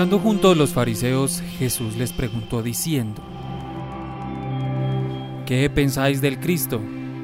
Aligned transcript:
Estando 0.00 0.18
junto 0.18 0.50
a 0.50 0.54
los 0.54 0.72
fariseos, 0.72 1.42
Jesús 1.58 1.94
les 1.96 2.14
preguntó 2.14 2.62
diciendo, 2.62 3.20
¿Qué 5.44 5.68
pensáis 5.68 6.22
del 6.22 6.40
Cristo? 6.40 6.80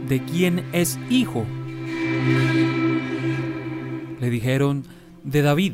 ¿De 0.07 0.23
quién 0.23 0.63
es 0.75 0.99
hijo? 1.09 1.47
Le 4.21 4.29
dijeron, 4.29 4.85
de 5.25 5.41
David. 5.41 5.73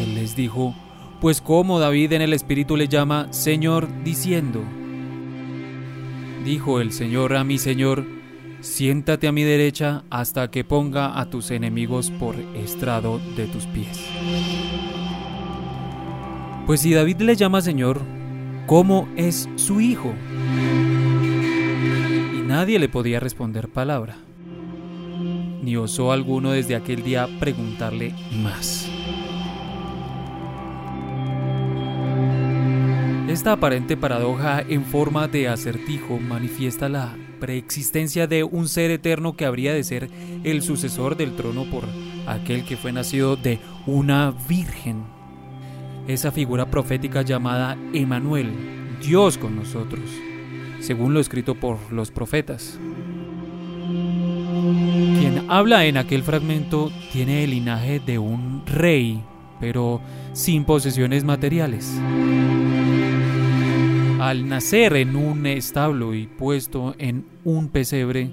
Él 0.00 0.14
les 0.16 0.34
dijo, 0.34 0.74
pues 1.20 1.40
como 1.40 1.78
David 1.78 2.14
en 2.14 2.22
el 2.22 2.32
Espíritu 2.32 2.76
le 2.76 2.88
llama 2.88 3.32
Señor 3.32 3.86
diciendo, 4.02 4.64
dijo 6.44 6.80
el 6.80 6.90
Señor 6.90 7.36
a 7.36 7.44
mi 7.44 7.58
Señor, 7.58 8.21
siéntate 8.62 9.26
a 9.26 9.32
mi 9.32 9.42
derecha 9.42 10.04
hasta 10.08 10.50
que 10.50 10.64
ponga 10.64 11.20
a 11.20 11.26
tus 11.26 11.50
enemigos 11.50 12.10
por 12.12 12.36
estrado 12.54 13.20
de 13.36 13.46
tus 13.46 13.66
pies. 13.66 14.00
Pues 16.66 16.80
si 16.80 16.94
David 16.94 17.20
le 17.20 17.34
llama 17.34 17.60
Señor, 17.60 18.00
¿cómo 18.66 19.08
es 19.16 19.48
su 19.56 19.80
hijo? 19.80 20.14
Y 22.38 22.40
nadie 22.42 22.78
le 22.78 22.88
podía 22.88 23.18
responder 23.18 23.68
palabra, 23.68 24.16
ni 25.62 25.76
osó 25.76 26.12
alguno 26.12 26.52
desde 26.52 26.76
aquel 26.76 27.02
día 27.02 27.28
preguntarle 27.40 28.14
más. 28.42 28.88
Esta 33.28 33.52
aparente 33.52 33.96
paradoja 33.96 34.60
en 34.60 34.84
forma 34.84 35.26
de 35.26 35.48
acertijo 35.48 36.18
manifiesta 36.18 36.88
la 36.88 37.16
preexistencia 37.42 38.28
de 38.28 38.44
un 38.44 38.68
ser 38.68 38.92
eterno 38.92 39.34
que 39.34 39.44
habría 39.44 39.74
de 39.74 39.82
ser 39.82 40.08
el 40.44 40.62
sucesor 40.62 41.16
del 41.16 41.34
trono 41.34 41.64
por 41.64 41.82
aquel 42.28 42.64
que 42.64 42.76
fue 42.76 42.92
nacido 42.92 43.34
de 43.34 43.58
una 43.84 44.32
virgen. 44.48 45.02
Esa 46.06 46.30
figura 46.30 46.70
profética 46.70 47.22
llamada 47.22 47.76
Emanuel, 47.92 48.52
Dios 49.04 49.38
con 49.38 49.56
nosotros, 49.56 50.08
según 50.78 51.14
lo 51.14 51.18
escrito 51.18 51.56
por 51.56 51.78
los 51.92 52.12
profetas. 52.12 52.78
Quien 55.18 55.46
habla 55.48 55.86
en 55.86 55.96
aquel 55.96 56.22
fragmento 56.22 56.92
tiene 57.12 57.42
el 57.42 57.50
linaje 57.50 57.98
de 57.98 58.20
un 58.20 58.64
rey, 58.66 59.20
pero 59.58 60.00
sin 60.32 60.64
posesiones 60.64 61.24
materiales. 61.24 61.92
Al 64.22 64.48
nacer 64.48 64.94
en 64.94 65.16
un 65.16 65.46
establo 65.46 66.14
y 66.14 66.28
puesto 66.28 66.94
en 66.98 67.26
un 67.42 67.66
pesebre, 67.66 68.30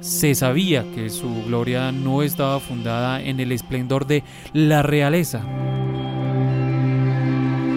se 0.00 0.34
sabía 0.34 0.90
que 0.94 1.10
su 1.10 1.44
gloria 1.44 1.92
no 1.92 2.22
estaba 2.22 2.58
fundada 2.58 3.20
en 3.20 3.38
el 3.38 3.52
esplendor 3.52 4.06
de 4.06 4.24
la 4.54 4.82
realeza. 4.82 5.42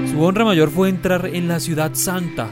Su 0.09 0.21
honra 0.21 0.45
mayor 0.45 0.69
fue 0.69 0.87
entrar 0.87 1.25
en 1.25 1.49
la 1.49 1.59
ciudad 1.59 1.95
santa, 1.95 2.47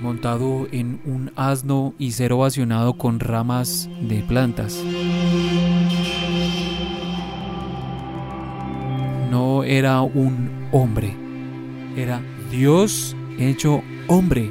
montado 0.00 0.68
en 0.72 1.02
un 1.04 1.32
asno 1.36 1.92
y 1.98 2.12
ser 2.12 2.32
ovacionado 2.32 2.94
con 2.94 3.20
ramas 3.20 3.90
de 4.00 4.22
plantas. 4.22 4.82
No 9.30 9.64
era 9.64 10.00
un 10.00 10.48
hombre, 10.72 11.14
era 11.94 12.22
Dios 12.50 13.14
hecho 13.38 13.82
hombre. 14.08 14.50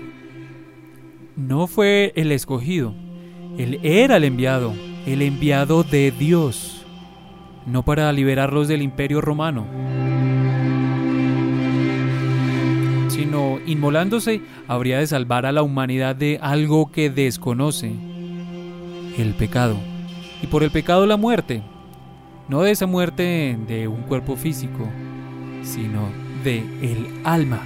No 1.35 1.68
fue 1.68 2.13
el 2.16 2.31
escogido, 2.31 2.94
él 3.57 3.79
era 3.84 4.18
el 4.18 4.23
enviado, 4.23 4.73
el 5.06 5.22
enviado 5.22 5.84
de 5.84 6.12
Dios, 6.12 6.85
no 7.66 7.84
para 7.84 8.12
liberarlos 8.13 8.68
del 8.68 8.81
imperio 8.81 9.22
romano, 9.22 9.66
sino 13.09 13.59
inmolándose 13.66 14.41
habría 14.68 15.00
de 15.00 15.07
salvar 15.07 15.46
a 15.46 15.52
la 15.52 15.62
humanidad 15.62 16.16
de 16.16 16.40
algo 16.41 16.91
que 16.91 17.09
desconoce, 17.09 17.91
el 19.17 19.34
pecado, 19.34 19.78
y 20.41 20.47
por 20.47 20.63
el 20.63 20.72
pecado 20.72 21.06
la 21.06 21.17
muerte, 21.17 21.63
no 22.47 22.62
de 22.62 22.72
esa 22.72 22.85
muerte 22.85 23.57
de 23.67 23.88
un 23.88 24.03
cuerpo 24.03 24.35
físico, 24.35 24.88
sino 25.63 26.09
de 26.44 26.59
el 26.81 27.22
alma. 27.23 27.62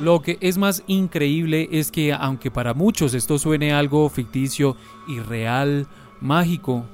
Lo 0.00 0.22
que 0.22 0.38
es 0.40 0.56
más 0.56 0.82
increíble 0.86 1.68
es 1.72 1.90
que 1.90 2.14
aunque 2.14 2.50
para 2.50 2.72
muchos 2.72 3.12
esto 3.12 3.38
suene 3.38 3.74
algo 3.74 4.08
ficticio, 4.08 4.74
irreal, 5.06 5.86
mágico, 6.22 6.86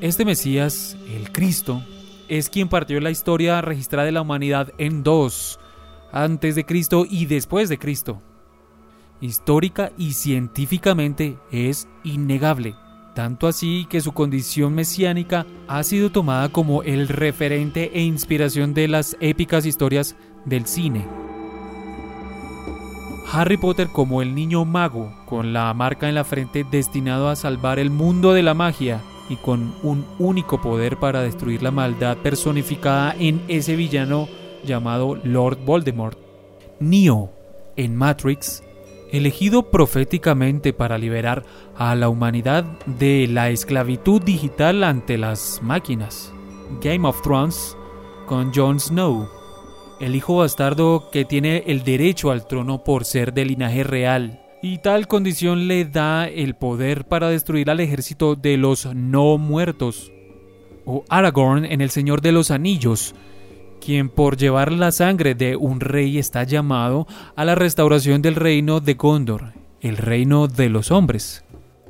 este 0.00 0.24
Mesías, 0.24 0.96
el 1.10 1.30
Cristo, 1.30 1.82
es 2.26 2.48
quien 2.48 2.70
partió 2.70 3.00
la 3.00 3.10
historia 3.10 3.60
registrada 3.60 4.06
de 4.06 4.12
la 4.12 4.22
humanidad 4.22 4.72
en 4.78 5.02
dos, 5.02 5.60
antes 6.10 6.54
de 6.54 6.64
Cristo 6.64 7.04
y 7.08 7.26
después 7.26 7.68
de 7.68 7.78
Cristo. 7.78 8.22
Histórica 9.20 9.92
y 9.98 10.14
científicamente 10.14 11.36
es 11.52 11.86
innegable, 12.02 12.76
tanto 13.14 13.46
así 13.46 13.86
que 13.90 14.00
su 14.00 14.12
condición 14.12 14.74
mesiánica 14.74 15.44
ha 15.66 15.82
sido 15.82 16.10
tomada 16.10 16.48
como 16.48 16.82
el 16.82 17.08
referente 17.08 17.90
e 17.92 18.00
inspiración 18.00 18.72
de 18.72 18.88
las 18.88 19.18
épicas 19.20 19.66
historias 19.66 20.16
del 20.46 20.66
cine. 20.66 21.27
Harry 23.30 23.58
Potter 23.58 23.88
como 23.88 24.22
el 24.22 24.34
niño 24.34 24.64
mago, 24.64 25.12
con 25.26 25.52
la 25.52 25.72
marca 25.74 26.08
en 26.08 26.14
la 26.14 26.24
frente 26.24 26.64
destinado 26.64 27.28
a 27.28 27.36
salvar 27.36 27.78
el 27.78 27.90
mundo 27.90 28.32
de 28.32 28.42
la 28.42 28.54
magia 28.54 29.02
y 29.28 29.36
con 29.36 29.74
un 29.82 30.06
único 30.18 30.62
poder 30.62 30.98
para 30.98 31.20
destruir 31.20 31.62
la 31.62 31.70
maldad 31.70 32.16
personificada 32.18 33.14
en 33.18 33.42
ese 33.48 33.76
villano 33.76 34.28
llamado 34.64 35.18
Lord 35.22 35.58
Voldemort. 35.64 36.18
Neo, 36.80 37.30
en 37.76 37.96
Matrix, 37.96 38.62
elegido 39.12 39.70
proféticamente 39.70 40.72
para 40.72 40.96
liberar 40.96 41.44
a 41.76 41.94
la 41.94 42.08
humanidad 42.08 42.64
de 42.86 43.26
la 43.28 43.50
esclavitud 43.50 44.22
digital 44.22 44.82
ante 44.84 45.18
las 45.18 45.60
máquinas. 45.62 46.32
Game 46.80 47.06
of 47.06 47.20
Thrones, 47.20 47.76
con 48.26 48.54
Jon 48.54 48.80
Snow 48.80 49.37
el 50.00 50.14
hijo 50.14 50.36
bastardo 50.36 51.10
que 51.10 51.24
tiene 51.24 51.64
el 51.66 51.82
derecho 51.82 52.30
al 52.30 52.46
trono 52.46 52.84
por 52.84 53.04
ser 53.04 53.32
de 53.32 53.44
linaje 53.44 53.84
real. 53.84 54.40
Y 54.62 54.78
tal 54.78 55.06
condición 55.06 55.68
le 55.68 55.84
da 55.84 56.26
el 56.26 56.54
poder 56.54 57.04
para 57.04 57.28
destruir 57.28 57.70
al 57.70 57.80
ejército 57.80 58.34
de 58.34 58.56
los 58.56 58.86
no 58.94 59.38
muertos. 59.38 60.12
O 60.84 61.04
Aragorn 61.08 61.64
en 61.64 61.80
El 61.80 61.90
Señor 61.90 62.22
de 62.22 62.32
los 62.32 62.50
Anillos, 62.50 63.14
quien 63.80 64.08
por 64.08 64.36
llevar 64.36 64.72
la 64.72 64.90
sangre 64.90 65.34
de 65.34 65.54
un 65.56 65.80
rey 65.80 66.18
está 66.18 66.42
llamado 66.44 67.06
a 67.36 67.44
la 67.44 67.54
restauración 67.54 68.22
del 68.22 68.34
reino 68.34 68.80
de 68.80 68.94
Gondor, 68.94 69.52
el 69.80 69.96
reino 69.96 70.48
de 70.48 70.68
los 70.68 70.90
hombres. 70.90 71.44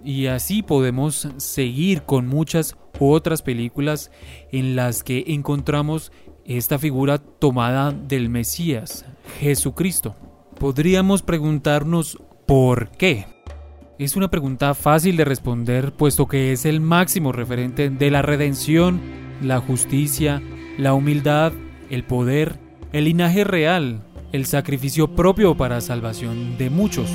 Y 0.04 0.26
así 0.26 0.62
podemos 0.62 1.28
seguir 1.38 2.02
con 2.02 2.26
muchas 2.26 2.76
otras 2.98 3.42
películas 3.42 4.10
en 4.52 4.76
las 4.76 5.02
que 5.02 5.25
encontramos 5.28 6.12
esta 6.56 6.78
figura 6.78 7.19
tomada 7.19 7.92
del 7.92 8.31
Mesías, 8.31 9.04
Jesucristo. 9.38 10.16
Podríamos 10.59 11.22
preguntarnos 11.22 12.19
¿por 12.47 12.88
qué? 12.91 13.26
Es 13.99 14.17
una 14.17 14.28
pregunta 14.28 14.75
fácil 14.75 15.17
de 15.19 15.26
responder 15.26 15.93
puesto 15.93 16.26
que 16.26 16.52
es 16.52 16.64
el 16.64 16.81
máximo 16.81 17.32
referente 17.32 17.90
de 17.90 18.11
la 18.11 18.23
redención, 18.23 19.00
la 19.43 19.61
justicia, 19.61 20.43
la 20.78 20.94
humildad, 20.94 21.52
el 21.90 22.05
poder, 22.05 22.58
el 22.93 23.05
linaje 23.05 23.44
real, 23.44 24.02
el 24.32 24.46
sacrificio 24.46 25.14
propio 25.14 25.55
para 25.56 25.82
salvación 25.82 26.56
de 26.56 26.70
muchos. 26.70 27.11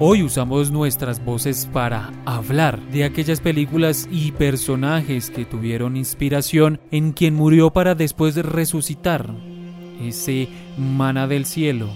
Hoy 0.00 0.22
usamos 0.22 0.70
nuestras 0.70 1.24
voces 1.24 1.68
para 1.72 2.12
hablar 2.24 2.80
de 2.90 3.02
aquellas 3.02 3.40
películas 3.40 4.08
y 4.12 4.30
personajes 4.30 5.28
que 5.28 5.44
tuvieron 5.44 5.96
inspiración 5.96 6.80
en 6.92 7.10
quien 7.10 7.34
murió 7.34 7.72
para 7.72 7.96
después 7.96 8.36
resucitar, 8.36 9.28
ese 10.00 10.48
mana 10.76 11.26
del 11.26 11.46
cielo, 11.46 11.88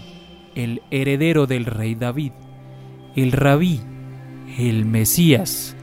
el 0.57 0.83
heredero 0.91 1.47
del 1.47 1.65
rey 1.65 1.95
David, 1.95 2.33
el 3.15 3.31
rabí, 3.31 3.81
el 4.59 4.85
Mesías, 4.85 5.77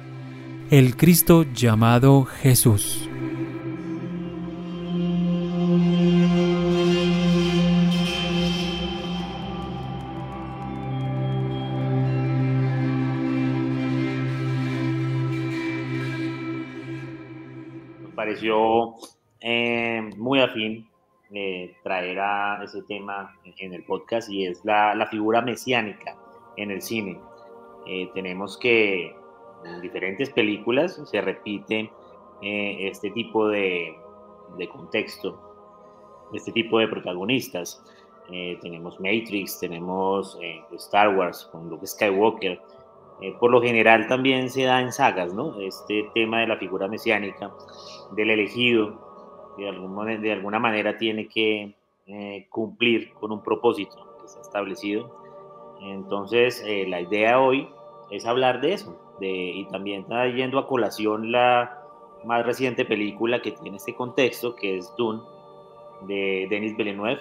el 0.72 0.98
Cristo 0.98 1.46
llamado 1.54 2.26
Jesús. 2.26 3.09
Pareció 18.40 18.96
eh, 19.42 20.10
muy 20.18 20.40
afín 20.40 20.88
eh, 21.34 21.76
traer 21.84 22.20
a 22.20 22.64
ese 22.64 22.82
tema 22.84 23.38
en 23.58 23.74
el 23.74 23.84
podcast 23.84 24.30
y 24.30 24.46
es 24.46 24.64
la, 24.64 25.08
figura 25.12 25.42
mesiánica 25.42 26.16
en 26.58 26.72
el 26.72 26.82
cine. 26.82 27.20
eh, 27.86 28.10
tenemos 28.14 28.58
que 28.58 29.16
en 29.66 29.82
diferentes 29.82 30.30
películas 30.30 31.02
se 31.06 31.22
repite 31.22 31.92
este 32.42 33.12
tipo 33.12 33.50
de, 33.50 33.94
de, 34.58 34.70
contexto, 34.70 35.38
este 36.34 36.54
tipo 36.54 36.80
de 36.80 36.88
protagonistas. 36.88 37.84
Tenemos 38.62 39.00
Matrix, 39.02 39.60
tenemos 39.60 40.40
Star 40.78 41.14
Wars 41.18 41.50
con 41.52 41.70
Luke 41.70 41.86
Skywalker. 41.86 42.62
Por 43.40 43.52
lo 43.52 43.62
general 43.62 44.08
también 44.08 44.50
se 44.50 44.64
da 44.64 44.82
en 44.82 44.92
sagas, 44.92 45.34
¿no? 45.34 45.60
Este 45.60 46.10
tema 46.14 46.40
de 46.42 46.48
la 46.48 46.58
figura 46.58 46.88
mesiánica, 46.88 47.52
del 48.12 48.30
elegido, 48.30 49.56
de, 49.58 50.18
de 50.20 50.32
alguna 50.32 50.60
manera 50.60 50.98
tiene 50.98 51.28
que 51.28 51.76
cumplir 52.50 53.14
con 53.14 53.32
un 53.32 53.44
propósito 53.44 53.96
que 53.96 54.38
ha 54.38 54.42
establecido. 54.42 55.16
Entonces, 55.82 56.64
la 56.88 57.02
idea 57.02 57.40
hoy 57.40 57.70
es 58.10 58.26
hablar 58.26 58.62
de 58.62 58.74
eso. 58.74 58.98
De, 59.20 59.28
y 59.28 59.66
también 59.66 60.02
está 60.02 60.26
yendo 60.28 60.60
a 60.60 60.68
colación 60.68 61.32
la 61.32 61.80
más 62.24 62.46
reciente 62.46 62.86
película 62.86 63.42
que 63.42 63.52
tiene 63.52 63.78
este 63.78 63.94
contexto, 63.94 64.56
que 64.56 64.78
es 64.78 64.94
Dune, 64.98 65.22
de 66.02 66.48
Denis 66.50 66.76
Villeneuve. 66.76 67.20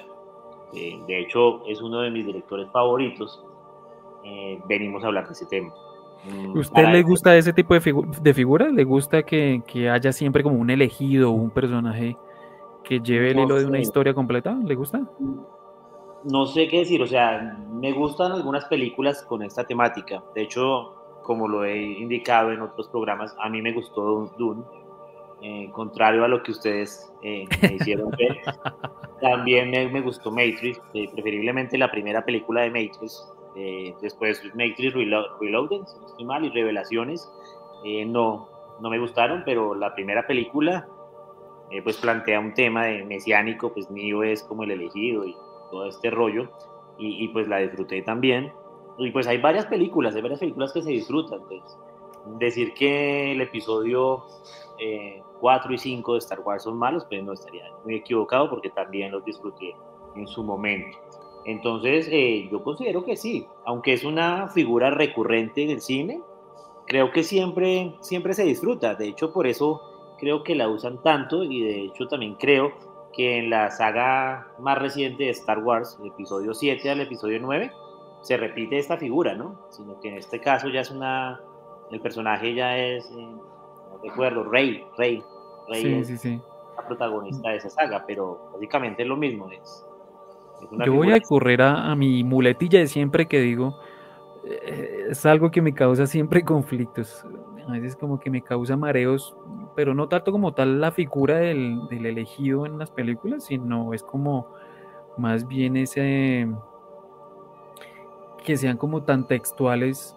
de 0.72 1.18
hecho, 1.18 1.64
es 1.66 1.80
uno 1.80 2.00
de 2.00 2.10
mis 2.10 2.26
directores 2.26 2.70
favoritos. 2.70 3.42
Eh, 4.24 4.60
venimos 4.66 5.02
a 5.04 5.08
hablar 5.08 5.26
de 5.26 5.32
ese 5.32 5.46
tema. 5.46 5.72
Mm, 6.24 6.58
¿Usted 6.58 6.88
le 6.88 7.02
gusta 7.02 7.36
ese 7.36 7.52
tipo 7.52 7.74
de, 7.74 7.94
de 8.20 8.34
figuras? 8.34 8.72
¿Le 8.72 8.84
gusta 8.84 9.22
que, 9.22 9.62
que, 9.66 9.88
haya 9.88 10.12
siempre 10.12 10.42
como 10.42 10.56
un 10.56 10.70
elegido, 10.70 11.30
un 11.30 11.50
personaje 11.50 12.16
que 12.84 13.00
lleve 13.00 13.30
el 13.30 13.40
hilo 13.40 13.56
de 13.56 13.66
una 13.66 13.78
historia 13.78 14.14
completa? 14.14 14.56
¿Le 14.64 14.74
gusta? 14.74 15.02
no 16.24 16.46
sé 16.46 16.68
qué 16.68 16.80
decir, 16.80 17.02
o 17.02 17.06
sea, 17.06 17.56
me 17.70 17.92
gustan 17.92 18.32
algunas 18.32 18.64
películas 18.66 19.22
con 19.22 19.42
esta 19.42 19.64
temática. 19.64 20.22
De 20.34 20.42
hecho, 20.42 20.94
como 21.22 21.48
lo 21.48 21.64
he 21.64 21.78
indicado 21.78 22.52
en 22.52 22.60
otros 22.60 22.88
programas, 22.88 23.34
a 23.38 23.48
mí 23.48 23.62
me 23.62 23.72
gustó 23.72 24.32
Dune, 24.38 24.62
eh, 25.42 25.70
contrario 25.72 26.24
a 26.24 26.28
lo 26.28 26.42
que 26.42 26.52
ustedes 26.52 27.12
eh, 27.22 27.44
me 27.62 27.74
hicieron 27.74 28.10
ver. 28.10 28.40
También 29.20 29.70
me, 29.70 30.00
gustó 30.00 30.30
Matrix, 30.30 30.80
eh, 30.94 31.08
preferiblemente 31.12 31.76
la 31.76 31.90
primera 31.90 32.24
película 32.24 32.62
de 32.62 32.70
Matrix. 32.70 33.32
Después 34.00 34.42
Matrix 34.54 34.94
Reloaded, 34.94 35.86
si 35.86 35.98
no 35.98 36.06
estoy 36.06 36.24
mal, 36.24 36.44
y 36.44 36.50
Revelaciones. 36.50 37.30
no, 38.06 38.48
no 38.80 38.90
me 38.90 38.98
gustaron, 38.98 39.42
pero 39.44 39.74
la 39.74 39.94
primera 39.94 40.26
película 40.26 40.86
pues 41.84 41.98
plantea 41.98 42.40
un 42.40 42.54
tema 42.54 42.86
de 42.86 43.04
mesiánico, 43.04 43.72
pues 43.72 43.90
mío 43.90 44.22
es 44.22 44.42
como 44.42 44.62
el 44.62 44.70
elegido 44.70 45.26
y 45.26 45.36
todo 45.70 45.86
este 45.86 46.10
rollo, 46.10 46.48
y, 46.98 47.28
pues 47.28 47.48
la 47.48 47.58
disfruté 47.58 48.02
también. 48.02 48.52
Y 48.98 49.10
pues 49.12 49.26
hay 49.28 49.38
varias 49.38 49.66
películas, 49.66 50.14
hay 50.16 50.22
varias 50.22 50.40
películas 50.40 50.72
que 50.72 50.82
se 50.82 50.90
disfrutan. 50.90 51.40
Pues. 51.48 51.62
Decir 52.38 52.74
que 52.74 53.32
el 53.32 53.40
episodio 53.40 54.24
4 55.40 55.70
eh, 55.70 55.74
y 55.74 55.78
5 55.78 56.12
de 56.12 56.18
Star 56.18 56.40
Wars 56.40 56.64
son 56.64 56.76
malos, 56.76 57.04
pues 57.08 57.22
no 57.22 57.32
estaría 57.32 57.64
muy 57.84 57.96
equivocado 57.96 58.50
porque 58.50 58.70
también 58.70 59.12
los 59.12 59.24
disfruté 59.24 59.74
en 60.16 60.26
su 60.26 60.42
momento. 60.42 60.98
Entonces, 61.48 62.06
eh, 62.12 62.46
yo 62.52 62.62
considero 62.62 63.06
que 63.06 63.16
sí, 63.16 63.46
aunque 63.64 63.94
es 63.94 64.04
una 64.04 64.48
figura 64.48 64.90
recurrente 64.90 65.62
en 65.62 65.70
el 65.70 65.80
cine, 65.80 66.20
creo 66.86 67.10
que 67.10 67.22
siempre, 67.22 67.94
siempre 68.02 68.34
se 68.34 68.44
disfruta. 68.44 68.94
De 68.94 69.08
hecho, 69.08 69.32
por 69.32 69.46
eso 69.46 69.80
creo 70.18 70.42
que 70.42 70.54
la 70.54 70.68
usan 70.68 71.02
tanto 71.02 71.42
y 71.44 71.62
de 71.62 71.84
hecho 71.84 72.06
también 72.06 72.34
creo 72.34 72.72
que 73.14 73.38
en 73.38 73.48
la 73.48 73.70
saga 73.70 74.48
más 74.58 74.76
reciente 74.76 75.24
de 75.24 75.30
Star 75.30 75.60
Wars, 75.60 75.96
el 76.02 76.08
episodio 76.08 76.52
7 76.52 76.90
al 76.90 77.00
episodio 77.00 77.38
9, 77.40 77.72
se 78.20 78.36
repite 78.36 78.78
esta 78.78 78.98
figura, 78.98 79.34
¿no? 79.34 79.58
Sino 79.70 79.98
que 80.00 80.08
en 80.08 80.18
este 80.18 80.40
caso 80.40 80.68
ya 80.68 80.82
es 80.82 80.90
una, 80.90 81.40
el 81.90 82.02
personaje 82.02 82.52
ya 82.52 82.76
es, 82.76 83.06
eh, 83.06 83.14
no 83.16 83.98
recuerdo, 84.02 84.44
Rey, 84.44 84.84
Rey, 84.98 85.24
Rey 85.66 85.94
es 85.94 86.24
la 86.26 86.86
protagonista 86.86 87.48
de 87.48 87.56
esa 87.56 87.70
saga, 87.70 88.04
pero 88.06 88.50
básicamente 88.52 89.00
es 89.00 89.08
lo 89.08 89.16
mismo. 89.16 89.50
Es, 89.50 89.87
Yo 90.84 90.94
voy 90.94 91.12
a 91.12 91.20
correr 91.20 91.62
a, 91.62 91.94
mi 91.94 92.24
muletilla 92.24 92.80
de 92.80 92.86
siempre 92.86 93.26
que 93.26 93.40
digo, 93.40 93.78
eh, 94.44 95.06
es 95.10 95.24
algo 95.26 95.50
que 95.50 95.62
me 95.62 95.74
causa 95.74 96.06
siempre 96.06 96.42
conflictos. 96.44 97.24
A 97.66 97.72
veces 97.72 97.96
como 97.96 98.18
que 98.18 98.30
me 98.30 98.42
causa 98.42 98.76
mareos 98.76 99.36
pero 99.78 99.94
no 99.94 100.08
tanto 100.08 100.32
como 100.32 100.54
tal 100.54 100.80
la 100.80 100.90
figura 100.90 101.36
del, 101.36 101.86
elegido 101.88 102.66
en 102.66 102.80
las 102.80 102.90
películas, 102.90 103.44
sino 103.44 103.94
es 103.94 104.02
como 104.02 104.48
más 105.16 105.46
bien 105.46 105.76
ese 105.76 106.48
que 108.44 108.56
sean 108.56 108.76
como 108.76 109.04
tan 109.04 109.28
textuales 109.28 110.16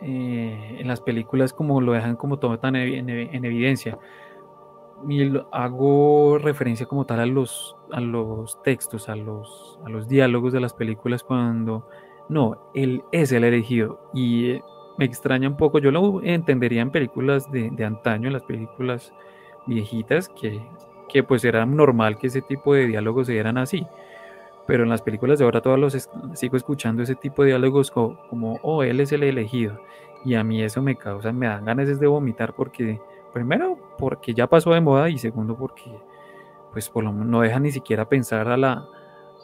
eh, 0.00 0.76
en 0.78 0.86
las 0.86 1.00
películas 1.00 1.52
como 1.52 1.80
lo 1.80 1.90
dejan 1.90 2.14
como 2.14 2.38
todo 2.38 2.56
tan 2.60 2.76
en, 2.76 3.44
evidencia. 3.44 3.98
Y 5.06 5.32
hago 5.52 6.38
referencia 6.38 6.86
como 6.86 7.04
tal 7.06 7.20
a 7.20 7.26
los, 7.26 7.76
a 7.92 8.00
los 8.00 8.62
textos, 8.62 9.08
a 9.08 9.14
los, 9.14 9.78
a 9.84 9.88
los 9.90 10.08
diálogos 10.08 10.52
de 10.52 10.60
las 10.60 10.72
películas 10.72 11.22
cuando 11.22 11.86
no, 12.28 12.70
él 12.74 13.02
es 13.12 13.32
el 13.32 13.44
elegido 13.44 14.00
y 14.12 14.60
me 14.98 15.04
extraña 15.04 15.48
un 15.48 15.56
poco, 15.56 15.78
yo 15.78 15.90
lo 15.90 16.22
entendería 16.22 16.82
en 16.82 16.90
películas 16.90 17.50
de, 17.50 17.84
antaño, 17.84 18.26
en 18.26 18.32
las 18.32 18.42
películas 18.42 19.12
viejitas, 19.66 20.28
que, 20.28 20.60
que, 21.08 21.22
pues 21.22 21.44
era 21.44 21.64
normal 21.64 22.18
que 22.18 22.26
ese 22.26 22.42
tipo 22.42 22.74
de 22.74 22.86
diálogos 22.86 23.28
se 23.28 23.34
dieran 23.34 23.58
así. 23.58 23.86
Pero 24.66 24.82
en 24.82 24.90
las 24.90 25.00
películas 25.00 25.38
de 25.38 25.46
ahora 25.46 25.62
todos 25.62 25.78
los 25.78 26.10
sigo 26.34 26.56
escuchando 26.56 27.02
ese 27.02 27.14
tipo 27.14 27.42
de 27.42 27.50
diálogos 27.50 27.90
como, 27.90 28.58
oh, 28.62 28.82
él 28.82 29.00
es 29.00 29.12
el 29.12 29.22
elegido. 29.22 29.80
Y 30.24 30.34
a 30.34 30.44
mí 30.44 30.62
eso 30.62 30.82
me 30.82 30.96
causa, 30.96 31.32
me 31.32 31.46
dan 31.46 31.64
ganas 31.64 31.98
de 31.98 32.06
vomitar 32.06 32.54
porque, 32.54 33.00
primero, 33.32 33.78
porque 33.98 34.34
ya 34.34 34.46
pasó 34.46 34.72
de 34.72 34.80
moda 34.80 35.08
y 35.08 35.18
segundo, 35.18 35.56
porque 35.56 35.90
pues 36.72 36.88
por 36.88 37.04
lo 37.04 37.12
menos 37.12 37.26
no 37.28 37.40
deja 37.40 37.58
ni 37.58 37.70
siquiera 37.70 38.08
pensar 38.08 38.48
a 38.48 38.56
la, 38.56 38.86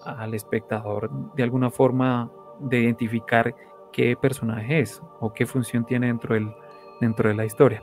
al 0.05 0.35
espectador 0.35 1.11
de 1.35 1.43
alguna 1.43 1.71
forma 1.71 2.31
de 2.59 2.81
identificar 2.81 3.55
qué 3.93 4.17
personaje 4.17 4.81
es 4.81 5.03
o 5.21 5.33
qué 5.33 5.47
función 5.47 5.85
tiene 5.85 6.09
dentro, 6.09 6.35
del, 6.35 6.55
dentro 7.01 7.29
de 7.29 7.35
la 7.35 7.45
historia. 7.45 7.83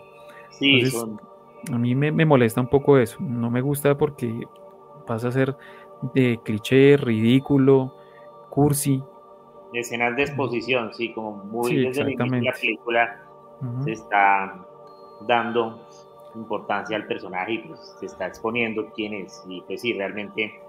Sí, 0.49 0.83
a 1.71 1.77
mí 1.77 1.95
me, 1.95 2.25
molesta 2.25 2.61
un 2.61 2.67
poco 2.67 2.97
eso. 2.97 3.17
No 3.19 3.49
me 3.49 3.61
gusta 3.61 3.97
porque 3.97 4.47
pasa 5.05 5.27
a 5.27 5.31
ser 5.31 5.55
de 6.13 6.39
cliché, 6.43 6.97
ridículo, 6.97 7.95
cursi. 8.49 9.03
Escenas 9.73 10.15
de 10.15 10.23
exposición, 10.23 10.93
sí, 10.93 11.13
como 11.13 11.31
muy 11.45 11.77
desde 11.77 12.01
el 12.01 12.11
inicio 12.11 12.35
de 12.35 12.41
la 12.41 12.53
película 12.53 13.23
se 13.83 13.91
está 13.91 14.65
dando 15.27 15.87
importancia 16.35 16.95
al 16.95 17.07
personaje 17.07 17.53
y 17.53 17.57
pues 17.59 17.95
se 17.99 18.05
está 18.05 18.27
exponiendo 18.27 18.87
quién 18.95 19.13
es. 19.13 19.43
Y 19.47 19.61
pues 19.61 19.81
sí, 19.81 19.93
realmente 19.93 20.59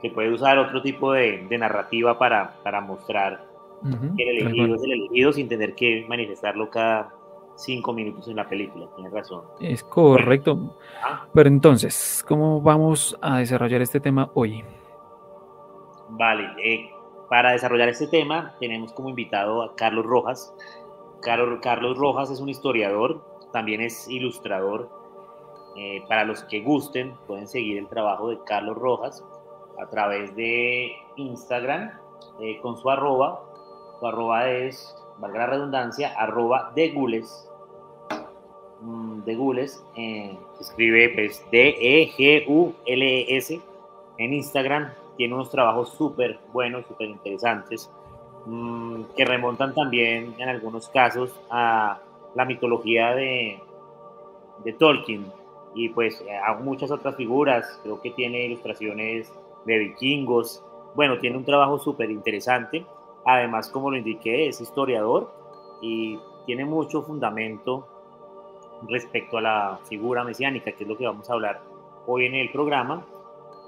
se 0.00 0.10
puede 0.10 0.32
usar 0.32 0.58
otro 0.58 0.82
tipo 0.82 1.12
de, 1.12 1.46
de 1.48 1.58
narrativa 1.58 2.18
para, 2.18 2.54
para 2.62 2.80
mostrar 2.80 3.52
el 3.84 4.28
elegido 4.28 4.74
es 4.76 4.82
el 4.82 4.92
elegido 4.92 5.32
sin 5.32 5.48
tener 5.48 5.74
que 5.74 6.04
manifestarlo 6.08 6.70
cada 6.70 7.12
cinco 7.56 7.92
minutos 7.92 8.28
en 8.28 8.36
la 8.36 8.48
película, 8.48 8.88
tienes 8.94 9.12
razón. 9.12 9.44
Es 9.60 9.82
correcto. 9.84 10.76
Ah. 11.02 11.26
Pero 11.34 11.48
entonces, 11.48 12.24
¿cómo 12.26 12.60
vamos 12.60 13.16
a 13.20 13.38
desarrollar 13.38 13.82
este 13.82 14.00
tema 14.00 14.30
hoy? 14.34 14.64
Vale, 16.10 16.48
eh, 16.62 16.90
para 17.28 17.52
desarrollar 17.52 17.88
este 17.88 18.06
tema 18.06 18.54
tenemos 18.60 18.92
como 18.92 19.08
invitado 19.08 19.62
a 19.62 19.74
Carlos 19.74 20.06
Rojas. 20.06 20.54
Carlos, 21.20 21.60
Carlos 21.62 21.96
Rojas 21.96 22.30
es 22.30 22.40
un 22.40 22.48
historiador, 22.48 23.24
también 23.52 23.80
es 23.80 24.08
ilustrador. 24.08 24.88
Eh, 25.76 26.04
para 26.06 26.24
los 26.24 26.44
que 26.44 26.60
gusten, 26.60 27.14
pueden 27.26 27.48
seguir 27.48 27.78
el 27.78 27.88
trabajo 27.88 28.28
de 28.28 28.38
Carlos 28.44 28.76
Rojas 28.76 29.24
a 29.80 29.88
través 29.88 30.36
de 30.36 30.92
Instagram 31.16 31.92
eh, 32.40 32.58
con 32.60 32.76
su 32.76 32.90
arroba 32.90 33.40
arroba 34.06 34.50
es, 34.50 34.96
valga 35.18 35.40
la 35.40 35.46
redundancia, 35.46 36.12
arroba 36.16 36.72
de 36.74 36.90
Gules. 36.90 37.48
Mm, 38.80 39.22
de 39.22 39.34
Gules, 39.36 39.84
eh, 39.96 40.36
escribe 40.60 41.10
pues 41.10 41.44
D-E-G-U-L-E-S 41.52 42.00
en 44.18 44.34
Instagram. 44.34 44.92
Tiene 45.16 45.34
unos 45.34 45.50
trabajos 45.50 45.90
súper 45.90 46.40
buenos, 46.52 46.84
súper 46.86 47.08
interesantes, 47.08 47.90
mm, 48.46 49.02
que 49.16 49.24
remontan 49.24 49.74
también 49.74 50.34
en 50.38 50.48
algunos 50.48 50.88
casos 50.88 51.38
a 51.50 52.00
la 52.34 52.44
mitología 52.44 53.14
de, 53.14 53.60
Tolkien 54.78 55.26
y 55.74 55.88
pues 55.88 56.24
a 56.44 56.54
muchas 56.54 56.90
otras 56.90 57.16
figuras. 57.16 57.80
Creo 57.82 58.00
que 58.00 58.10
tiene 58.10 58.46
ilustraciones 58.46 59.32
de 59.64 59.78
vikingos. 59.78 60.64
Bueno, 60.94 61.18
tiene 61.18 61.36
un 61.36 61.44
trabajo 61.44 61.78
súper 61.78 62.10
interesante 62.10 62.84
Además, 63.24 63.68
como 63.68 63.90
lo 63.90 63.96
indiqué, 63.96 64.48
es 64.48 64.60
historiador 64.60 65.32
y 65.80 66.18
tiene 66.46 66.64
mucho 66.64 67.02
fundamento 67.02 67.86
respecto 68.88 69.38
a 69.38 69.40
la 69.40 69.78
figura 69.88 70.24
mesiánica, 70.24 70.72
que 70.72 70.82
es 70.82 70.88
lo 70.88 70.96
que 70.96 71.06
vamos 71.06 71.30
a 71.30 71.34
hablar 71.34 71.60
hoy 72.06 72.26
en 72.26 72.34
el 72.34 72.50
programa, 72.50 73.06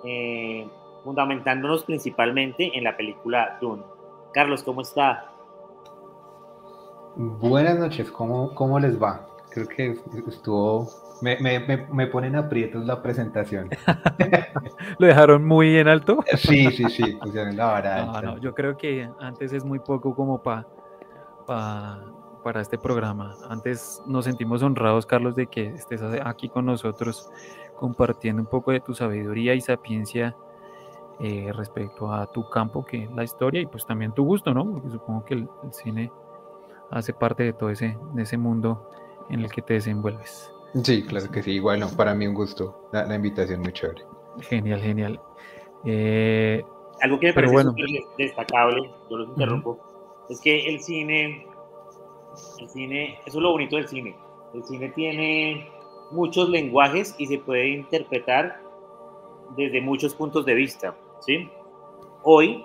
eh, 0.05 0.67
fundamentándonos 1.05 1.85
principalmente 1.85 2.77
en 2.77 2.83
la 2.83 2.97
película 2.97 3.59
Dune. 3.61 3.83
Carlos, 4.33 4.65
¿cómo 4.65 4.81
está? 4.81 5.31
Buenas 7.17 7.79
noches, 7.79 8.11
¿cómo, 8.11 8.55
cómo 8.55 8.79
les 8.79 9.01
va? 9.01 9.27
Creo 9.51 9.69
que 9.69 9.99
estuvo... 10.27 10.89
Me, 11.23 11.39
me, 11.39 11.61
me, 11.61 12.07
ponen 12.09 12.35
aprietos 12.35 12.85
la 12.85 13.01
presentación. 13.01 13.71
¿Lo 14.99 15.07
dejaron 15.07 15.47
muy 15.47 15.79
en 15.79 15.89
alto? 15.89 16.25
Sí, 16.37 16.71
sí, 16.73 16.85
sí, 16.91 17.17
pusieron 17.23 17.57
la 17.57 17.67
vara. 17.67 18.05
No, 18.05 18.21
no, 18.21 18.39
yo 18.39 18.53
creo 18.53 18.77
que 18.77 19.09
antes 19.21 19.53
es 19.53 19.65
muy 19.65 19.79
poco 19.79 20.15
como 20.15 20.43
para 20.43 20.67
para 22.45 22.61
este 22.61 22.79
programa. 22.79 23.35
Antes 23.49 24.03
nos 24.07 24.27
sentimos 24.27 24.63
honrados, 24.63 25.07
Carlos, 25.07 25.35
de 25.35 25.47
que 25.47 25.69
estés 25.69 26.03
aquí 26.23 26.49
con 26.49 26.67
nosotros 26.67 27.31
compartiendo 27.77 28.43
un 28.43 28.47
poco 28.49 28.71
de 28.71 28.81
tu 28.81 28.95
sabiduría 28.95 29.55
y 29.55 29.61
sapiencia 29.61 30.37
eh, 31.21 31.51
respecto 31.55 32.13
a 32.13 32.27
tu 32.31 32.49
campo, 32.51 32.85
que 32.85 33.05
es 33.05 33.11
la 33.13 33.25
historia, 33.25 33.61
y 33.61 33.67
pues 33.67 33.87
también 33.87 34.13
tu 34.13 34.25
gusto, 34.25 34.53
¿no? 34.53 34.71
Porque 34.71 34.91
supongo 34.91 35.25
que 35.25 35.35
el, 35.35 35.49
cine 35.73 36.13
hace 36.91 37.13
parte 37.13 37.43
de 37.43 37.53
todo 37.53 37.71
ese, 37.71 37.97
de 38.15 38.23
ese 38.23 38.37
mundo 38.37 38.91
en 39.31 39.41
el 39.41 39.51
que 39.51 39.63
te 39.63 39.75
desenvuelves. 39.75 40.53
Sí, 40.83 41.05
claro 41.05 41.31
que 41.31 41.43
sí. 41.43 41.61
Bueno, 41.61 41.89
para 41.97 42.15
mí 42.15 42.27
un 42.27 42.35
gusto. 42.35 42.89
La, 42.93 43.15
invitación 43.15 43.61
muy 43.61 43.73
chévere. 43.73 44.03
Genial, 44.41 44.81
genial. 44.81 45.21
Eh, 45.85 46.65
Algo 47.01 47.21
que 47.21 47.29
me 47.29 47.33
parece 47.35 47.53
bueno. 47.53 47.75
destacable, 48.19 48.91
yo 49.11 49.17
lo 49.17 49.25
interrumpo, 49.25 49.79
es 50.29 50.41
que 50.41 50.67
el 50.67 50.81
cine, 50.81 51.47
el 52.59 52.69
cine, 52.69 53.19
eso 53.27 53.39
es 53.39 53.43
lo 53.43 53.53
bonito 53.53 53.77
del 53.77 53.87
cine. 53.87 54.17
El 54.53 54.65
cine 54.65 54.89
tiene 54.91 55.71
muchos 56.11 56.49
lenguajes 56.49 57.15
y 57.19 57.27
se 57.27 57.39
puede 57.39 57.69
interpretar 57.69 58.61
desde 59.57 59.81
muchos 59.81 60.15
puntos 60.15 60.45
de 60.47 60.55
vista, 60.55 60.97
¿sí? 61.21 61.49
Hoy 62.23 62.65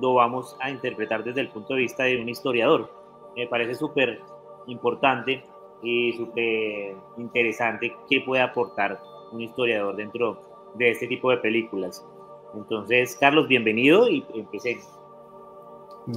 lo 0.00 0.14
vamos 0.14 0.56
a 0.60 0.70
interpretar 0.70 1.24
desde 1.24 1.40
el 1.40 1.48
punto 1.48 1.74
de 1.74 1.80
vista 1.80 2.04
de 2.04 2.20
un 2.20 2.28
historiador. 2.28 2.90
Me 3.38 3.46
parece 3.46 3.76
súper 3.76 4.20
importante 4.66 5.44
y 5.80 6.12
súper 6.14 6.96
interesante 7.18 7.96
qué 8.10 8.20
puede 8.26 8.42
aportar 8.42 9.00
un 9.30 9.40
historiador 9.40 9.94
dentro 9.94 10.42
de 10.74 10.90
este 10.90 11.06
tipo 11.06 11.30
de 11.30 11.36
películas. 11.36 12.04
Entonces, 12.52 13.16
Carlos, 13.20 13.46
bienvenido 13.46 14.08
y 14.08 14.26
empecemos. 14.34 14.88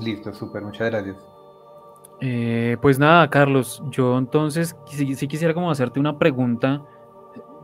Listo, 0.04 0.34
súper, 0.34 0.64
muchas 0.64 0.90
gracias. 0.90 1.28
Eh, 2.22 2.78
pues 2.82 2.98
nada, 2.98 3.30
Carlos, 3.30 3.84
yo 3.92 4.18
entonces 4.18 4.76
sí, 4.88 5.28
quisiera 5.28 5.54
como 5.54 5.70
hacerte 5.70 6.00
una 6.00 6.18
pregunta 6.18 6.84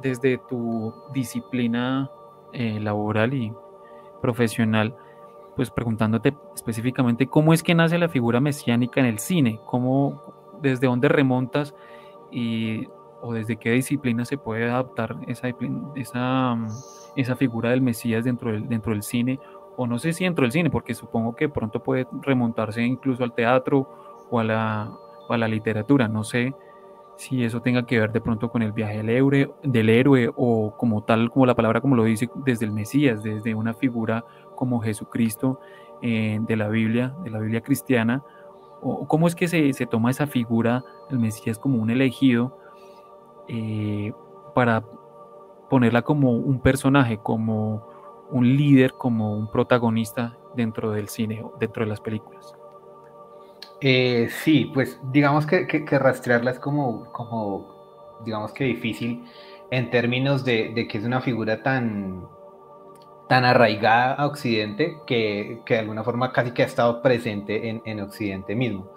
desde 0.03 0.37
tu 0.37 0.93
disciplina 1.13 2.11
eh, 2.53 2.79
laboral 2.79 3.33
y 3.33 3.51
profesional, 4.21 4.95
pues 5.57 5.71
preguntándote 5.71 6.37
específicamente 6.55 7.27
cómo 7.27 7.51
es 7.51 7.63
que 7.63 7.73
nace 7.73 7.97
la 7.97 8.07
figura 8.07 8.39
mesiánica 8.39 8.99
en 8.99 9.07
el 9.07 9.17
cine, 9.17 9.59
cómo, 9.65 10.21
desde 10.61 10.85
dónde 10.85 11.09
remontas 11.09 11.73
y 12.31 12.87
o 13.21 13.33
desde 13.33 13.57
qué 13.57 13.71
disciplina 13.71 14.23
se 14.23 14.37
puede 14.37 14.69
adaptar 14.69 15.17
esa, 15.27 15.49
esa, 15.95 16.55
esa 17.15 17.35
figura 17.35 17.71
del 17.71 17.81
Mesías 17.81 18.23
dentro 18.23 18.51
del, 18.51 18.69
dentro 18.69 18.93
del 18.93 19.01
cine, 19.01 19.39
o 19.75 19.87
no 19.87 19.97
sé 19.97 20.13
si 20.13 20.25
dentro 20.25 20.43
del 20.43 20.51
cine, 20.51 20.69
porque 20.69 20.93
supongo 20.93 21.35
que 21.35 21.49
pronto 21.49 21.81
puede 21.81 22.07
remontarse 22.21 22.83
incluso 22.83 23.23
al 23.23 23.33
teatro 23.33 23.89
o 24.29 24.39
a 24.39 24.43
la, 24.43 24.91
a 25.27 25.37
la 25.37 25.47
literatura. 25.47 26.07
No 26.07 26.23
sé 26.23 26.53
si 27.15 27.43
eso 27.43 27.61
tenga 27.63 27.87
que 27.87 27.99
ver 27.99 28.11
de 28.11 28.21
pronto 28.21 28.51
con 28.51 28.61
el 28.61 28.73
viaje 28.73 28.97
del 28.97 29.09
héroe, 29.09 29.51
del 29.63 29.89
héroe 29.89 30.29
o 30.35 30.77
como 30.77 31.03
tal, 31.03 31.31
como 31.31 31.47
la 31.47 31.55
palabra 31.55 31.81
como 31.81 31.95
lo 31.95 32.03
dice, 32.03 32.29
desde 32.35 32.65
el 32.65 32.71
Mesías, 32.71 33.23
desde 33.23 33.55
una 33.55 33.73
figura 33.73 34.23
como 34.57 34.81
Jesucristo 34.81 35.61
eh, 36.01 36.39
de 36.41 36.55
la 36.57 36.67
Biblia, 36.67 37.15
de 37.23 37.29
la 37.29 37.39
Biblia 37.39 37.61
cristiana, 37.61 38.23
o 38.81 39.07
cómo 39.07 39.27
es 39.27 39.35
que 39.35 39.47
se, 39.47 39.71
se 39.71 39.85
toma 39.85 40.11
esa 40.11 40.27
figura 40.27 40.83
del 41.09 41.19
Mesías 41.19 41.57
como 41.57 41.81
un 41.81 41.89
elegido 41.89 42.59
eh, 43.47 44.11
para 44.53 44.83
ponerla 45.69 46.01
como 46.01 46.31
un 46.31 46.59
personaje, 46.59 47.17
como 47.17 47.87
un 48.29 48.57
líder, 48.57 48.93
como 48.93 49.37
un 49.37 49.49
protagonista 49.49 50.37
dentro 50.55 50.91
del 50.91 51.07
cine, 51.07 51.45
dentro 51.59 51.83
de 51.83 51.89
las 51.89 52.01
películas. 52.01 52.53
Eh, 53.79 54.29
sí, 54.43 54.71
pues 54.73 54.99
digamos 55.11 55.45
que, 55.45 55.85
rastrearla 55.99 56.51
es 56.51 56.59
como, 56.59 57.11
como, 57.11 58.19
digamos 58.25 58.51
que 58.53 58.63
difícil 58.63 59.23
en 59.69 59.89
términos 59.91 60.43
de, 60.43 60.87
que 60.89 60.97
es 60.97 61.03
una 61.03 61.21
figura 61.21 61.61
tan, 61.61 62.27
tan 63.27 63.43
arraigada 63.45 64.13
a 64.13 64.25
Occidente 64.25 64.97
que, 65.05 65.61
de 65.67 65.77
alguna 65.77 66.03
forma 66.03 66.31
casi 66.31 66.51
que 66.51 66.63
ha 66.63 66.65
estado 66.65 67.01
presente 67.01 67.81
en, 67.83 67.99
Occidente 67.99 68.55
mismo. 68.55 68.89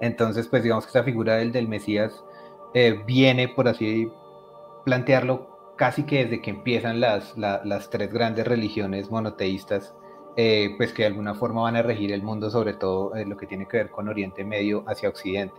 Entonces, 0.00 0.48
pues 0.48 0.62
digamos 0.62 0.84
que 0.84 0.88
esta 0.88 1.04
figura 1.04 1.36
del, 1.36 1.52
del 1.52 1.68
Mesías 1.68 2.24
eh, 2.72 3.02
viene, 3.06 3.48
por 3.48 3.68
así 3.68 4.10
plantearlo, 4.84 5.74
casi 5.76 6.04
que 6.04 6.24
desde 6.24 6.40
que 6.40 6.50
empiezan 6.50 7.00
las, 7.00 7.36
las 7.36 7.90
tres 7.90 8.12
grandes 8.12 8.46
religiones 8.46 9.10
monoteístas 9.10 9.94
eh, 10.36 10.74
pues 10.76 10.92
que 10.92 11.02
de 11.02 11.08
alguna 11.08 11.34
forma 11.34 11.62
van 11.62 11.76
a 11.76 11.82
regir 11.82 12.12
el 12.12 12.22
mundo, 12.22 12.50
sobre 12.50 12.74
todo 12.74 13.14
eh, 13.14 13.24
lo 13.24 13.36
que 13.36 13.46
tiene 13.46 13.66
que 13.66 13.76
ver 13.76 13.90
con 13.90 14.08
Oriente 14.08 14.44
Medio 14.44 14.84
hacia 14.86 15.08
Occidente, 15.08 15.54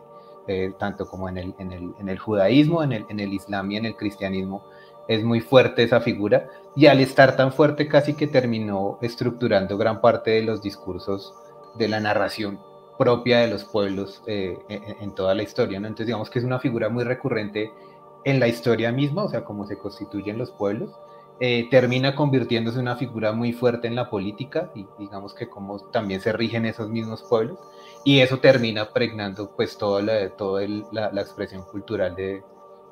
tanto 0.78 1.08
como 1.08 1.28
en 1.28 1.38
el, 1.38 1.56
en 1.58 1.72
el, 1.72 1.94
en 1.98 2.10
el 2.10 2.20
judaísmo, 2.20 2.84
en 2.84 2.92
el, 2.92 3.06
en 3.10 3.20
el, 3.20 3.34
islam 3.34 3.72
y 3.72 3.78
en 3.78 3.86
el 3.86 3.96
cristianismo. 3.96 4.64
Es 5.08 5.24
muy 5.24 5.42
fuerte 5.42 5.84
esa 5.84 6.02
figura 6.02 6.50
y 6.76 6.88
al 6.88 7.00
estar 7.00 7.36
tan 7.36 7.52
fuerte 7.52 7.88
casi 7.88 8.16
que 8.16 8.28
terminó 8.28 8.98
estructurando 9.02 9.78
gran 9.78 10.02
parte 10.02 10.32
de 10.32 10.44
los 10.44 10.62
discursos 10.62 11.34
de 11.76 11.88
la 11.88 12.00
narración 12.00 12.60
propia 12.98 13.40
de 13.40 13.48
los 13.48 13.66
pueblos 13.66 14.24
en, 14.26 14.58
en, 14.70 15.16
toda 15.16 15.36
la 15.36 15.44
historia. 15.44 15.80
¿no? 15.80 15.88
Entonces 15.88 16.08
digamos 16.08 16.30
que 16.30 16.40
es 16.40 16.46
una 16.46 16.60
figura 16.60 16.90
muy 16.90 17.04
recurrente 17.04 17.72
en 18.24 18.40
la 18.40 18.48
historia 18.48 18.92
misma, 18.92 19.24
o 19.24 19.30
sea, 19.30 19.44
cómo 19.44 19.66
se 19.66 19.78
constituyen 19.78 20.38
los 20.38 20.52
pueblos, 20.52 20.92
eh, 21.42 21.68
termina 21.70 22.16
convirtiéndose 22.16 22.78
en 22.78 22.84
una 22.84 22.96
figura 22.96 23.34
muy 23.34 23.52
fuerte 23.52 23.88
en 23.88 23.96
la 23.96 24.10
política 24.10 24.72
y 24.74 24.88
digamos 24.98 25.34
que 25.34 25.50
como 25.50 25.80
también 25.90 26.22
se 26.22 26.32
rigen 26.32 26.66
esos 26.66 26.90
mismos 26.90 27.24
pueblos 27.24 27.60
y 28.06 28.22
eso 28.22 28.40
termina 28.40 28.94
pregnando 28.94 29.54
pues 29.54 29.78
toda 29.78 30.02
la, 30.02 30.30
toda 30.30 30.66
la, 30.66 31.22
expresión 31.22 31.64
cultural 31.64 32.16
de, 32.16 32.42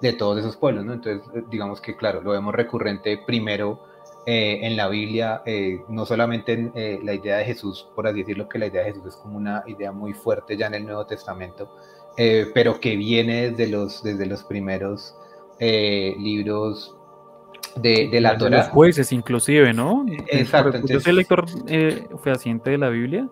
de, 0.04 0.14
todos 0.14 0.40
esos 0.40 0.58
pueblos, 0.58 0.86
¿no? 0.86 0.94
Entonces 0.94 1.28
eh, 1.34 1.44
digamos 1.50 1.82
que 1.82 1.96
claro, 1.96 2.22
lo 2.22 2.32
vemos 2.32 2.54
recurrente 2.54 3.18
primero 3.18 3.80
eh, 4.26 4.60
en 4.64 4.78
la 4.78 4.88
Biblia, 4.88 5.42
no 5.90 6.06
solamente 6.06 6.54
en 6.54 7.06
la 7.06 7.14
idea 7.14 7.38
de 7.38 7.46
Jesús, 7.46 7.90
por 7.96 8.08
así 8.08 8.20
decirlo, 8.20 8.48
que 8.48 8.60
la 8.60 8.68
idea 8.68 8.84
de 8.84 8.94
Jesús 8.94 9.06
es 9.08 9.16
como 9.18 9.38
una 9.38 9.64
idea 9.68 9.92
muy 9.92 10.14
fuerte 10.14 10.56
ya 10.56 10.68
en 10.68 10.76
el 10.76 10.86
Nuevo 10.86 11.06
Testamento, 11.06 11.76
pero 12.16 12.80
que 12.80 12.96
viene 12.96 13.52
desde 13.52 13.68
los, 13.68 14.02
desde 14.02 14.26
los 14.26 14.46
primeros 14.46 15.14
libros 15.60 16.96
de, 17.76 18.22
la 18.22 18.38
Torah. 18.38 18.58
Los 18.58 18.68
jueces, 18.68 19.12
inclusive, 19.12 19.74
¿no? 19.74 20.06
Exacto. 20.28 20.80
Yo 20.86 21.00
soy 21.00 21.14
lector 21.14 21.46
eh, 21.68 22.08
fehaciente 22.22 22.72
de 22.72 22.78
la 22.78 22.90
Biblia 22.90 23.28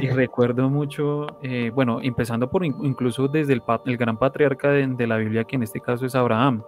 y 0.00 0.08
recuerdo 0.10 0.68
mucho, 0.70 1.26
eh, 1.42 1.70
bueno, 1.74 2.00
empezando 2.02 2.48
por 2.48 2.64
incluso 2.64 3.28
desde 3.28 3.52
el, 3.54 3.62
el 3.86 3.96
gran 3.96 4.16
patriarca 4.16 4.70
de, 4.70 5.06
la 5.06 5.16
Biblia, 5.16 5.44
que 5.44 5.56
en 5.56 5.64
este 5.64 5.80
caso 5.80 6.06
es 6.06 6.14
Abraham. 6.14 6.62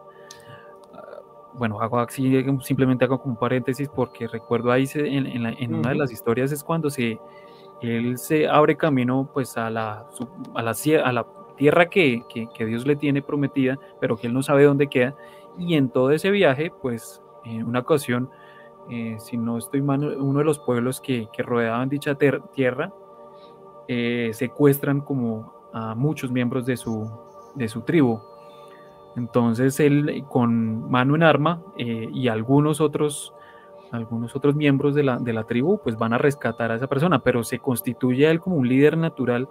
Ah, 0.92 1.20
bueno, 1.54 1.80
hago 1.80 2.00
así, 2.00 2.44
simplemente 2.62 3.04
hago 3.04 3.20
como 3.20 3.34
un 3.34 3.38
paréntesis 3.38 3.88
porque 3.88 4.26
recuerdo 4.26 4.72
ahí 4.72 4.88
en, 4.94 5.74
una 5.74 5.90
de 5.90 5.96
las 5.96 6.12
historias 6.12 6.52
es 6.52 6.64
cuando 6.64 6.90
se, 6.90 7.18
él 7.82 8.18
se 8.18 8.48
abre 8.48 8.76
camino 8.76 9.30
pues 9.32 9.56
a 9.56 9.70
la, 9.70 10.06
a 10.54 10.62
la, 10.62 10.72
a 11.04 11.12
la 11.12 11.26
tierra 11.56 11.86
que, 11.86 12.22
que, 12.28 12.48
que 12.52 12.66
Dios 12.66 12.86
le 12.86 12.96
tiene 12.96 13.22
prometida, 13.22 13.78
pero 14.00 14.16
que 14.16 14.26
él 14.26 14.34
no 14.34 14.42
sabe 14.42 14.64
dónde 14.64 14.88
queda 14.88 15.14
y 15.58 15.74
en 15.74 15.88
todo 15.90 16.10
ese 16.10 16.30
viaje, 16.30 16.72
pues 16.82 17.22
en 17.44 17.64
una 17.64 17.80
ocasión, 17.80 18.30
eh, 18.90 19.16
si 19.18 19.36
no 19.36 19.58
estoy 19.58 19.82
mal, 19.82 20.04
uno 20.18 20.38
de 20.40 20.44
los 20.44 20.58
pueblos 20.58 21.00
que, 21.00 21.28
rodeaban 21.38 21.88
dicha 21.88 22.16
tierra 22.16 22.92
eh, 23.88 24.30
secuestran 24.32 25.00
como 25.00 25.52
a 25.72 25.94
muchos 25.94 26.30
miembros 26.30 26.66
de 26.66 26.76
su, 26.76 27.10
de 27.54 27.68
su 27.68 27.82
tribu. 27.82 28.20
Entonces 29.16 29.80
él 29.80 30.24
con 30.28 30.90
mano 30.90 31.14
en 31.14 31.22
arma 31.22 31.62
eh, 31.78 32.08
y 32.12 32.28
algunos 32.28 32.80
otros, 32.80 33.32
algunos 33.90 34.36
otros 34.36 34.54
miembros 34.54 34.94
de 34.94 35.04
la, 35.04 35.18
de 35.18 35.32
la, 35.32 35.44
tribu 35.44 35.78
pues 35.82 35.96
van 35.96 36.12
a 36.12 36.18
rescatar 36.18 36.70
a 36.70 36.76
esa 36.76 36.86
persona, 36.86 37.20
pero 37.20 37.42
se 37.42 37.58
constituye 37.58 38.28
él 38.30 38.40
como 38.40 38.56
un 38.56 38.68
líder 38.68 38.98
natural 38.98 39.48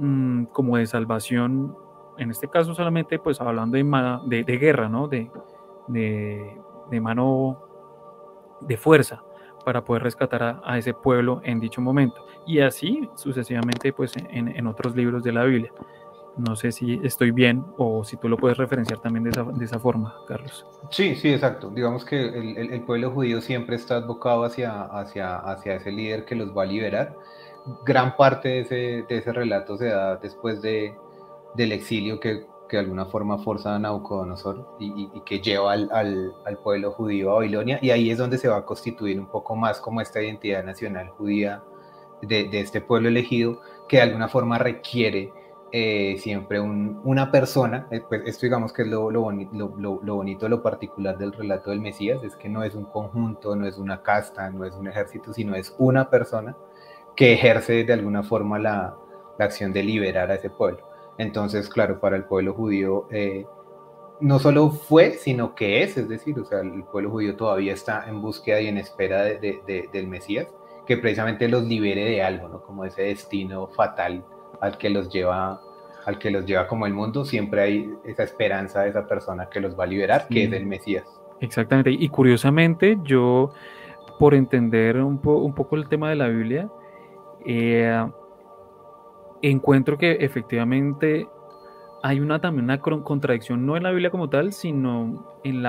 mm, 0.00 0.44
como 0.46 0.76
de 0.76 0.86
salvación 0.86 1.76
en 2.18 2.30
este 2.30 2.48
caso 2.48 2.74
solamente 2.74 3.18
pues 3.18 3.40
hablando 3.40 3.76
de, 3.76 4.44
de, 4.44 4.58
guerra, 4.58 4.88
¿no? 4.88 5.08
De, 5.08 5.30
de, 5.88 7.00
mano 7.00 7.60
de 8.60 8.76
fuerza 8.76 9.22
para 9.64 9.84
poder 9.84 10.02
rescatar 10.02 10.60
a, 10.64 10.78
ese 10.78 10.94
pueblo 10.94 11.40
en 11.44 11.60
dicho 11.60 11.80
momento. 11.80 12.26
Y 12.46 12.60
así 12.60 13.08
sucesivamente 13.14 13.92
pues 13.92 14.12
en, 14.16 14.66
otros 14.66 14.94
libros 14.94 15.22
de 15.22 15.32
la 15.32 15.44
Biblia. 15.44 15.72
No 16.36 16.56
sé 16.56 16.72
si 16.72 17.00
estoy 17.04 17.30
bien 17.30 17.64
o 17.78 18.02
si 18.02 18.16
tú 18.16 18.28
lo 18.28 18.36
puedes 18.36 18.58
referenciar 18.58 18.98
también 18.98 19.22
de 19.22 19.30
esa, 19.30 19.44
de 19.44 19.64
esa 19.64 19.78
forma, 19.78 20.16
Carlos. 20.26 20.66
Sí, 20.90 21.14
sí, 21.14 21.32
exacto. 21.32 21.70
Digamos 21.70 22.04
que 22.04 22.20
el, 22.20 22.72
el, 22.72 22.82
pueblo 22.82 23.12
judío 23.12 23.40
siempre 23.40 23.76
está 23.76 23.98
abocado 23.98 24.42
hacia, 24.42 24.82
hacia, 24.82 25.36
hacia 25.36 25.76
ese 25.76 25.92
líder 25.92 26.24
que 26.24 26.34
los 26.34 26.56
va 26.56 26.64
a 26.64 26.66
liberar 26.66 27.16
gran 27.84 28.16
parte 28.16 28.48
de 28.48 28.60
ese, 28.60 28.74
de 29.08 29.18
ese 29.18 29.32
relato 29.32 29.76
se 29.76 29.86
da 29.86 30.16
después 30.16 30.60
de, 30.60 30.94
del 31.54 31.72
exilio 31.72 32.20
que, 32.20 32.46
que, 32.68 32.76
de 32.76 32.82
alguna 32.82 33.06
forma 33.06 33.38
forza 33.38 33.74
a 33.74 33.78
Nabucodonosor 33.78 34.76
y, 34.78 35.10
y, 35.14 35.20
que 35.22 35.40
lleva 35.40 35.72
al, 35.72 35.88
al, 35.92 36.34
al, 36.44 36.58
pueblo 36.58 36.92
judío 36.92 37.30
a 37.30 37.34
Babilonia, 37.34 37.78
y 37.82 37.90
ahí 37.90 38.10
es 38.10 38.18
donde 38.18 38.38
se 38.38 38.48
va 38.48 38.58
a 38.58 38.64
constituir 38.64 39.18
un 39.18 39.26
poco 39.26 39.56
más 39.56 39.80
como 39.80 40.00
esta 40.00 40.22
identidad 40.22 40.64
nacional 40.64 41.10
judía 41.10 41.62
de, 42.22 42.44
de 42.48 42.60
este 42.60 42.80
pueblo 42.80 43.08
elegido, 43.08 43.60
que 43.88 43.96
de 43.98 44.02
alguna 44.02 44.28
forma 44.28 44.58
requiere 44.58 45.32
eh, 45.76 46.18
siempre 46.18 46.60
un, 46.60 47.00
una 47.02 47.32
persona, 47.32 47.88
eh, 47.90 48.00
pues 48.08 48.22
esto 48.26 48.46
digamos 48.46 48.72
que 48.72 48.82
es 48.82 48.88
lo, 48.88 49.10
lo, 49.10 49.28
lo, 49.32 50.00
lo, 50.02 50.14
bonito, 50.14 50.48
lo 50.48 50.62
particular 50.62 51.18
del 51.18 51.32
relato 51.32 51.70
del 51.70 51.80
Mesías, 51.80 52.22
es 52.22 52.36
que 52.36 52.48
no 52.48 52.62
es 52.62 52.76
un 52.76 52.84
conjunto, 52.84 53.56
no 53.56 53.66
es 53.66 53.76
una 53.76 54.00
casta, 54.00 54.48
no 54.50 54.64
es 54.64 54.74
un 54.76 54.86
ejército, 54.86 55.32
sino 55.32 55.56
es 55.56 55.74
una 55.78 56.10
persona 56.10 56.56
que 57.16 57.32
ejerce 57.32 57.82
de 57.82 57.92
alguna 57.92 58.22
forma 58.22 58.60
la, 58.60 58.96
la 59.36 59.44
acción 59.44 59.72
de 59.72 59.82
liberar 59.82 60.30
a 60.30 60.36
ese 60.36 60.48
pueblo. 60.48 60.93
Entonces, 61.18 61.68
claro, 61.68 62.00
para 62.00 62.16
el 62.16 62.24
pueblo 62.24 62.54
judío 62.54 63.06
eh, 63.10 63.46
no 64.20 64.38
solo 64.38 64.70
fue, 64.70 65.12
sino 65.12 65.54
que 65.54 65.82
es, 65.82 65.96
es 65.96 66.08
decir, 66.08 66.38
o 66.38 66.44
sea, 66.44 66.60
el 66.60 66.84
pueblo 66.84 67.10
judío 67.10 67.36
todavía 67.36 67.72
está 67.72 68.08
en 68.08 68.22
búsqueda 68.22 68.60
y 68.60 68.68
en 68.68 68.78
espera 68.78 69.22
de, 69.22 69.38
de, 69.38 69.88
del 69.92 70.06
Mesías, 70.06 70.48
que 70.86 70.96
precisamente 70.96 71.48
los 71.48 71.64
libere 71.64 72.04
de 72.04 72.22
algo, 72.22 72.48
¿no? 72.48 72.62
Como 72.62 72.84
ese 72.84 73.02
destino 73.02 73.68
fatal 73.68 74.24
al 74.60 74.78
que 74.78 74.90
los 74.90 75.08
lleva 75.08 75.60
al 76.06 76.18
que 76.18 76.30
los 76.30 76.44
lleva 76.44 76.66
como 76.66 76.86
el 76.86 76.92
mundo, 76.92 77.24
siempre 77.24 77.62
hay 77.62 77.94
esa 78.04 78.24
esperanza 78.24 78.82
de 78.82 78.90
esa 78.90 79.06
persona 79.06 79.48
que 79.48 79.58
los 79.58 79.78
va 79.78 79.84
a 79.84 79.86
liberar, 79.86 80.28
que 80.28 80.44
es 80.44 80.52
el 80.52 80.66
Mesías. 80.66 81.04
Exactamente, 81.40 81.90
y 81.90 82.08
curiosamente 82.10 82.98
yo, 83.02 83.52
por 84.18 84.34
entender 84.34 84.98
un, 84.98 85.18
un 85.24 85.54
poco 85.54 85.76
el 85.76 85.88
tema 85.88 86.10
de 86.10 86.16
la 86.16 86.28
Biblia, 86.28 86.68
eh, 87.46 88.06
encuentro 89.50 89.98
que 89.98 90.12
efectivamente 90.20 91.28
hay 92.02 92.20
una 92.20 92.40
también 92.40 92.64
una 92.64 92.80
contradicción, 92.80 93.64
no 93.64 93.76
en 93.76 93.82
la 93.82 93.90
Biblia 93.90 94.10
como 94.10 94.28
tal, 94.28 94.52
sino 94.52 95.38
en, 95.42 95.62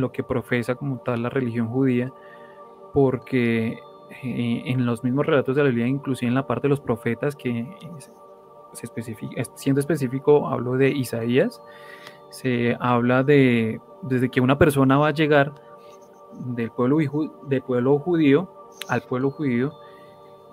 lo 0.00 0.12
que 0.12 0.22
profesa 0.22 0.74
como 0.74 0.98
tal 0.98 1.22
la 1.22 1.28
religión 1.28 1.68
judía, 1.68 2.12
porque 2.94 3.78
eh, 4.22 4.62
en 4.64 4.86
los 4.86 5.04
mismos 5.04 5.26
relatos 5.26 5.54
de 5.54 5.62
la 5.62 5.68
Biblia, 5.68 5.86
inclusive 5.86 6.28
en 6.28 6.34
la 6.34 6.46
parte 6.46 6.62
de 6.62 6.70
los 6.70 6.80
profetas, 6.80 7.36
que 7.36 7.66
siendo 9.54 9.80
específico, 9.80 10.48
hablo 10.48 10.78
de 10.78 10.90
Isaías, 10.90 11.60
se 12.30 12.76
habla 12.80 13.22
de 13.22 13.80
desde 14.02 14.30
que 14.30 14.40
una 14.40 14.58
persona 14.58 14.98
va 14.98 15.08
a 15.08 15.12
llegar 15.12 15.52
del 16.54 16.70
pueblo, 16.70 16.98
del 17.48 17.62
pueblo 17.62 17.98
judío 17.98 18.50
al 18.88 19.02
pueblo 19.02 19.30
judío 19.30 19.72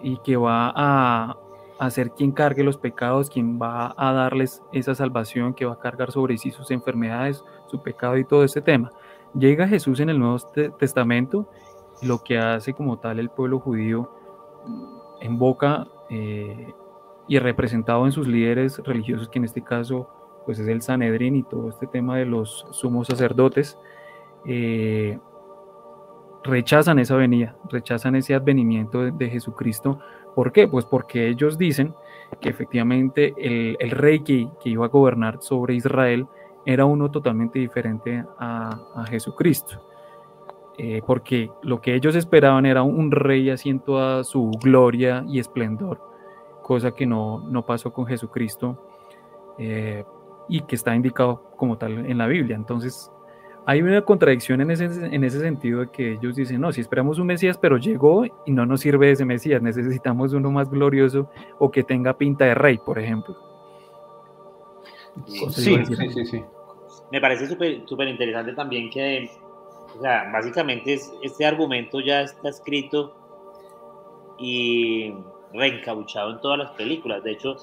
y 0.01 0.17
que 0.17 0.35
va 0.37 0.71
a, 0.75 1.37
a 1.85 1.89
ser 1.89 2.11
quien 2.11 2.31
cargue 2.31 2.63
los 2.63 2.77
pecados, 2.77 3.29
quien 3.29 3.59
va 3.61 3.93
a 3.97 4.13
darles 4.13 4.61
esa 4.71 4.95
salvación, 4.95 5.53
que 5.53 5.65
va 5.65 5.73
a 5.73 5.79
cargar 5.79 6.11
sobre 6.11 6.37
sí 6.37 6.51
sus 6.51 6.71
enfermedades, 6.71 7.43
su 7.67 7.81
pecado 7.81 8.17
y 8.17 8.25
todo 8.25 8.43
ese 8.43 8.61
tema. 8.61 8.91
Llega 9.33 9.67
Jesús 9.67 9.99
en 9.99 10.09
el 10.09 10.19
Nuevo 10.19 10.37
Testamento 10.77 11.49
lo 12.01 12.23
que 12.23 12.37
hace 12.37 12.73
como 12.73 12.99
tal 12.99 13.19
el 13.19 13.29
pueblo 13.29 13.59
judío 13.59 14.11
en 15.21 15.37
boca 15.37 15.87
eh, 16.09 16.73
y 17.27 17.39
representado 17.39 18.05
en 18.05 18.11
sus 18.11 18.27
líderes 18.27 18.79
religiosos, 18.79 19.29
que 19.29 19.39
en 19.39 19.45
este 19.45 19.61
caso 19.61 20.09
pues 20.45 20.59
es 20.59 20.67
el 20.67 20.81
Sanedrín 20.81 21.35
y 21.35 21.43
todo 21.43 21.69
este 21.69 21.87
tema 21.87 22.17
de 22.17 22.25
los 22.25 22.65
sumos 22.71 23.07
sacerdotes, 23.07 23.77
eh, 24.45 25.17
rechazan 26.43 26.99
esa 26.99 27.15
venida, 27.15 27.55
rechazan 27.69 28.15
ese 28.15 28.35
advenimiento 28.35 29.09
de, 29.11 29.29
Jesucristo. 29.29 29.99
¿Por 30.35 30.51
qué? 30.51 30.67
Pues 30.67 30.85
porque 30.85 31.29
ellos 31.29 31.57
dicen 31.57 31.93
que 32.39 32.49
efectivamente 32.49 33.33
el, 33.37 33.91
rey 33.91 34.21
que, 34.21 34.47
iba 34.65 34.85
a 34.85 34.89
gobernar 34.89 35.41
sobre 35.41 35.75
Israel 35.75 36.27
era 36.65 36.85
uno 36.85 37.11
totalmente 37.11 37.59
diferente 37.59 38.23
a, 38.39 39.05
Jesucristo. 39.09 39.81
Eh, 40.77 41.03
porque 41.05 41.51
lo 41.61 41.79
que 41.81 41.93
ellos 41.93 42.15
esperaban 42.15 42.65
era 42.65 42.81
un 42.81 43.11
rey 43.11 43.51
así 43.51 43.69
en 43.69 43.79
toda 43.79 44.23
su 44.23 44.49
gloria 44.59 45.23
y 45.27 45.37
esplendor, 45.37 46.01
cosa 46.63 46.91
que 46.95 47.05
no, 47.05 47.41
no 47.47 47.63
pasó 47.63 47.93
con 47.93 48.07
Jesucristo 48.07 48.79
eh, 49.59 50.03
y 50.49 50.61
que 50.61 50.75
está 50.75 50.95
indicado 50.95 51.51
como 51.57 51.77
tal 51.77 52.05
en 52.05 52.17
la 52.17 52.25
Biblia. 52.25 52.55
Entonces, 52.55 53.11
hay 53.65 53.81
una 53.81 54.01
contradicción 54.01 54.61
en 54.61 54.71
ese, 54.71 54.85
en 54.85 55.23
ese 55.23 55.39
sentido 55.39 55.81
de 55.81 55.91
que 55.91 56.13
ellos 56.13 56.35
dicen, 56.35 56.59
no, 56.59 56.71
si 56.71 56.81
esperamos 56.81 57.19
un 57.19 57.27
Mesías, 57.27 57.57
pero 57.57 57.77
llegó 57.77 58.25
y 58.25 58.51
no 58.51 58.65
nos 58.65 58.81
sirve 58.81 59.11
ese 59.11 59.25
Mesías, 59.25 59.61
necesitamos 59.61 60.33
uno 60.33 60.51
más 60.51 60.69
glorioso 60.69 61.29
o 61.59 61.71
que 61.71 61.83
tenga 61.83 62.17
pinta 62.17 62.45
de 62.45 62.55
rey, 62.55 62.77
por 62.77 62.99
ejemplo. 62.99 63.37
Sí, 65.27 65.77
sí, 65.85 65.95
sí, 66.09 66.25
sí, 66.25 66.43
Me 67.11 67.21
parece 67.21 67.47
súper 67.47 68.07
interesante 68.07 68.53
también 68.53 68.89
que, 68.89 69.29
o 69.97 70.01
sea, 70.01 70.29
básicamente 70.31 70.99
este 71.21 71.45
argumento 71.45 71.99
ya 72.01 72.21
está 72.21 72.49
escrito 72.49 73.15
y 74.39 75.13
reencauchado 75.53 76.31
en 76.31 76.41
todas 76.41 76.57
las 76.57 76.71
películas. 76.71 77.23
De 77.23 77.31
hecho, 77.31 77.55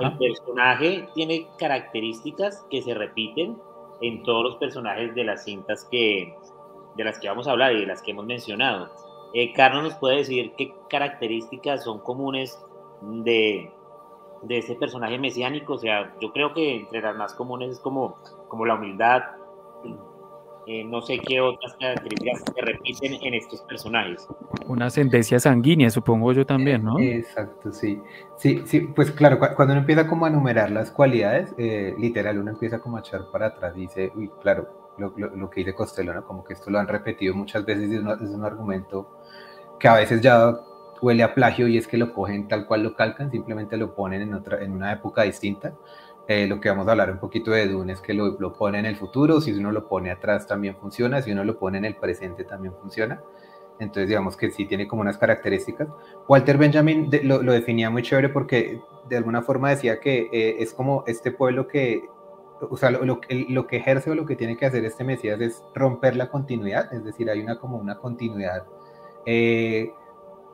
el 0.00 0.18
personaje 0.18 1.08
tiene 1.14 1.48
características 1.58 2.64
que 2.70 2.82
se 2.82 2.94
repiten 2.94 3.56
en 4.00 4.22
todos 4.22 4.44
los 4.44 4.56
personajes 4.56 5.14
de 5.14 5.24
las 5.24 5.44
cintas 5.44 5.86
que, 5.90 6.36
de 6.96 7.04
las 7.04 7.18
que 7.18 7.28
vamos 7.28 7.48
a 7.48 7.52
hablar 7.52 7.72
y 7.72 7.80
de 7.80 7.86
las 7.86 8.02
que 8.02 8.12
hemos 8.12 8.26
mencionado. 8.26 8.90
Eh, 9.34 9.52
Carlos 9.52 9.82
nos 9.82 9.94
puede 9.94 10.16
decir 10.16 10.52
qué 10.56 10.72
características 10.88 11.84
son 11.84 12.00
comunes 12.00 12.58
de, 13.02 13.70
de 14.42 14.58
este 14.58 14.74
personaje 14.76 15.18
mesiánico. 15.18 15.74
O 15.74 15.78
sea, 15.78 16.14
yo 16.20 16.32
creo 16.32 16.54
que 16.54 16.76
entre 16.76 17.02
las 17.02 17.16
más 17.16 17.34
comunes 17.34 17.72
es 17.72 17.80
como, 17.80 18.16
como 18.48 18.64
la 18.64 18.74
humildad, 18.74 19.22
eh, 20.70 20.84
no 20.84 21.00
sé 21.00 21.18
qué 21.18 21.40
otras 21.40 21.74
características 21.80 22.42
se 22.54 22.60
repiten 22.60 23.14
en 23.22 23.32
estos 23.32 23.62
personajes. 23.62 24.28
Una 24.66 24.86
ascendencia 24.86 25.40
sanguínea, 25.40 25.88
supongo 25.88 26.30
yo 26.34 26.44
también, 26.44 26.84
¿no? 26.84 26.98
Exacto, 27.00 27.72
sí. 27.72 27.98
Sí, 28.36 28.60
sí, 28.66 28.80
pues 28.80 29.10
claro, 29.10 29.38
cuando 29.38 29.72
uno 29.72 29.80
empieza 29.80 30.06
como 30.06 30.26
a 30.26 30.28
enumerar 30.28 30.70
las 30.70 30.90
cualidades, 30.90 31.54
eh, 31.56 31.94
literal, 31.98 32.38
uno 32.38 32.50
empieza 32.50 32.80
como 32.80 32.98
a 32.98 33.00
echar 33.00 33.30
para 33.32 33.46
atrás 33.46 33.72
y 33.76 33.80
dice, 33.80 34.12
uy, 34.14 34.30
claro, 34.42 34.92
lo, 34.98 35.14
lo, 35.16 35.48
que 35.48 35.60
dice 35.60 35.74
Costello, 35.74 36.12
¿no? 36.12 36.26
Como 36.26 36.44
que 36.44 36.52
esto 36.52 36.70
lo 36.70 36.78
han 36.78 36.86
repetido 36.86 37.34
muchas 37.34 37.64
veces 37.64 37.90
y 37.90 37.94
es, 37.94 38.02
es 38.02 38.30
un 38.30 38.44
argumento 38.44 39.08
que 39.80 39.88
a 39.88 39.94
veces 39.94 40.20
ya 40.20 40.54
huele 41.00 41.22
a 41.22 41.34
plagio 41.34 41.66
y 41.66 41.78
es 41.78 41.86
que 41.86 41.96
lo 41.96 42.12
cogen 42.12 42.46
tal 42.46 42.66
cual 42.66 42.82
lo 42.82 42.94
calcan, 42.94 43.30
simplemente 43.30 43.78
lo 43.78 43.94
ponen 43.94 44.20
en, 44.20 44.34
otra, 44.34 44.62
en 44.62 44.72
una 44.72 44.92
época 44.92 45.22
distinta 45.22 45.72
eh, 46.28 46.46
lo 46.46 46.60
que 46.60 46.68
vamos 46.68 46.86
a 46.86 46.92
hablar 46.92 47.10
un 47.10 47.18
poquito 47.18 47.50
de 47.50 47.66
Dune 47.66 47.94
es 47.94 48.00
que 48.00 48.12
lo, 48.12 48.38
lo, 48.38 48.52
pone 48.52 48.78
en 48.78 48.86
el 48.86 48.96
futuro, 48.96 49.40
si 49.40 49.52
uno 49.52 49.72
lo 49.72 49.88
pone 49.88 50.10
atrás 50.10 50.46
también 50.46 50.76
funciona, 50.76 51.22
si 51.22 51.32
uno 51.32 51.42
lo 51.42 51.58
pone 51.58 51.78
en 51.78 51.86
el 51.86 51.96
presente 51.96 52.44
también 52.44 52.74
funciona. 52.80 53.22
Entonces 53.80 54.08
digamos 54.08 54.36
que 54.36 54.50
sí 54.50 54.66
tiene 54.66 54.86
como 54.86 55.02
unas 55.02 55.18
características. 55.18 55.88
Walter 56.28 56.58
Benjamin 56.58 57.10
lo, 57.22 57.42
lo, 57.42 57.52
definía 57.52 57.90
muy 57.90 58.02
chévere 58.02 58.28
porque 58.28 58.80
de 59.08 59.16
alguna 59.16 59.42
forma 59.42 59.70
decía 59.70 60.00
que 60.00 60.28
eh, 60.32 60.56
es 60.58 60.74
como 60.74 61.02
este 61.06 61.30
pueblo 61.32 61.66
que, 61.66 62.04
o 62.60 62.76
sea, 62.76 62.90
lo, 62.90 63.04
lo, 63.04 63.20
lo, 63.48 63.66
que 63.66 63.76
ejerce 63.76 64.10
o 64.10 64.14
lo 64.14 64.26
que 64.26 64.36
tiene 64.36 64.56
que 64.56 64.66
hacer 64.66 64.84
este 64.84 65.04
Mesías 65.04 65.40
es 65.40 65.64
romper 65.74 66.16
la 66.16 66.28
continuidad, 66.28 66.92
es 66.92 67.04
decir, 67.04 67.30
hay 67.30 67.40
una 67.40 67.58
como 67.58 67.78
una 67.78 67.96
continuidad 67.96 68.66
eh, 69.24 69.92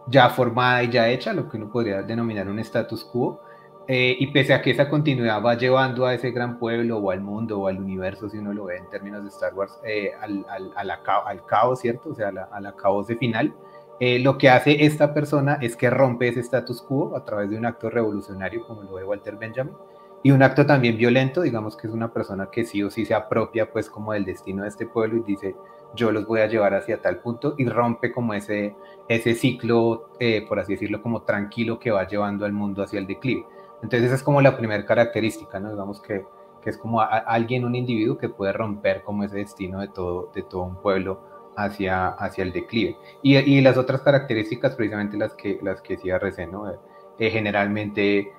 ya 0.07 0.29
formada 0.31 0.83
y 0.83 0.91
ya 0.91 1.09
hecha, 1.09 1.33
lo 1.33 1.49
que 1.49 1.57
uno 1.57 1.71
podría 1.71 2.03
denominar 2.03 2.49
un 2.49 2.59
status 2.59 3.05
quo, 3.05 3.41
eh, 3.87 4.17
y 4.19 4.29
pese 4.29 4.55
a 4.55 4.63
que 4.63 4.71
esa 4.71 4.89
continuidad 4.89 5.43
va 5.43 5.57
llevando 5.57 6.07
a 6.07 6.15
ese 6.15 6.31
gran 6.31 6.59
pueblo 6.59 6.99
o 6.99 7.11
al 7.11 7.21
mundo 7.21 7.61
o 7.61 7.69
al 7.69 7.79
universo, 7.79 8.31
si 8.31 8.39
uno 8.39 8.55
lo 8.55 8.65
ve 8.65 8.79
en 8.79 8.89
términos 8.89 9.23
de 9.23 9.29
Star 9.29 9.53
Wars, 9.53 9.79
eh, 9.85 10.13
al, 10.19 10.47
al, 10.49 10.91
al, 10.91 11.45
caos, 11.45 11.81
¿cierto? 11.81 12.11
O 12.11 12.15
sea, 12.15 12.29
a 12.29 12.61
la, 12.61 12.73
caos 12.73 13.09
de 13.09 13.17
final, 13.17 13.55
eh, 14.01 14.19
lo 14.21 14.39
que 14.39 14.49
hace 14.49 14.87
esta 14.87 15.13
persona 15.13 15.59
es 15.61 15.77
que 15.77 15.91
rompe 15.91 16.29
ese 16.29 16.41
status 16.41 16.81
quo 16.81 17.15
a 17.15 17.27
través 17.27 17.51
de 17.51 17.59
un 17.59 17.67
acto 17.67 17.91
revolucionario, 17.91 18.67
como 18.67 18.83
lo 18.85 18.95
ve 18.95 19.05
Walter 19.05 19.37
Benjamin, 19.37 19.75
y 20.23 20.31
un 20.31 20.43
acto 20.43 20.65
también 20.65 20.97
violento, 20.97 21.43
digamos 21.43 21.77
que 21.77 21.87
es 21.87 21.93
una 21.93 22.11
persona 22.11 22.49
que 22.51 22.65
sí 22.65 22.83
o 22.83 22.91
sí 22.91 23.05
se 23.05 23.13
apropia 23.13 23.71
pues 23.71 23.91
como 23.91 24.15
del 24.15 24.25
destino 24.25 24.63
de 24.63 24.71
este 24.71 24.87
pueblo 24.87 25.19
y 25.19 25.23
dice, 25.23 25.55
yo 25.95 26.11
los 26.11 26.27
voy 26.27 26.41
a 26.41 26.47
llevar 26.47 26.73
hacia 26.73 27.03
tal 27.03 27.19
punto 27.19 27.55
y 27.59 27.69
rompe 27.69 28.11
como 28.11 28.33
ese, 28.33 28.75
ese 29.07 29.35
ciclo, 29.35 30.09
por 30.49 30.59
así 30.59 30.73
decirlo, 30.73 31.03
como 31.03 31.23
tranquilo 31.25 31.79
que 31.79 31.91
va 31.91 32.09
llevando 32.09 32.47
al 32.47 32.55
mundo 32.55 32.83
hacia 32.83 32.99
el 32.99 33.07
declive. 33.07 33.45
Entonces 33.85 34.07
esa 34.07 34.15
es 34.15 34.23
como 34.23 34.41
la 34.41 34.57
primera 34.57 34.87
característica, 34.87 35.61
¿no? 35.61 35.69
Digamos 35.71 36.01
que, 36.01 36.25
que 36.63 36.71
es 36.71 36.79
como 36.79 37.03
alguien, 37.03 37.67
un 37.67 37.75
individuo 37.75 38.17
que 38.17 38.31
puede 38.31 38.55
romper 38.55 39.03
como 39.03 39.25
ese 39.25 39.37
destino 39.37 39.81
de 39.81 39.89
todo, 39.89 40.31
de 40.35 40.43
todo 40.43 40.63
un 40.63 40.77
pueblo 40.77 41.21
hacia, 41.55 42.09
hacia 42.09 42.45
el 42.45 42.53
declive. 42.53 42.97
Y, 43.23 43.37
y 43.37 43.61
las 43.61 43.77
otras 43.77 44.01
características, 44.01 44.75
precisamente 44.75 45.19
las 45.19 45.35
que, 45.35 45.59
las 45.63 45.83
que 45.83 45.97
decía 45.97 46.19
recién, 46.19 46.51
¿no? 46.51 46.71
Eh, 46.71 46.79
eh, 47.19 47.31
generalmente 47.31 48.33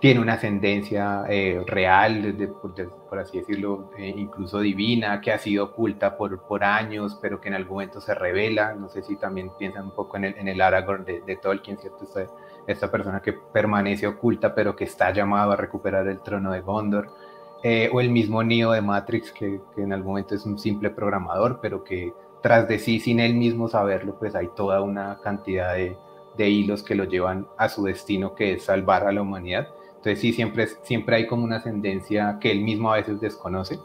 tiene 0.00 0.18
una 0.18 0.32
ascendencia 0.32 1.24
eh, 1.28 1.62
real, 1.64 2.36
de, 2.36 2.48
por, 2.48 3.18
así 3.20 3.38
decirlo, 3.38 3.90
incluso 3.98 4.58
divina, 4.58 5.20
que 5.20 5.30
ha 5.30 5.38
sido 5.38 5.66
oculta 5.66 6.16
por, 6.16 6.42
por 6.42 6.64
años, 6.64 7.16
pero 7.22 7.40
que 7.40 7.46
en 7.46 7.54
algún 7.54 7.74
momento 7.74 8.00
se 8.00 8.14
revela. 8.16 8.74
No 8.74 8.88
sé 8.88 9.02
si 9.04 9.14
también 9.14 9.52
piensan 9.56 9.84
un 9.84 9.90
poco 9.92 10.16
en 10.16 10.24
el, 10.24 10.38
en 10.38 10.48
el 10.48 10.60
Aragorn 10.60 11.04
de, 11.04 11.20
de 11.20 11.36
Tolkien, 11.36 11.78
¿cierto? 11.78 12.02
Este, 12.02 12.26
esta 12.68 12.90
persona 12.90 13.20
que 13.20 13.32
permanece 13.32 14.06
oculta 14.06 14.54
pero 14.54 14.76
que 14.76 14.84
está 14.84 15.12
llamado 15.12 15.52
a 15.52 15.56
recuperar 15.56 16.06
el 16.06 16.20
trono 16.20 16.52
de 16.52 16.60
Gondor, 16.60 17.10
eh, 17.62 17.90
o 17.92 18.00
el 18.00 18.10
mismo 18.10 18.42
Neo 18.44 18.70
de 18.70 18.82
Matrix 18.82 19.32
que, 19.32 19.60
en 19.76 19.92
algún 19.92 20.12
momento 20.12 20.34
es 20.34 20.46
un 20.46 20.58
simple 20.58 20.90
programador, 20.90 21.58
pero 21.60 21.82
que 21.82 22.12
tras 22.40 22.68
de 22.68 22.78
sí, 22.78 23.00
sin 23.00 23.18
él 23.18 23.34
mismo 23.34 23.66
saberlo, 23.66 24.16
pues 24.16 24.36
hay 24.36 24.48
toda 24.54 24.80
una 24.80 25.18
cantidad 25.22 25.74
de, 25.74 25.96
de 26.36 26.48
hilos 26.48 26.84
que 26.84 26.94
lo 26.94 27.04
llevan 27.04 27.48
a 27.56 27.68
su 27.68 27.84
destino, 27.84 28.36
que 28.36 28.52
es 28.52 28.64
salvar 28.64 29.08
a 29.08 29.12
la 29.12 29.22
humanidad. 29.22 29.66
Entonces 29.88 30.20
sí, 30.20 30.32
siempre, 30.32 30.68
siempre 30.82 31.16
hay 31.16 31.26
como 31.26 31.42
una 31.42 31.56
ascendencia 31.56 32.38
que 32.40 32.52
él 32.52 32.60
mismo 32.60 32.92
a 32.92 32.96
veces 32.96 33.20
desconoce. 33.20 33.80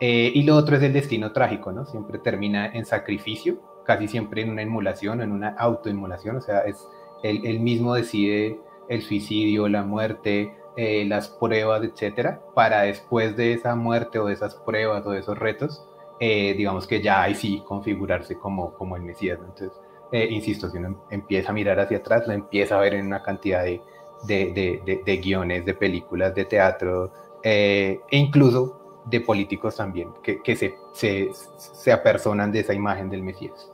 Eh, 0.00 0.32
y 0.34 0.44
lo 0.44 0.56
otro 0.56 0.76
es 0.76 0.82
el 0.82 0.94
destino 0.94 1.32
trágico, 1.32 1.72
¿no? 1.72 1.84
Siempre 1.84 2.18
termina 2.18 2.72
en 2.72 2.86
sacrificio, 2.86 3.60
casi 3.84 4.08
siempre 4.08 4.40
en 4.40 4.50
una 4.50 4.62
emulación, 4.62 5.20
en 5.20 5.30
una 5.30 5.50
autoinmolación, 5.50 6.36
o 6.36 6.40
sea, 6.40 6.60
es 6.60 6.88
él, 7.22 7.60
mismo 7.60 7.94
decide 7.94 8.58
el 8.88 9.02
suicidio, 9.02 9.68
la 9.68 9.82
muerte, 9.82 10.54
eh, 10.76 11.04
las 11.06 11.28
pruebas, 11.28 11.82
etcétera, 11.82 12.42
para 12.54 12.82
después 12.82 13.36
de 13.36 13.52
esa 13.52 13.74
muerte 13.74 14.18
o 14.18 14.26
de 14.26 14.34
esas 14.34 14.54
pruebas 14.54 15.06
o 15.06 15.10
de 15.10 15.20
esos 15.20 15.38
retos, 15.38 15.86
eh, 16.18 16.54
digamos 16.54 16.86
que 16.86 17.00
ya 17.00 17.22
hay 17.22 17.34
sí 17.34 17.62
configurarse 17.66 18.36
como, 18.36 18.74
como 18.74 18.96
el 18.96 19.02
Mesías. 19.02 19.38
Entonces, 19.40 19.72
insisto, 20.12 20.68
si 20.70 20.78
uno 20.78 21.04
empieza 21.10 21.50
a 21.50 21.54
mirar 21.54 21.78
hacia 21.78 21.98
atrás, 21.98 22.26
lo 22.26 22.32
empieza 22.32 22.76
a 22.76 22.80
ver 22.80 22.94
en 22.94 23.06
una 23.06 23.22
cantidad 23.22 23.62
de, 23.62 23.80
de, 24.24 24.82
de, 24.84 25.02
de 25.04 25.16
guiones, 25.18 25.64
de 25.64 25.74
películas, 25.74 26.34
de 26.34 26.44
teatro, 26.44 27.12
e 27.42 28.00
incluso 28.10 28.80
de 29.06 29.20
políticos 29.20 29.76
también, 29.76 30.12
que, 30.22 30.42
que 30.42 30.56
se, 30.56 30.74
se, 30.92 31.30
se, 31.56 31.92
apersonan 31.92 32.52
de 32.52 32.60
esa 32.60 32.74
imagen 32.74 33.08
del 33.10 33.22
Mesías. 33.22 33.70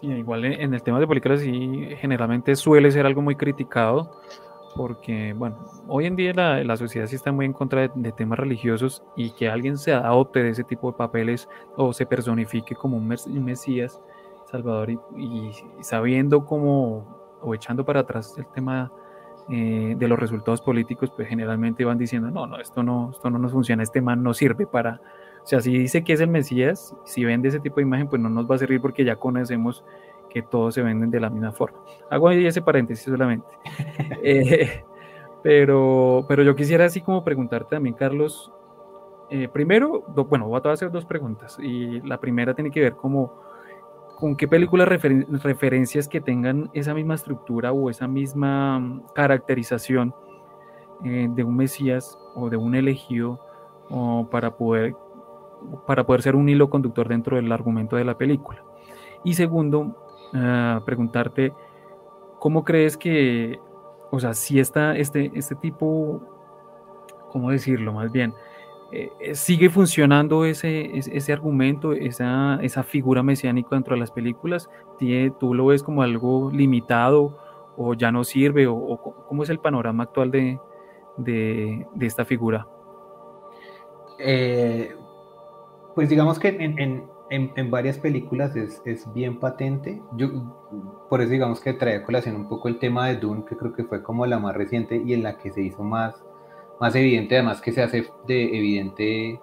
Sí, 0.00 0.08
igual 0.08 0.44
en 0.44 0.74
el 0.74 0.82
tema 0.82 1.00
de 1.00 1.06
películas 1.06 1.40
sí, 1.40 1.88
generalmente 1.98 2.54
suele 2.54 2.90
ser 2.90 3.06
algo 3.06 3.22
muy 3.22 3.34
criticado, 3.34 4.10
porque, 4.74 5.32
bueno, 5.32 5.56
hoy 5.88 6.04
en 6.04 6.16
día 6.16 6.34
la, 6.34 6.62
la 6.62 6.76
sociedad 6.76 7.06
sí 7.06 7.16
está 7.16 7.32
muy 7.32 7.46
en 7.46 7.54
contra 7.54 7.88
de, 7.88 8.12
temas 8.12 8.38
religiosos 8.38 9.02
y 9.16 9.30
que 9.30 9.48
alguien 9.48 9.78
se 9.78 9.94
adopte 9.94 10.42
de 10.42 10.50
ese 10.50 10.64
tipo 10.64 10.90
de 10.92 10.98
papeles 10.98 11.48
o 11.76 11.94
se 11.94 12.04
personifique 12.04 12.74
como 12.74 12.98
un, 12.98 13.08
Mesías, 13.08 14.00
Salvador, 14.50 14.90
y, 14.90 14.98
y 15.16 15.52
sabiendo 15.80 16.44
cómo, 16.44 17.38
o 17.40 17.54
echando 17.54 17.84
para 17.84 18.00
atrás 18.00 18.34
el 18.36 18.46
tema 18.48 18.92
eh, 19.48 19.94
de 19.96 20.08
los 20.08 20.18
resultados 20.18 20.60
políticos, 20.60 21.12
pues 21.14 21.28
generalmente 21.28 21.84
van 21.84 21.98
diciendo, 21.98 22.30
no, 22.32 22.48
no, 22.48 22.58
esto 22.58 22.82
no, 22.82 23.12
esto 23.12 23.30
no 23.30 23.38
nos 23.38 23.52
funciona, 23.52 23.84
este 23.84 24.00
man 24.00 24.20
no 24.20 24.34
sirve 24.34 24.66
para, 24.66 25.00
o 25.46 25.48
sea, 25.48 25.60
si 25.60 25.78
dice 25.78 26.02
que 26.02 26.12
es 26.12 26.20
el 26.20 26.28
Mesías, 26.28 26.92
si 27.04 27.24
vende 27.24 27.46
ese 27.46 27.60
tipo 27.60 27.76
de 27.76 27.82
imagen, 27.82 28.08
pues 28.08 28.20
no 28.20 28.28
nos 28.28 28.50
va 28.50 28.56
a 28.56 28.58
servir 28.58 28.80
porque 28.80 29.04
ya 29.04 29.14
conocemos 29.14 29.84
que 30.28 30.42
todos 30.42 30.74
se 30.74 30.82
venden 30.82 31.08
de 31.08 31.20
la 31.20 31.30
misma 31.30 31.52
forma. 31.52 31.78
Hago 32.10 32.26
ahí 32.26 32.44
ese 32.44 32.62
paréntesis 32.62 33.04
solamente. 33.04 33.46
Eh, 34.24 34.82
pero, 35.44 36.24
pero 36.26 36.42
yo 36.42 36.56
quisiera 36.56 36.86
así 36.86 37.00
como 37.00 37.22
preguntarte 37.22 37.76
también, 37.76 37.94
Carlos, 37.94 38.50
eh, 39.30 39.46
primero, 39.46 40.02
bueno, 40.28 40.48
voy 40.48 40.60
a 40.64 40.72
hacer 40.72 40.90
dos 40.90 41.04
preguntas 41.04 41.56
y 41.62 42.00
la 42.00 42.18
primera 42.18 42.52
tiene 42.54 42.72
que 42.72 42.80
ver 42.80 42.96
como 42.96 43.32
con 44.18 44.34
qué 44.34 44.48
películas 44.48 44.88
referencias 44.88 46.08
que 46.08 46.20
tengan 46.20 46.70
esa 46.72 46.92
misma 46.92 47.14
estructura 47.14 47.70
o 47.70 47.88
esa 47.88 48.08
misma 48.08 48.80
mm, 48.80 49.02
caracterización 49.14 50.12
eh, 51.04 51.28
de 51.30 51.44
un 51.44 51.56
Mesías 51.56 52.18
o 52.34 52.50
de 52.50 52.56
un 52.56 52.74
elegido 52.74 53.38
o 53.88 54.26
para 54.28 54.56
poder 54.56 54.96
para 55.86 56.04
poder 56.04 56.22
ser 56.22 56.36
un 56.36 56.48
hilo 56.48 56.70
conductor 56.70 57.08
dentro 57.08 57.36
del 57.36 57.50
argumento 57.52 57.96
de 57.96 58.04
la 58.04 58.16
película. 58.16 58.62
Y 59.24 59.34
segundo, 59.34 59.96
ah, 60.34 60.82
preguntarte 60.84 61.52
cómo 62.38 62.64
crees 62.64 62.96
que, 62.96 63.58
o 64.10 64.20
sea, 64.20 64.34
si 64.34 64.60
está 64.60 64.96
este, 64.96 65.32
este 65.34 65.54
tipo, 65.56 66.20
¿cómo 67.30 67.50
decirlo? 67.50 67.92
Más 67.92 68.12
bien, 68.12 68.34
eh, 68.92 69.10
eh, 69.18 69.34
sigue 69.34 69.68
funcionando 69.68 70.44
ese, 70.44 70.96
ese, 70.96 71.32
argumento, 71.32 71.92
esa, 71.92 72.60
esa, 72.62 72.84
figura 72.84 73.22
mesiánica 73.22 73.70
dentro 73.72 73.94
de 73.94 74.00
las 74.00 74.12
películas? 74.12 74.70
¿Tú 75.40 75.54
lo 75.54 75.66
ves 75.66 75.82
como 75.82 76.02
algo 76.02 76.50
limitado 76.52 77.36
o 77.76 77.94
ya 77.94 78.12
no 78.12 78.22
sirve? 78.22 78.68
¿O, 78.68 78.96
cómo 79.28 79.42
es 79.42 79.50
el 79.50 79.58
panorama 79.58 80.04
actual 80.04 80.30
de, 80.30 80.60
de, 81.16 81.86
esta 82.00 82.24
figura? 82.24 82.68
Eh, 84.20 84.94
pues 85.96 86.08
digamos 86.08 86.38
que 86.38 86.48
en, 86.48 86.78
en, 86.78 87.08
en, 87.56 87.70
varias 87.72 87.98
películas 87.98 88.54
es, 88.54 88.80
es, 88.84 89.12
bien 89.12 89.40
patente. 89.40 90.00
Yo, 90.12 90.28
por 91.10 91.20
eso 91.20 91.30
digamos 91.30 91.60
que 91.60 91.72
trae 91.72 91.96
a 91.96 92.04
colación 92.04 92.36
un 92.36 92.48
poco 92.48 92.68
el 92.68 92.78
tema 92.78 93.08
de 93.08 93.16
Dune, 93.16 93.44
que 93.44 93.56
creo 93.56 93.72
que 93.72 93.82
fue 93.82 94.04
como 94.04 94.24
la 94.26 94.38
más 94.38 94.54
reciente 94.54 95.02
y 95.04 95.14
en 95.14 95.24
la 95.24 95.36
que 95.38 95.50
se 95.50 95.62
hizo 95.62 95.82
más 95.82 96.14
más 96.80 96.94
evidente, 96.94 97.36
además 97.36 97.60
que 97.60 97.72
se 97.72 97.82
hace 97.82 98.06
de 98.26 98.44
evidente 98.56 99.40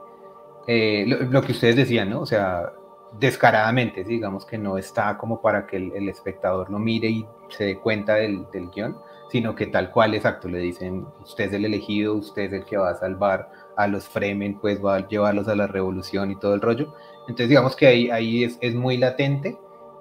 eh, 0.67 1.05
lo, 1.07 1.41
que 1.41 1.51
ustedes 1.51 1.75
decían, 1.75 2.09
¿no? 2.09 2.21
O 2.21 2.25
sea, 2.25 2.71
descaradamente, 3.19 4.03
digamos 4.03 4.45
que 4.45 4.57
no 4.57 4.77
está 4.77 5.17
como 5.17 5.41
para 5.41 5.67
que 5.67 5.77
el, 5.77 6.09
espectador 6.09 6.69
lo 6.69 6.79
mire 6.79 7.09
y 7.09 7.25
se 7.49 7.65
dé 7.65 7.77
cuenta 7.79 8.15
del, 8.15 8.45
del, 8.51 8.69
guion, 8.69 8.97
sino 9.29 9.55
que 9.55 9.67
tal 9.67 9.91
cual, 9.91 10.13
exacto, 10.13 10.47
le 10.47 10.59
dicen, 10.59 11.05
usted 11.21 11.45
es 11.45 11.53
el 11.53 11.65
elegido, 11.65 12.15
usted 12.15 12.43
es 12.43 12.53
el 12.53 12.65
que 12.65 12.77
va 12.77 12.91
a 12.91 12.95
salvar 12.95 13.49
a 13.75 13.87
los 13.87 14.07
Fremen, 14.07 14.59
pues 14.59 14.83
va 14.83 14.95
a 14.95 15.07
llevarlos 15.07 15.47
a 15.47 15.55
la 15.55 15.67
revolución 15.67 16.31
y 16.31 16.35
todo 16.35 16.53
el 16.53 16.61
rollo. 16.61 16.93
Entonces, 17.21 17.49
digamos 17.49 17.75
que 17.75 17.87
ahí, 17.87 18.09
ahí 18.09 18.43
es, 18.43 18.57
es 18.61 18.75
muy 18.75 18.97
latente 18.97 19.57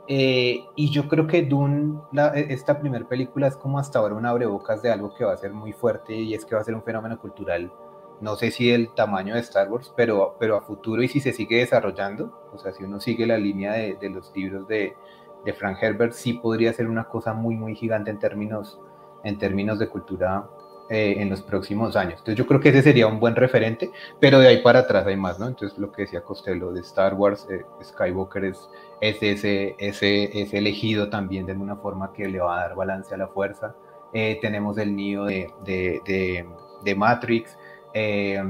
eh, 0.09 0.65
y 0.75 0.91
yo 0.91 1.09
creo 1.09 1.27
que 1.27 1.43
Dune, 1.43 2.01
e, 2.35 2.47
esta 2.51 2.81
primera 2.81 3.07
película 3.09 3.47
es 3.47 3.57
como 3.57 3.79
hasta 3.79 3.99
ahora 4.01 4.15
un 4.15 4.27
abrebocas 4.27 4.83
de 4.83 4.91
algo 4.91 5.15
que 5.15 5.25
va 5.25 5.33
a 5.33 5.37
ser 5.37 5.53
muy 5.53 5.73
fuerte 5.73 6.15
y 6.15 6.35
es 6.35 6.45
que 6.45 6.55
va 6.55 6.61
a 6.61 6.65
ser 6.65 6.75
un 6.75 6.83
fenómeno 6.83 7.19
cultural, 7.21 7.73
no 8.21 8.37
sé 8.37 8.51
si 8.51 8.69
del 8.71 8.93
tamaño 8.95 9.35
de 9.35 9.41
Star 9.41 9.71
Wars, 9.71 9.93
pero, 9.97 10.37
pero 10.41 10.57
a 10.57 10.63
futuro 10.63 11.03
y 11.03 11.09
si 11.09 11.21
se 11.21 11.33
sigue 11.33 11.59
desarrollando, 11.59 12.49
o 12.53 12.59
sea, 12.59 12.73
si 12.73 12.85
uno 12.85 13.01
sigue 13.01 13.27
la 13.27 13.39
línea 13.39 13.73
de, 13.75 13.95
de 13.95 14.11
los 14.11 14.33
libros 14.35 14.67
de, 14.67 14.97
de, 15.45 15.53
Frank 15.53 15.79
Herbert, 15.81 16.13
sí 16.13 16.35
podría 16.35 16.73
ser 16.73 16.89
una 16.89 17.05
cosa 17.05 17.33
muy, 17.33 17.57
muy 17.57 17.77
gigante 17.77 18.11
en 18.11 18.19
términos, 18.19 18.81
en 19.25 19.39
términos 19.39 19.79
de 19.79 19.89
cultura 19.89 20.49
eh, 20.93 21.23
en 21.23 21.31
los 21.31 21.43
próximos 21.43 21.97
años. 21.97 22.19
Entonces 22.19 22.37
yo 22.37 22.47
creo 22.47 22.61
que 22.61 22.69
ese 22.69 22.83
sería 22.83 23.07
un 23.07 23.19
buen 23.19 23.35
referente, 23.35 23.91
pero 24.21 24.39
de 24.39 24.49
ahí 24.49 24.63
para 24.63 24.81
atrás 24.81 25.07
hay 25.07 25.17
más, 25.17 25.39
¿no? 25.39 25.49
Entonces 25.49 25.79
lo 25.79 25.91
que 25.91 26.03
decía 26.03 26.23
Costello 26.23 26.73
de 26.73 26.81
Star 26.81 27.15
Wars, 27.15 27.47
eh, 27.51 27.65
Skywalker 27.83 28.45
es 28.45 28.69
es 29.03 29.21
ese, 29.21 29.75
ese, 29.79 30.57
elegido 30.57 31.11
también 31.11 31.45
de 31.45 31.53
alguna 31.53 31.75
forma 31.75 32.13
que 32.13 32.29
le 32.29 32.39
va 32.39 32.57
a 32.57 32.69
dar 32.69 32.77
balance 32.77 33.13
a 33.13 33.19
la 33.19 33.27
fuerza. 33.27 33.75
Eh, 34.13 34.39
tenemos 34.41 34.79
el 34.79 34.95
nido 34.95 35.25
de, 35.25 35.51
de, 35.65 36.47
de, 36.85 36.95
Matrix. 36.95 37.59
Eh, 37.93 38.41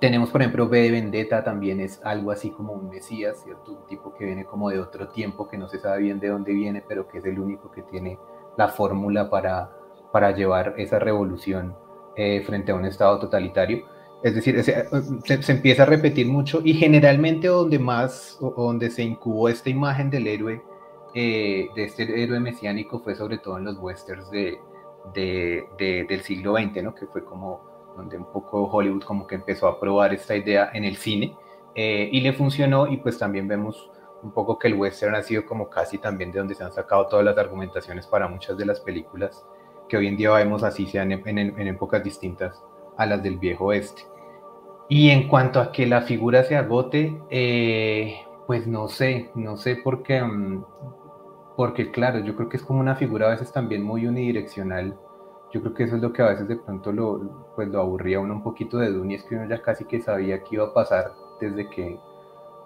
tenemos, 0.00 0.30
por 0.30 0.40
ejemplo, 0.40 0.68
B 0.68 0.80
de 0.82 0.90
Vendetta, 0.90 1.44
también 1.44 1.78
es 1.80 2.00
algo 2.04 2.32
así 2.32 2.50
como 2.50 2.72
un 2.72 2.88
Mesías, 2.88 3.44
¿cierto? 3.44 3.72
Un 3.72 3.86
tipo 3.86 4.12
que 4.14 4.24
viene 4.24 4.44
como 4.44 4.70
de 4.70 4.80
otro 4.80 5.08
tiempo, 5.08 5.48
que 5.48 5.56
no 5.56 5.68
se 5.68 5.78
sabe 5.78 6.02
bien 6.02 6.18
de 6.18 6.28
dónde 6.30 6.52
viene, 6.52 6.82
pero 6.86 7.06
que 7.06 7.18
es 7.18 7.24
el 7.24 7.38
único 7.38 7.70
que 7.70 7.82
tiene 7.82 8.18
la 8.56 8.66
fórmula 8.66 9.30
para, 9.30 9.70
para 10.14 10.30
llevar 10.30 10.76
esa 10.78 11.00
revolución 11.00 11.74
eh, 12.14 12.40
frente 12.46 12.70
a 12.70 12.76
un 12.76 12.84
Estado 12.84 13.18
totalitario. 13.18 13.84
Es 14.22 14.36
decir, 14.36 14.62
se, 14.62 14.86
empieza 15.52 15.82
a 15.82 15.86
repetir 15.86 16.28
mucho 16.28 16.60
y 16.64 16.74
generalmente 16.74 17.48
donde 17.48 17.80
más, 17.80 18.38
donde 18.40 18.90
se 18.90 19.02
incubó 19.02 19.48
esta 19.48 19.70
imagen 19.70 20.10
del 20.10 20.28
héroe, 20.28 20.62
eh, 21.16 21.66
de 21.74 21.82
este 21.82 22.22
héroe 22.22 22.38
mesiánico 22.38 23.00
fue 23.00 23.16
sobre 23.16 23.38
todo 23.38 23.58
en 23.58 23.64
los 23.64 23.76
westerns 23.80 24.30
de, 24.30 24.60
del 25.12 26.20
siglo 26.20 26.54
XX, 26.54 26.84
¿no? 26.84 26.94
Que 26.94 27.06
fue 27.06 27.24
como 27.24 27.62
donde 27.96 28.16
un 28.16 28.26
poco 28.26 28.66
Hollywood 28.66 29.02
como 29.02 29.26
que 29.26 29.34
empezó 29.34 29.66
a 29.66 29.80
probar 29.80 30.14
esta 30.14 30.36
idea 30.36 30.70
en 30.74 30.84
el 30.84 30.94
cine 30.94 31.36
eh, 31.74 32.08
y 32.12 32.20
le 32.20 32.32
funcionó 32.34 32.86
y 32.86 32.98
pues 32.98 33.18
también 33.18 33.48
vemos 33.48 33.90
un 34.22 34.30
poco 34.30 34.60
que 34.60 34.68
el 34.68 34.74
western 34.74 35.16
ha 35.16 35.24
sido 35.24 35.44
como 35.44 35.68
casi 35.68 35.98
también 35.98 36.30
de 36.30 36.38
donde 36.38 36.54
se 36.54 36.62
han 36.62 36.72
sacado 36.72 37.08
todas 37.08 37.24
las 37.24 37.36
argumentaciones 37.36 38.06
para 38.06 38.28
muchas 38.28 38.56
de 38.56 38.64
las 38.64 38.78
películas 38.78 39.44
que 39.88 39.96
hoy 39.96 40.06
en 40.06 40.16
día 40.16 40.32
vemos 40.32 40.62
así 40.62 40.86
sean 40.86 41.12
en, 41.12 41.38
en 41.38 41.68
épocas 41.68 42.02
distintas 42.02 42.62
a 42.96 43.06
las 43.06 43.22
del 43.22 43.38
viejo 43.38 43.66
oeste. 43.66 44.02
Y 44.88 45.10
en 45.10 45.28
cuanto 45.28 45.60
a 45.60 45.72
que 45.72 45.86
la 45.86 46.02
figura 46.02 46.44
se 46.44 46.56
agote, 46.56 47.18
eh, 47.30 48.16
pues 48.46 48.66
no 48.66 48.88
sé, 48.88 49.30
no 49.34 49.56
sé 49.56 49.76
por 49.76 50.02
qué, 50.02 50.22
mm, 50.22 50.64
porque 51.56 51.90
claro, 51.90 52.18
yo 52.20 52.36
creo 52.36 52.48
que 52.48 52.58
es 52.58 52.62
como 52.62 52.80
una 52.80 52.96
figura 52.96 53.26
a 53.26 53.30
veces 53.30 53.52
también 53.52 53.82
muy 53.82 54.06
unidireccional. 54.06 54.98
Yo 55.52 55.60
creo 55.62 55.74
que 55.74 55.84
eso 55.84 55.96
es 55.96 56.02
lo 56.02 56.12
que 56.12 56.22
a 56.22 56.26
veces 56.28 56.48
de 56.48 56.56
pronto 56.56 56.92
lo, 56.92 57.52
pues 57.54 57.68
lo 57.68 57.80
aburría 57.80 58.20
uno 58.20 58.34
un 58.34 58.42
poquito 58.42 58.78
de 58.78 58.90
Dune, 58.90 59.14
es 59.14 59.24
que 59.24 59.36
uno 59.36 59.48
ya 59.48 59.62
casi 59.62 59.84
que 59.84 60.00
sabía 60.00 60.42
que 60.42 60.56
iba 60.56 60.64
a 60.64 60.74
pasar 60.74 61.12
desde 61.40 61.68
que, 61.70 61.98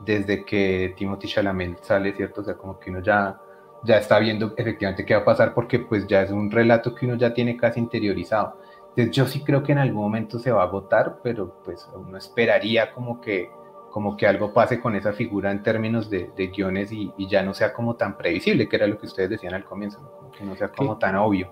desde 0.01 0.45
que 0.45 0.95
Timothy 0.97 1.29
Chalamet 1.29 1.83
sale, 1.83 2.15
¿cierto? 2.15 2.41
O 2.41 2.45
sea, 2.45 2.55
como 2.57 2.79
que 2.79 2.91
uno 2.91 3.01
ya, 3.01 3.41
ya 3.85 3.99
está 3.99 4.19
viendo 4.19 4.55
efectivamente 4.57 5.05
qué 5.05 5.15
va 5.15 5.21
a 5.21 5.25
pasar 5.25 5.55
porque 5.55 5.79
pues 5.79 6.07
ya 6.07 6.23
es 6.23 6.31
un 6.31 6.51
relato 6.51 6.95
que 6.95 7.07
uno 7.07 7.17
ya 7.17 7.33
tiene 7.33 7.57
casi 7.57 7.81
interiorizado. 7.81 8.57
Yo 8.97 9.27
sí 9.27 9.45
creo 9.45 9.63
que 9.63 9.73
en 9.73 9.79
algún 9.79 10.03
momento 10.03 10.39
se 10.41 10.51
va 10.51 10.63
a 10.63 10.67
agotar, 10.67 11.19
pero 11.23 11.55
pues 11.65 11.89
uno 11.95 12.19
esperaría 12.19 12.93
como 12.93 13.21
que, 13.21 13.49
como 13.93 14.17
que 14.17 14.27
algo 14.27 14.53
pase 14.53 14.81
con 14.81 14.97
esa 14.97 15.13
figura 15.13 15.53
en 15.53 15.63
términos 15.63 16.11
de, 16.11 16.31
guiones 16.53 16.91
y, 16.91 17.13
ya 17.29 17.45
no 17.45 17.55
sea 17.55 17.73
como 17.73 17.95
tan 17.95 18.17
previsible, 18.17 18.69
que 18.69 18.75
era 18.75 18.89
lo 18.89 18.99
que 18.99 19.07
ustedes 19.07 19.31
decían 19.31 19.55
al 19.55 19.65
comienzo, 19.65 20.01
que 20.37 20.45
no 20.45 20.57
sea 20.57 20.69
como 20.69 20.99
tan 20.99 21.15
obvio. 21.15 21.49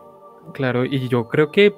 Claro, 0.52 0.84
y 0.84 1.08
yo 1.08 1.28
creo 1.28 1.52
que 1.52 1.76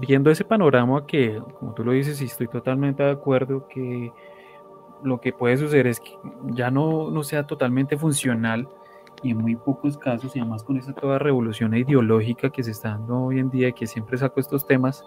viendo 0.00 0.30
ese 0.30 0.44
panorama 0.44 1.06
que, 1.06 1.42
como 1.58 1.74
tú 1.74 1.84
lo 1.84 1.92
dices, 1.92 2.20
y 2.22 2.26
estoy 2.26 2.48
totalmente 2.48 3.02
de 3.02 3.10
acuerdo, 3.10 3.68
que 3.68 4.12
lo 5.02 5.20
que 5.20 5.32
puede 5.34 5.58
suceder 5.58 5.88
es 5.88 6.00
que 6.00 6.16
ya 6.52 6.70
no, 6.70 7.10
no 7.10 7.22
sea 7.22 7.46
totalmente 7.46 7.98
funcional 7.98 8.66
y 9.22 9.30
en 9.30 9.38
muy 9.38 9.56
pocos 9.56 9.96
casos, 9.96 10.34
y 10.34 10.40
además 10.40 10.64
con 10.64 10.76
esa 10.76 10.92
toda 10.92 11.18
revolución 11.18 11.74
ideológica 11.74 12.50
que 12.50 12.62
se 12.62 12.72
está 12.72 12.90
dando 12.90 13.24
hoy 13.24 13.38
en 13.38 13.50
día 13.50 13.68
y 13.68 13.72
que 13.72 13.86
siempre 13.86 14.18
saco 14.18 14.40
estos 14.40 14.66
temas 14.66 15.04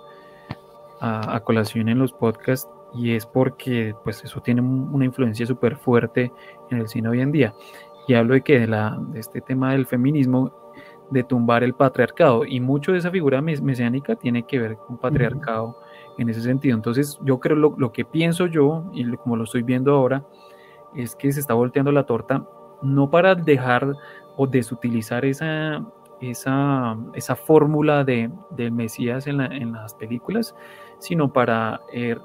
a, 1.02 1.40
colación 1.42 1.90
en 1.90 2.00
los 2.00 2.14
podcasts, 2.14 2.70
y 2.94 3.12
es 3.12 3.26
porque 3.26 3.94
pues 4.04 4.24
eso 4.24 4.42
tiene 4.42 4.62
una 4.62 5.06
influencia 5.06 5.46
súper 5.46 5.76
fuerte 5.76 6.32
en 6.72 6.78
el 6.78 6.88
cine 6.88 7.10
hoy 7.10 7.22
en 7.22 7.32
día. 7.32 7.54
Y 8.08 8.14
hablo 8.14 8.36
de 8.36 8.42
que 8.42 8.60
de, 8.60 8.68
la, 8.68 8.98
de 9.10 9.20
este 9.20 9.42
tema 9.42 9.74
del 9.74 9.86
feminismo, 9.86 10.54
de 11.12 11.24
tumbar 11.24 11.64
el 11.64 11.74
patriarcado, 11.74 12.46
y 12.46 12.60
mucho 12.60 12.94
de 12.94 13.00
esa 13.00 13.12
figura 13.12 13.42
mesiánica 13.42 14.16
tiene 14.16 14.44
que 14.44 14.60
ver 14.60 14.78
con 14.78 14.98
patriarcado 14.98 15.78
en 16.18 16.30
ese 16.30 16.42
sentido. 16.42 16.76
Entonces 16.76 17.20
yo 17.24 17.40
creo 17.40 17.58
lo, 17.58 17.76
lo 17.78 17.92
que 17.92 18.06
pienso 18.06 18.48
yo, 18.48 18.90
y 18.94 19.06
como 19.18 19.36
lo 19.36 19.44
estoy 19.44 19.64
viendo 19.64 19.94
ahora, 19.94 20.26
es 20.96 21.16
que 21.16 21.32
se 21.34 21.42
está 21.42 21.54
volteando 21.54 21.92
la 21.92 22.06
torta 22.06 22.48
no 22.86 23.10
para 23.10 23.36
dejar 23.36 23.94
o 24.38 24.48
desutilizar 24.48 25.26
esa, 25.26 25.84
esa, 26.22 26.98
esa 27.14 27.36
fórmula 27.36 28.04
de, 28.04 28.30
Mesías 28.72 29.28
en, 29.28 29.74
las 29.74 29.94
películas, 29.96 30.56
sino 31.00 31.32
para 31.32 31.82
eh, 31.94 32.18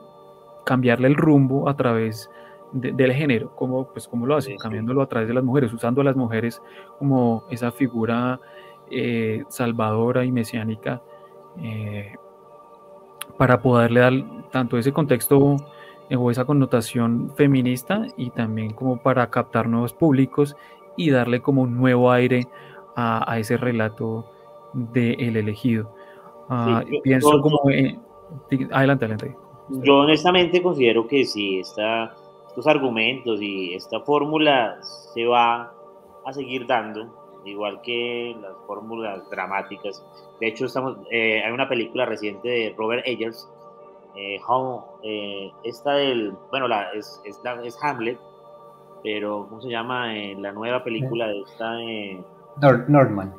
cambiarle 0.65 1.09
el 1.09 1.17
rumbo 1.17 1.69
a 1.69 1.77
través 1.77 2.31
del 2.73 3.13
género, 3.13 3.55
como, 3.57 3.89
pues, 3.93 4.07
como 4.07 4.27
lo 4.27 4.37
hace, 4.37 4.57
cambiándolo 4.57 5.03
a 5.03 5.09
través 5.09 5.29
de 5.29 5.35
las 5.35 5.43
mujeres, 5.43 5.73
usando 5.73 6.01
a 6.03 6.05
las 6.05 6.17
mujeres 6.17 6.63
como 6.99 7.45
esa 7.51 7.73
figura 7.73 8.41
eh, 8.91 9.45
salvadora 9.49 10.25
y 10.25 10.33
mesiánica 10.33 11.03
eh, 11.63 12.15
para 13.39 13.61
poderle 13.61 14.01
dar 14.01 14.13
tanto 14.51 14.79
ese 14.79 14.93
contexto 14.93 15.57
o 16.17 16.31
esa 16.31 16.45
connotación 16.45 17.33
feminista 17.37 18.07
y 18.17 18.31
también 18.31 18.73
como 18.73 19.01
para 19.03 19.31
captar 19.31 19.69
nuevos 19.69 19.93
públicos 19.93 20.57
y 20.97 21.11
darle 21.11 21.41
como 21.41 21.63
un 21.63 21.77
nuevo 21.77 22.11
aire 22.11 22.47
a, 22.97 23.39
ese 23.39 23.57
relato 23.57 24.27
de 24.75 25.13
El 25.15 25.37
elegido. 25.37 25.95
Ah, 26.49 26.83
pienso 27.03 27.41
como... 27.41 27.61
adelante, 28.73 29.05
adelante. 29.05 29.37
Yo 29.69 29.99
honestamente 29.99 30.63
considero 30.63 31.07
que 31.07 31.25
si 31.25 31.61
esta, 31.61 32.15
estos 32.49 32.67
argumentos 32.67 33.41
y 33.41 33.75
esta 33.75 34.01
fórmula 34.01 34.79
se 34.83 35.25
va 35.27 35.73
a 36.25 36.33
seguir 36.33 36.67
dando, 36.67 37.41
igual 37.45 37.81
que 37.83 38.37
las 38.41 38.53
fórmulas 38.67 39.29
dramáticas. 39.31 40.05
De 40.41 40.49
hecho, 40.49 40.67
estamos, 40.67 40.99
eh, 41.11 41.43
hay 41.45 41.53
una 41.53 41.69
película 41.69 42.05
reciente 42.05 42.49
de 42.49 42.75
Robert 42.77 43.07
Eggers 43.07 43.49
eh, 44.15 44.41
eh, 45.03 45.53
esta 45.65 45.95
del, 45.95 46.33
bueno, 46.51 46.69
la, 46.69 46.91
es, 46.93 47.21
es, 47.25 47.41
es, 47.65 47.79
Hamlet, 47.83 48.19
pero 49.03 49.47
¿cómo 49.49 49.61
se 49.61 49.69
llama? 49.69 50.17
Eh, 50.17 50.37
la 50.39 50.53
nueva 50.53 50.83
película 50.83 51.29
de 51.29 51.41
esta... 51.41 51.81
Eh, 51.81 52.23
Norman. 52.89 53.35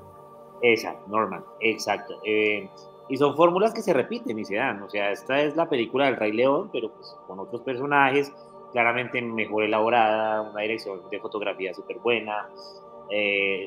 Esa, 0.61 0.95
Norman, 1.07 1.43
exacto. 1.59 2.15
Y 2.23 3.17
son 3.17 3.35
fórmulas 3.35 3.73
que 3.73 3.81
se 3.81 3.93
repiten 3.93 4.39
y 4.39 4.45
se 4.45 4.55
dan. 4.55 4.81
O 4.83 4.89
sea, 4.89 5.11
esta 5.11 5.41
es 5.41 5.55
la 5.55 5.67
película 5.67 6.05
del 6.05 6.15
Rey 6.15 6.31
León, 6.31 6.69
pero 6.71 6.89
pues 6.89 7.15
con 7.27 7.39
otros 7.39 7.61
personajes, 7.61 8.33
claramente 8.71 9.21
mejor 9.21 9.63
elaborada, 9.63 10.41
una 10.41 10.61
dirección 10.61 11.01
de 11.09 11.19
fotografía 11.19 11.73
súper 11.73 11.99
buena, 11.99 12.47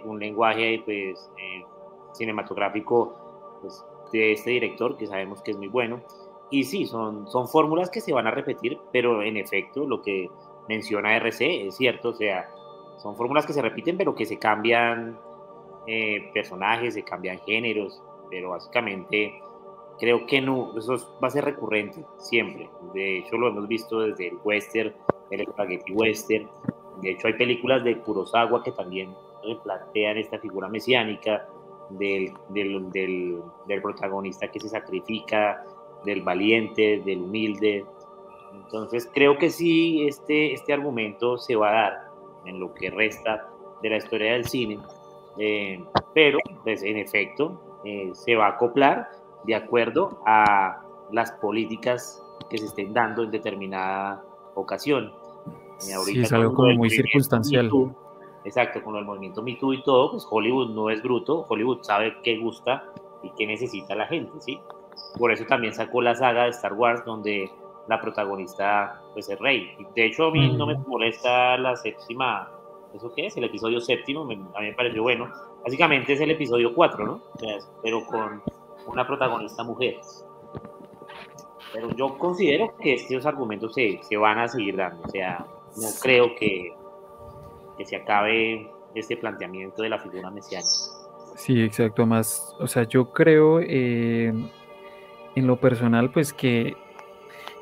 un 0.05 0.19
lenguaje 0.19 0.83
pues, 0.85 1.31
cinematográfico 2.13 3.59
pues, 3.61 3.85
de 4.13 4.33
este 4.33 4.51
director 4.51 4.97
que 4.97 5.07
sabemos 5.07 5.43
que 5.43 5.51
es 5.51 5.59
muy 5.59 5.69
bueno. 5.69 6.01
Y 6.51 6.65
sí, 6.65 6.87
son, 6.87 7.27
son 7.29 7.49
fórmulas 7.49 7.91
que 7.91 8.01
se 8.01 8.13
van 8.13 8.27
a 8.27 8.31
repetir, 8.31 8.79
pero 8.93 9.23
en 9.23 9.37
efecto, 9.37 9.87
lo 9.87 10.03
que 10.03 10.31
menciona 10.69 11.17
RC 11.17 11.67
es 11.67 11.77
cierto, 11.77 12.11
o 12.11 12.15
sea, 12.15 12.49
son 12.99 13.17
fórmulas 13.17 13.47
que 13.47 13.53
se 13.53 13.63
repiten, 13.63 13.97
pero 13.97 14.15
que 14.15 14.27
se 14.27 14.39
cambian 14.39 15.19
eh, 15.87 16.31
personajes, 16.33 16.95
se 16.95 17.03
cambian 17.03 17.39
géneros, 17.41 18.03
pero 18.31 18.51
básicamente 18.51 19.43
creo 19.99 20.27
que 20.27 20.41
no, 20.41 20.77
eso 20.77 20.97
va 21.23 21.29
a 21.29 21.31
ser 21.31 21.45
recurrente 21.45 22.05
siempre. 22.19 22.69
De 22.93 23.19
hecho, 23.19 23.37
lo 23.37 23.49
hemos 23.49 23.69
visto 23.69 24.01
desde 24.01 24.29
el 24.29 24.39
western, 24.45 24.95
el 25.31 25.47
spaghetti 25.47 25.93
western. 25.93 26.49
De 27.01 27.11
hecho, 27.11 27.27
hay 27.27 27.35
películas 27.35 27.85
de 27.85 27.99
Kurosawa 27.99 28.63
que 28.63 28.73
también 28.73 29.15
plantean 29.63 30.17
esta 30.17 30.39
figura 30.39 30.69
mesiánica 30.69 31.47
del, 31.91 32.33
del, 32.49 32.91
del 33.67 33.83
protagonista 33.83 34.51
que 34.51 34.61
se 34.61 34.69
sacrifica 34.69 35.65
del 36.05 36.23
valiente, 36.23 37.03
del 37.05 37.23
humilde. 37.23 37.85
Entonces 38.53 39.11
creo 39.13 39.39
que 39.39 39.51
sí, 39.51 40.07
este, 40.07 40.53
este 40.53 40.73
argumento 40.73 41.39
se 41.39 41.57
va 41.57 41.69
a 41.69 41.73
dar 41.73 42.05
en 42.45 42.61
lo 42.61 42.75
que 42.75 42.91
resta 42.91 43.49
de 43.83 43.91
la 43.91 43.97
historia 43.97 44.33
del 44.33 44.47
cine, 44.47 44.79
eh, 45.39 45.83
pero 46.15 46.39
pues, 46.63 46.83
en 46.83 46.97
efecto 46.97 47.81
eh, 47.85 48.11
se 48.15 48.37
va 48.37 48.47
a 48.47 48.51
acoplar 48.51 49.09
de 49.45 49.55
acuerdo 49.55 50.21
a 50.27 50.83
las 51.11 51.33
políticas 51.33 52.23
que 52.49 52.59
se 52.59 52.67
estén 52.67 52.93
dando 52.93 53.23
en 53.23 53.31
determinada 53.31 54.25
ocasión. 54.55 55.13
Eh, 55.81 55.95
sí, 56.05 56.21
es 56.21 56.33
algo 56.33 56.55
como 56.55 56.73
muy 56.75 56.91
circunstancial. 56.91 57.71
exacto, 58.45 58.83
con 58.83 58.97
el 58.97 59.05
movimiento 59.05 59.43
Me 59.43 59.53
y 59.53 59.83
todo, 59.83 60.13
pues 60.13 60.27
Hollywood 60.31 60.71
no 60.71 60.91
es 60.91 61.03
bruto, 61.03 61.47
Hollywood 61.49 61.83
sabe 61.83 62.15
qué 62.23 62.39
gusta 62.39 62.85
y 63.23 63.31
qué 63.37 63.47
necesita 63.47 63.95
la 63.95 64.07
gente, 64.07 64.33
¿sí? 64.41 64.61
Por 65.19 65.33
eso 65.33 65.45
también 65.47 65.75
sacó 65.75 66.03
la 66.03 66.15
saga 66.15 66.45
de 66.45 66.51
Star 66.51 66.73
Wars, 66.73 67.05
donde 67.05 67.51
la 67.89 68.01
protagonista 68.01 69.01
pues, 69.13 69.29
es 69.29 69.39
Rey. 69.39 69.77
De 69.95 70.07
hecho, 70.07 70.27
a 70.27 70.31
mí 70.31 70.57
no 70.57 70.67
me 70.67 70.75
molesta 70.75 71.57
la 71.59 71.77
séptima, 71.77 72.51
¿eso 72.95 73.13
qué 73.15 73.27
es? 73.27 73.37
El 73.37 73.45
episodio 73.45 73.81
séptimo, 73.81 74.23
a 74.23 74.27
mí 74.27 74.37
me 74.61 74.73
pareció 74.73 75.03
bueno. 75.03 75.31
Básicamente 75.63 76.13
es 76.13 76.21
el 76.21 76.31
episodio 76.31 76.75
4, 76.75 77.07
¿no? 77.07 77.21
pero 77.83 78.05
con 78.05 78.43
una 78.87 79.07
protagonista 79.07 79.63
mujer. 79.63 79.97
Pero 81.73 81.91
yo 81.97 82.17
considero 82.19 82.77
que 82.77 82.95
estos 82.95 83.27
argumentos 83.27 83.75
se, 83.75 83.99
se 84.03 84.17
van 84.17 84.39
a 84.39 84.49
seguir 84.49 84.77
dando. 84.77 85.03
O 85.07 85.11
sea, 85.11 85.45
no 85.77 85.89
creo 86.01 86.35
que, 86.37 86.73
que 87.77 87.85
se 87.85 87.97
acabe 87.97 88.71
este 88.95 89.17
planteamiento 89.17 89.83
de 89.83 89.89
la 89.89 89.99
figura 89.99 90.31
mesiánica. 90.31 90.69
Sí, 91.37 91.61
exacto. 91.63 92.07
Más, 92.07 92.55
o 92.61 92.67
sea, 92.67 92.85
yo 92.85 93.11
creo 93.11 93.59
eh, 93.61 94.33
en 95.35 95.47
lo 95.47 95.57
personal, 95.57 96.11
pues 96.11 96.33
que 96.33 96.77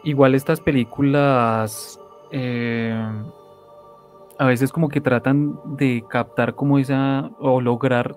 igual 0.04 0.34
estas 0.34 0.60
películas 0.60 2.00
eh, 2.30 2.94
a 4.38 4.46
veces 4.46 4.72
como 4.72 4.88
que 4.88 5.00
tratan 5.00 5.58
de 5.64 6.04
captar 6.08 6.54
como 6.54 6.78
esa, 6.78 7.30
o 7.38 7.60
lograr, 7.60 8.16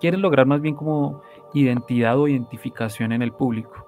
quieren 0.00 0.20
lograr 0.20 0.46
más 0.46 0.60
bien 0.60 0.74
como 0.74 1.22
identidad 1.54 2.18
o 2.18 2.28
identificación 2.28 3.12
en 3.12 3.22
el 3.22 3.32
público. 3.32 3.86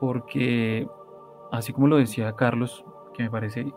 Porque, 0.00 0.88
así 1.52 1.72
como 1.72 1.86
lo 1.86 1.96
decía 1.96 2.34
Carlos, 2.34 2.84
que 3.14 3.22
me 3.22 3.30
parece 3.30 3.72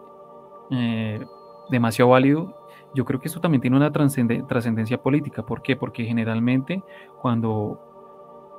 eh, 0.71 1.23
demasiado 1.69 2.11
válido, 2.11 2.57
yo 2.93 3.05
creo 3.05 3.19
que 3.19 3.27
eso 3.27 3.39
también 3.39 3.61
tiene 3.61 3.77
una 3.77 3.91
trascendencia 3.91 5.01
política. 5.01 5.43
¿Por 5.43 5.61
qué? 5.61 5.75
Porque 5.75 6.05
generalmente 6.05 6.83
cuando 7.21 7.90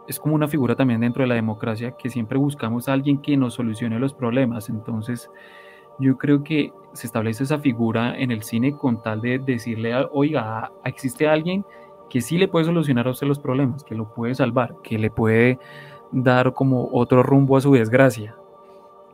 es 0.08 0.18
como 0.18 0.34
una 0.34 0.48
figura 0.48 0.74
también 0.74 1.00
dentro 1.00 1.22
de 1.22 1.28
la 1.28 1.34
democracia 1.34 1.92
que 1.92 2.10
siempre 2.10 2.38
buscamos 2.38 2.88
a 2.88 2.92
alguien 2.92 3.18
que 3.18 3.36
nos 3.36 3.54
solucione 3.54 3.98
los 3.98 4.14
problemas. 4.14 4.68
Entonces, 4.68 5.30
yo 5.98 6.16
creo 6.18 6.42
que 6.42 6.72
se 6.92 7.06
establece 7.06 7.44
esa 7.44 7.58
figura 7.58 8.18
en 8.18 8.30
el 8.30 8.42
cine 8.42 8.76
con 8.76 9.02
tal 9.02 9.20
de 9.20 9.38
decirle, 9.38 9.94
oiga, 10.12 10.72
existe 10.84 11.28
alguien 11.28 11.64
que 12.10 12.20
sí 12.20 12.36
le 12.38 12.48
puede 12.48 12.66
solucionar 12.66 13.06
a 13.06 13.10
usted 13.10 13.26
los 13.26 13.38
problemas, 13.38 13.84
que 13.84 13.94
lo 13.94 14.12
puede 14.12 14.34
salvar, 14.34 14.76
que 14.82 14.98
le 14.98 15.10
puede 15.10 15.58
dar 16.10 16.52
como 16.52 16.88
otro 16.92 17.22
rumbo 17.22 17.56
a 17.56 17.60
su 17.60 17.72
desgracia. 17.72 18.36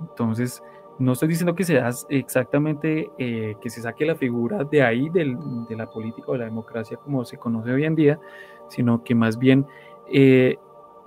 Entonces, 0.01 0.63
no 0.99 1.13
estoy 1.13 1.29
diciendo 1.29 1.55
que 1.55 1.63
sea 1.63 1.91
exactamente 2.09 3.11
eh, 3.19 3.57
que 3.61 3.71
se 3.71 3.83
saque 3.83 4.05
la 4.05 4.17
figura 4.17 4.65
de 4.65 4.83
ahí 4.83 5.09
de 5.11 5.77
la 5.77 5.87
política 5.89 6.27
o 6.29 6.33
de 6.33 6.41
la 6.41 6.45
democracia 6.47 6.97
como 6.97 7.25
se 7.25 7.37
conoce 7.37 7.71
hoy 7.71 7.85
en 7.85 7.95
día, 7.95 8.19
sino 8.69 9.05
que 9.05 9.15
más 9.15 9.39
bien 9.39 9.65
eh, 10.11 10.57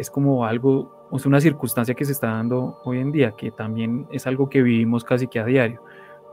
es 0.01 0.09
como 0.09 0.45
algo, 0.45 1.07
es 1.13 1.27
una 1.27 1.39
circunstancia 1.39 1.93
que 1.93 2.05
se 2.05 2.11
está 2.11 2.27
dando 2.31 2.79
hoy 2.83 2.97
en 2.97 3.11
día, 3.11 3.33
que 3.33 3.51
también 3.51 4.07
es 4.11 4.25
algo 4.25 4.49
que 4.49 4.63
vivimos 4.63 5.03
casi 5.03 5.27
que 5.27 5.39
a 5.39 5.45
diario, 5.45 5.83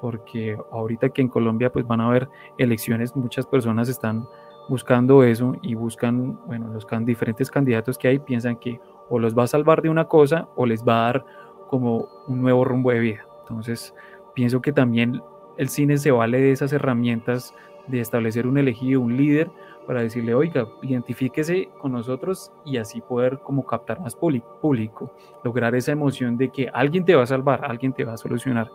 porque 0.00 0.56
ahorita 0.72 1.10
que 1.10 1.20
en 1.20 1.28
Colombia 1.28 1.70
pues 1.70 1.86
van 1.86 2.00
a 2.00 2.06
haber 2.06 2.30
elecciones, 2.56 3.14
muchas 3.14 3.46
personas 3.46 3.90
están 3.90 4.26
buscando 4.70 5.22
eso 5.22 5.54
y 5.60 5.74
buscan, 5.74 6.38
bueno, 6.46 6.72
los 6.72 6.86
diferentes 7.04 7.50
candidatos 7.50 7.98
que 7.98 8.08
hay 8.08 8.18
piensan 8.18 8.56
que 8.56 8.80
o 9.10 9.18
los 9.18 9.36
va 9.36 9.44
a 9.44 9.46
salvar 9.46 9.82
de 9.82 9.90
una 9.90 10.06
cosa 10.06 10.48
o 10.56 10.64
les 10.64 10.82
va 10.82 11.00
a 11.00 11.12
dar 11.12 11.24
como 11.68 12.08
un 12.26 12.40
nuevo 12.40 12.64
rumbo 12.64 12.90
de 12.90 13.00
vida. 13.00 13.26
Entonces, 13.40 13.94
pienso 14.34 14.62
que 14.62 14.72
también 14.72 15.22
el 15.58 15.68
cine 15.68 15.98
se 15.98 16.10
vale 16.10 16.40
de 16.40 16.52
esas 16.52 16.72
herramientas 16.72 17.54
de 17.86 18.00
establecer 18.00 18.46
un 18.46 18.56
elegido, 18.56 19.02
un 19.02 19.16
líder, 19.16 19.50
para 19.88 20.02
decirle, 20.02 20.34
oiga, 20.34 20.68
identifíquese 20.82 21.70
con 21.80 21.92
nosotros 21.92 22.52
y 22.66 22.76
así 22.76 23.00
poder 23.00 23.38
como 23.38 23.64
captar 23.64 23.98
más 24.00 24.14
público, 24.14 25.10
lograr 25.42 25.74
esa 25.74 25.92
emoción 25.92 26.36
de 26.36 26.50
que 26.50 26.68
alguien 26.74 27.06
te 27.06 27.14
va 27.14 27.22
a 27.22 27.26
salvar, 27.26 27.64
alguien 27.64 27.94
te 27.94 28.04
va 28.04 28.12
a 28.12 28.18
solucionar 28.18 28.70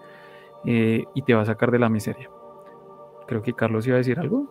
eh, 0.66 1.06
y 1.14 1.22
te 1.22 1.36
va 1.36 1.44
a 1.44 1.46
sacar 1.46 1.70
de 1.70 1.78
la 1.78 1.88
miseria. 1.88 2.32
Creo 3.28 3.44
que 3.44 3.54
Carlos 3.54 3.86
iba 3.86 3.94
a 3.94 4.00
decir 4.00 4.20
algo. 4.20 4.48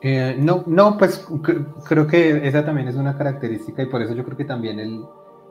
Eh, 0.00 0.36
no, 0.38 0.62
no, 0.68 0.96
pues 0.96 1.26
creo 1.84 2.06
que 2.06 2.46
esa 2.46 2.64
también 2.64 2.86
es 2.86 2.94
una 2.94 3.18
característica 3.18 3.82
y 3.82 3.86
por 3.86 4.00
eso 4.00 4.14
yo 4.14 4.24
creo 4.24 4.36
que 4.36 4.44
también 4.44 4.78
el, 4.78 5.04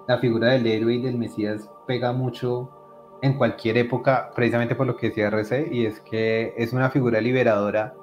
la 0.07 0.19
figura 0.19 0.51
del 0.51 0.65
héroe 0.65 0.93
y 0.93 1.01
del 1.01 1.17
Mesías 1.17 1.69
pega 1.86 2.13
mucho 2.13 2.69
en 3.21 3.33
cualquier 3.33 3.75
época, 3.75 4.31
precisamente 4.33 4.75
por 4.75 4.88
lo 4.88 4.95
que 4.95 5.09
decía 5.09 5.27
RC, 5.27 5.67
y 5.69 5.86
es 5.86 5.99
que 5.99 6.53
es 6.55 6.71
una 6.71 6.89
figura 6.89 7.19
liberadora 7.19 7.93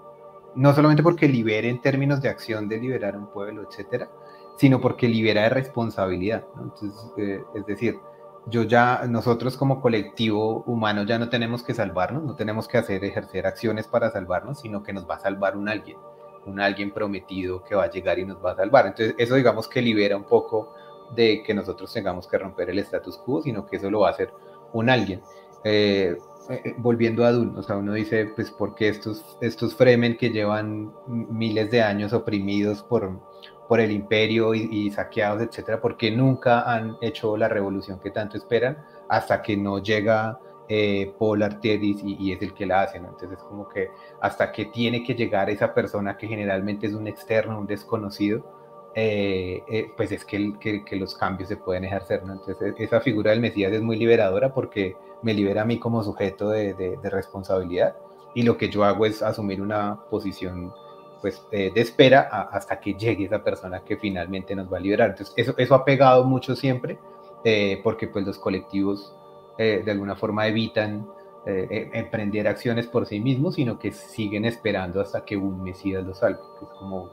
no 0.55 0.75
solamente 0.75 1.03
porque 1.03 1.29
libere 1.29 1.69
en 1.69 1.81
términos 1.81 2.21
de 2.21 2.29
acción 2.29 2.69
de 2.69 2.79
liberar 2.79 3.17
un 3.17 3.27
pueblo, 3.29 3.63
etcétera, 3.69 4.11
sino 4.57 4.81
porque 4.81 5.09
libera 5.09 5.43
de 5.43 5.49
responsabilidad. 5.51 6.45
Entonces, 6.61 7.13
eh, 7.17 7.43
es 7.55 7.67
decir, 7.67 7.99
yo 8.47 8.65
ya, 8.65 9.07
nosotros 9.09 9.57
como 9.57 9.81
colectivo 9.81 10.63
humano 10.67 11.05
ya 11.05 11.19
no 11.19 11.29
tenemos 11.29 11.63
que 11.63 11.75
salvarnos, 11.75 12.23
no 12.23 12.35
tenemos 12.35 12.69
que 12.69 12.79
hacer, 12.79 13.05
ejercer 13.05 13.47
acciones 13.47 13.87
para 13.87 14.11
salvarnos, 14.11 14.61
sino 14.61 14.83
que 14.83 14.93
nos 14.93 15.09
va 15.09 15.17
a 15.17 15.21
salvar 15.21 15.57
un 15.57 15.69
alguien, 15.69 15.99
un 16.47 16.61
alguien 16.61 16.91
prometido 16.91 17.63
que 17.63 17.75
va 17.75 17.85
a 17.85 17.91
llegar 17.91 18.19
y 18.19 18.25
nos 18.25 18.45
va 18.45 18.53
a 18.53 18.57
salvar. 18.57 18.87
Entonces, 18.87 19.15
eso 19.19 19.35
digamos 19.35 19.69
que 19.69 19.83
libera 19.83 20.17
un 20.17 20.25
poco 20.25 20.75
de 21.15 21.43
que 21.43 21.55
nosotros 21.55 21.93
tengamos 21.93 22.27
que 22.27 22.39
romper 22.39 22.71
el 22.71 22.79
status 22.81 23.19
quo, 23.19 23.43
sino 23.43 23.67
que 23.67 23.77
eso 23.77 23.91
lo 23.91 24.01
va 24.01 24.09
a 24.09 24.13
hacer 24.13 24.33
un 24.73 24.89
alguien. 24.89 25.21
Eh, 25.65 26.17
eh, 26.49 26.63
eh, 26.65 26.75
volviendo 26.79 27.25
a 27.25 27.33
Dune, 27.33 27.59
o 27.59 27.63
sea, 27.63 27.77
uno 27.77 27.93
dice, 27.93 28.27
pues, 28.35 28.51
porque 28.51 28.89
estos, 28.89 29.37
estos 29.41 29.75
Fremen 29.75 30.17
que 30.17 30.31
llevan 30.31 30.93
miles 31.07 31.71
de 31.71 31.83
años 31.83 32.13
oprimidos 32.13 32.83
por, 32.83 33.21
por 33.69 33.81
el 33.81 33.91
imperio 33.93 34.55
y, 34.55 34.91
saqueados, 34.91 35.43
etcétera, 35.43 35.81
porque 35.81 36.11
nunca 36.11 36.63
han 36.63 36.97
hecho 37.01 37.37
la 37.37 37.49
revolución 37.49 38.01
que 38.01 38.11
tanto 38.11 38.37
esperan 38.37 38.79
hasta 39.09 39.43
que 39.43 39.57
no 39.57 39.79
llega 39.79 40.39
eh, 40.69 41.15
Paul 41.19 41.43
Artedis 41.43 42.01
y, 42.05 42.33
es 42.33 42.41
el 42.43 42.55
que 42.55 42.67
la 42.67 42.83
hace, 42.83 43.01
¿no? 43.01 43.09
Entonces, 43.09 43.39
es 43.39 43.45
como 43.45 43.69
que 43.69 43.91
hasta 44.21 44.51
que 44.53 44.67
tiene 44.67 45.03
que 45.03 45.15
llegar 45.15 45.51
esa 45.51 45.75
persona 45.75 46.17
que 46.17 46.27
generalmente 46.27 46.87
es 46.87 46.95
un 46.95 47.07
externo, 47.07 47.59
un 47.59 47.67
desconocido, 47.67 48.60
pues 48.95 50.13
es 50.13 50.25
que, 50.25 50.85
los 50.93 51.15
cambios 51.15 51.49
se 51.49 51.57
pueden 51.57 51.85
ejercer, 51.85 52.25
¿no? 52.25 52.35
Entonces, 52.35 52.75
esa 52.79 53.01
figura 53.01 53.31
del 53.31 53.41
Mesías 53.41 53.73
es 53.73 53.83
muy 53.83 53.97
liberadora 53.97 54.53
porque 54.53 54.97
me 55.23 55.35
libera 55.35 55.63
a 55.63 55.65
mí 55.65 55.79
como 55.79 56.03
sujeto 56.03 56.49
de, 56.51 56.99
responsabilidad 57.05 57.97
y 58.35 58.43
lo 58.43 58.57
que 58.57 58.69
yo 58.69 58.85
hago 58.85 59.07
es 59.07 59.23
asumir 59.23 59.61
una 59.61 60.01
posición 60.09 60.73
pues 61.21 61.45
de 61.51 61.73
espera 61.75 62.23
hasta 62.51 62.81
que 62.81 62.95
llegue 62.95 63.27
esa 63.27 63.45
persona 63.45 63.85
que 63.85 63.97
finalmente 63.99 64.55
nos 64.55 64.73
va 64.73 64.79
a 64.79 64.81
liberar. 64.81 65.11
Entonces 65.11 65.35
eso, 65.57 65.75
ha 65.75 65.85
pegado 65.85 66.25
mucho 66.25 66.57
siempre 66.57 66.99
eh, 67.45 67.81
porque 67.83 68.09
pues 68.09 68.27
los 68.27 68.39
colectivos 68.39 69.15
eh, 69.59 69.83
de 69.85 69.91
alguna 69.91 70.17
forma 70.17 70.47
evitan 70.47 71.07
eh, 71.47 71.91
emprender 71.93 72.49
acciones 72.49 72.87
por 72.87 73.07
sí 73.07 73.21
mismos, 73.21 73.55
sino 73.55 73.79
que 73.79 73.93
siguen 73.93 74.45
esperando 74.45 75.01
hasta 75.01 75.25
que 75.25 75.37
un 75.37 75.63
Mesías 75.63 76.05
los 76.05 76.19
salve, 76.19 76.41
que 76.59 76.65
es 76.65 76.71
como 76.79 77.11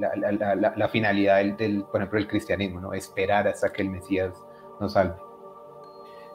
la, 0.00 0.88
finalidad 0.88 1.44
del, 1.56 1.84
por 1.84 2.00
ejemplo, 2.00 2.18
el 2.18 2.26
cristianismo, 2.26 2.80
¿no? 2.80 2.92
Esperar 2.92 3.46
hasta 3.48 3.72
que 3.72 3.82
el 3.82 3.90
Mesías 3.90 4.34
nos 4.80 4.94
salve. 4.94 5.14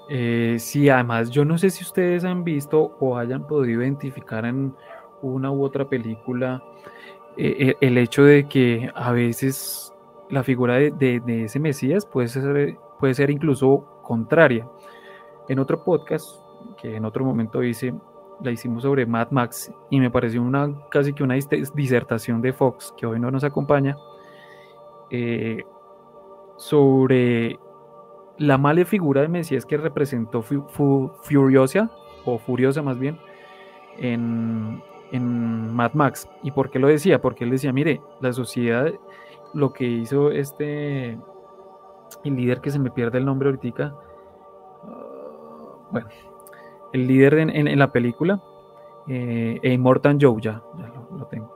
Eh, 0.09 0.57
sí, 0.59 0.89
además, 0.89 1.31
yo 1.31 1.45
no 1.45 1.57
sé 1.57 1.69
si 1.69 1.83
ustedes 1.83 2.23
han 2.23 2.43
visto 2.43 2.95
o 2.99 3.17
hayan 3.17 3.47
podido 3.47 3.81
identificar 3.81 4.45
en 4.45 4.75
una 5.21 5.51
u 5.51 5.63
otra 5.63 5.89
película 5.89 6.63
eh, 7.37 7.55
eh, 7.59 7.75
el 7.81 7.97
hecho 7.97 8.23
de 8.23 8.47
que 8.47 8.91
a 8.93 9.11
veces 9.11 9.93
la 10.29 10.43
figura 10.43 10.75
de, 10.75 11.21
ese 11.45 11.59
Mesías 11.59 12.05
puede 12.05 12.27
ser, 12.27 12.77
puede 12.99 13.13
ser 13.13 13.29
incluso 13.29 13.99
contraria. 14.03 14.67
En 15.47 15.59
otro 15.59 15.83
podcast, 15.83 16.39
que 16.81 16.95
en 16.95 17.05
otro 17.05 17.25
momento 17.25 17.63
hice, 17.63 17.93
la 18.41 18.51
hicimos 18.51 18.83
sobre 18.83 19.05
Mad 19.05 19.31
Max 19.31 19.71
y 19.89 19.99
me 19.99 20.11
pareció 20.11 20.41
una 20.41 20.73
casi 20.89 21.13
que 21.13 21.23
una 21.23 21.35
disertación 21.35 22.41
de 22.41 22.53
Fox, 22.53 22.93
que 22.97 23.05
hoy 23.05 23.19
no 23.19 23.31
nos 23.31 23.43
acompaña, 23.43 23.95
sobre 26.57 27.59
la 28.37 28.57
mala 28.57 28.85
figura 28.85 29.21
de 29.21 29.27
Mesías 29.27 29.65
que 29.65 29.77
representó 29.77 30.41
Furiosa, 30.41 31.89
o 32.25 32.37
Furiosa 32.37 32.81
más 32.81 32.99
bien, 32.99 33.17
en, 33.97 34.81
Mad 35.73 35.93
Max. 35.93 36.27
¿Y 36.43 36.51
por 36.51 36.69
qué 36.69 36.79
lo 36.79 36.87
decía? 36.87 37.21
Porque 37.21 37.45
él 37.45 37.51
decía, 37.51 37.71
mire, 37.71 38.01
la 38.19 38.33
sociedad, 38.33 38.91
lo 39.53 39.71
que 39.71 39.85
hizo 39.85 40.31
este, 40.31 41.17
el 42.23 42.35
líder 42.35 42.59
que 42.59 42.71
se 42.71 42.79
me 42.79 42.91
pierde 42.91 43.19
el 43.19 43.25
nombre 43.25 43.49
ahorita, 43.49 43.95
ah, 44.83 45.87
bueno, 45.91 46.07
el 46.95 47.07
líder 47.07 47.39
en, 47.39 47.77
la 47.77 47.91
película, 47.91 48.41
eh, 49.07 49.77
Joe, 50.19 50.41
ya, 50.41 50.63
lo, 51.11 51.25
tengo. 51.27 51.53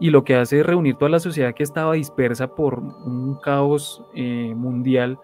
Y 0.00 0.08
lo 0.08 0.24
que 0.24 0.34
hace 0.34 0.60
es 0.60 0.66
reunir 0.66 0.96
toda 0.96 1.10
la 1.10 1.20
sociedad 1.20 1.52
que 1.52 1.62
estaba 1.62 1.92
dispersa 1.92 2.54
por 2.54 2.78
un 2.78 3.38
caos 3.42 4.02
eh, 4.14 4.54
mundial 4.56 5.18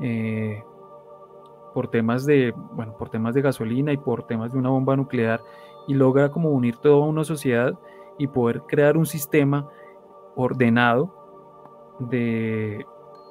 eh, 0.00 0.64
por 1.72 1.88
temas 1.88 2.26
de, 2.26 2.52
bueno, 2.72 2.96
por 2.98 3.08
temas 3.08 3.34
de 3.36 3.42
gasolina 3.42 3.92
y 3.92 3.98
por 3.98 4.24
temas 4.24 4.52
de 4.52 4.58
una 4.58 4.70
bomba 4.70 4.96
nuclear 4.96 5.40
y 5.86 5.94
logra 5.94 6.30
como 6.32 6.50
unir 6.50 6.76
toda 6.78 7.06
una 7.06 7.22
sociedad 7.22 7.78
y 8.18 8.26
poder 8.26 8.62
crear 8.62 8.96
un 8.96 9.06
sistema 9.06 9.68
ordenado 10.34 11.14
de 12.00 12.84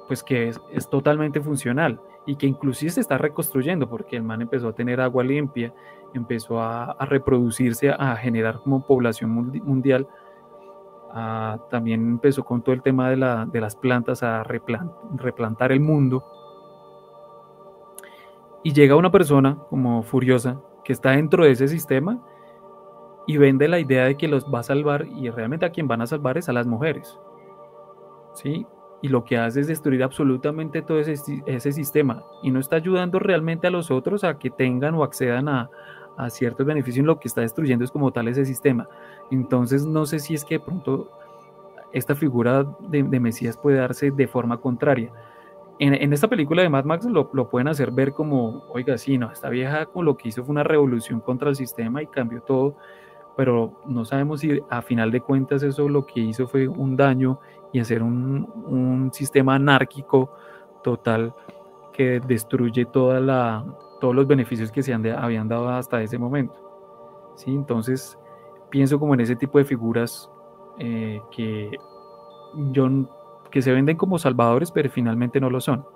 pues 0.08 0.22
que 0.22 0.48
es, 0.48 0.88
totalmente 0.88 1.40
funcional 1.42 2.00
y 2.26 2.36
que 2.36 2.46
inclusive 2.46 2.90
se 2.90 3.00
está 3.00 3.16
reconstruyendo 3.16 3.88
porque 3.88 4.16
el 4.16 4.22
man 4.22 4.42
empezó 4.42 4.68
a 4.68 4.72
tener 4.72 5.00
agua 5.00 5.22
limpia, 5.22 5.72
empezó 6.12 6.60
a, 6.60 6.96
reproducirse, 7.06 7.90
a 7.90 8.16
generar 8.16 8.60
como 8.60 8.84
población 8.84 9.30
mundial, 9.30 10.06
también 11.70 12.00
empezó 12.02 12.44
con 12.44 12.62
todo 12.62 12.74
el 12.74 12.82
tema 12.82 13.08
de, 13.08 13.16
la, 13.16 13.46
de 13.46 13.60
las 13.60 13.76
plantas 13.76 14.22
a 14.22 14.42
replantar 14.42 15.72
el 15.72 15.80
mundo 15.80 16.24
y 18.62 18.72
llega 18.72 18.96
una 18.96 19.12
persona 19.12 19.56
como 19.70 20.02
furiosa 20.02 20.60
que 20.84 20.92
está 20.92 21.12
dentro 21.12 21.44
de 21.44 21.52
ese 21.52 21.68
sistema 21.68 22.20
y 23.26 23.36
vende 23.38 23.68
la 23.68 23.78
idea 23.78 24.04
de 24.04 24.16
que 24.16 24.28
los 24.28 24.44
va 24.52 24.60
a 24.60 24.64
salvar 24.64 25.06
y 25.06 25.30
realmente 25.30 25.64
a 25.64 25.70
quien 25.70 25.88
van 25.88 26.02
a 26.02 26.06
salvar 26.06 26.36
es 26.36 26.48
a 26.48 26.52
las 26.52 26.66
mujeres. 26.66 27.18
¿Sí? 28.34 28.66
Y 29.02 29.08
lo 29.08 29.24
que 29.24 29.36
hace 29.36 29.60
es 29.60 29.68
destruir 29.68 30.02
absolutamente 30.02 30.82
todo 30.82 30.98
ese, 30.98 31.42
ese 31.46 31.72
sistema 31.72 32.24
y 32.42 32.50
no 32.50 32.60
está 32.60 32.76
ayudando 32.76 33.18
realmente 33.18 33.66
a 33.66 33.70
los 33.70 33.90
otros 33.90 34.24
a 34.24 34.38
que 34.38 34.50
tengan 34.50 34.94
o 34.94 35.04
accedan 35.04 35.48
a, 35.48 35.70
a 36.16 36.30
ciertos 36.30 36.66
beneficios. 36.66 37.04
Lo 37.04 37.20
que 37.20 37.28
está 37.28 37.42
destruyendo 37.42 37.84
es 37.84 37.90
como 37.90 38.10
tal 38.12 38.28
ese 38.28 38.44
sistema. 38.44 38.88
Entonces 39.30 39.84
no 39.84 40.06
sé 40.06 40.18
si 40.18 40.34
es 40.34 40.44
que 40.44 40.58
de 40.58 40.64
pronto 40.64 41.10
esta 41.92 42.14
figura 42.14 42.64
de, 42.80 43.02
de 43.02 43.20
Mesías 43.20 43.56
puede 43.56 43.78
darse 43.78 44.10
de 44.10 44.26
forma 44.26 44.58
contraria 44.58 45.12
en, 45.78 46.12
esta 46.12 46.28
película 46.28 46.62
de 46.62 46.68
Mad 46.68 46.84
Max 46.84 47.04
lo, 47.04 47.28
pueden 47.50 47.68
hacer 47.68 47.90
ver 47.90 48.12
como, 48.12 48.64
oiga, 48.70 48.96
sí, 48.96 49.18
no, 49.18 49.30
esta 49.30 49.50
vieja 49.50 49.86
con 49.86 50.04
lo 50.04 50.16
que 50.16 50.28
hizo 50.28 50.44
fue 50.44 50.52
una 50.52 50.62
revolución 50.62 51.20
contra 51.20 51.50
el 51.50 51.56
sistema 51.56 52.02
y 52.02 52.06
cambió 52.06 52.40
todo, 52.40 52.76
pero 53.36 53.72
no 53.86 54.04
sabemos 54.04 54.40
si 54.40 54.60
a 54.70 54.80
final 54.80 55.10
de 55.10 55.20
cuentas 55.20 55.62
eso 55.62 55.88
lo 55.88 56.06
que 56.06 56.20
hizo 56.20 56.48
fue 56.48 56.66
un 56.66 56.96
daño 56.96 57.38
y 57.72 57.80
hacer 57.80 58.02
un, 58.02 59.10
sistema 59.12 59.54
anárquico 59.54 60.30
total 60.82 61.34
que 61.92 62.20
destruye 62.20 62.84
toda 62.84 63.20
la, 63.20 63.64
todos 64.00 64.14
los 64.14 64.26
beneficios 64.26 64.70
que 64.70 64.82
se 64.82 64.92
habían 64.92 65.48
dado 65.48 65.68
hasta 65.68 66.02
ese 66.02 66.18
momento. 66.18 66.54
¿sí? 67.36 67.50
Entonces, 67.50 68.18
pienso 68.70 68.98
como 68.98 69.14
en 69.14 69.20
ese 69.20 69.36
tipo 69.36 69.58
de 69.58 69.64
figuras 69.64 70.30
eh, 70.78 71.20
que 71.30 71.70
yo 72.72 72.88
que 73.50 73.62
se 73.62 73.72
venden 73.72 73.96
como 73.96 74.18
salvadores, 74.18 74.70
pero 74.70 74.90
finalmente 74.90 75.40
no 75.40 75.50
lo 75.50 75.60
son. 75.60 75.86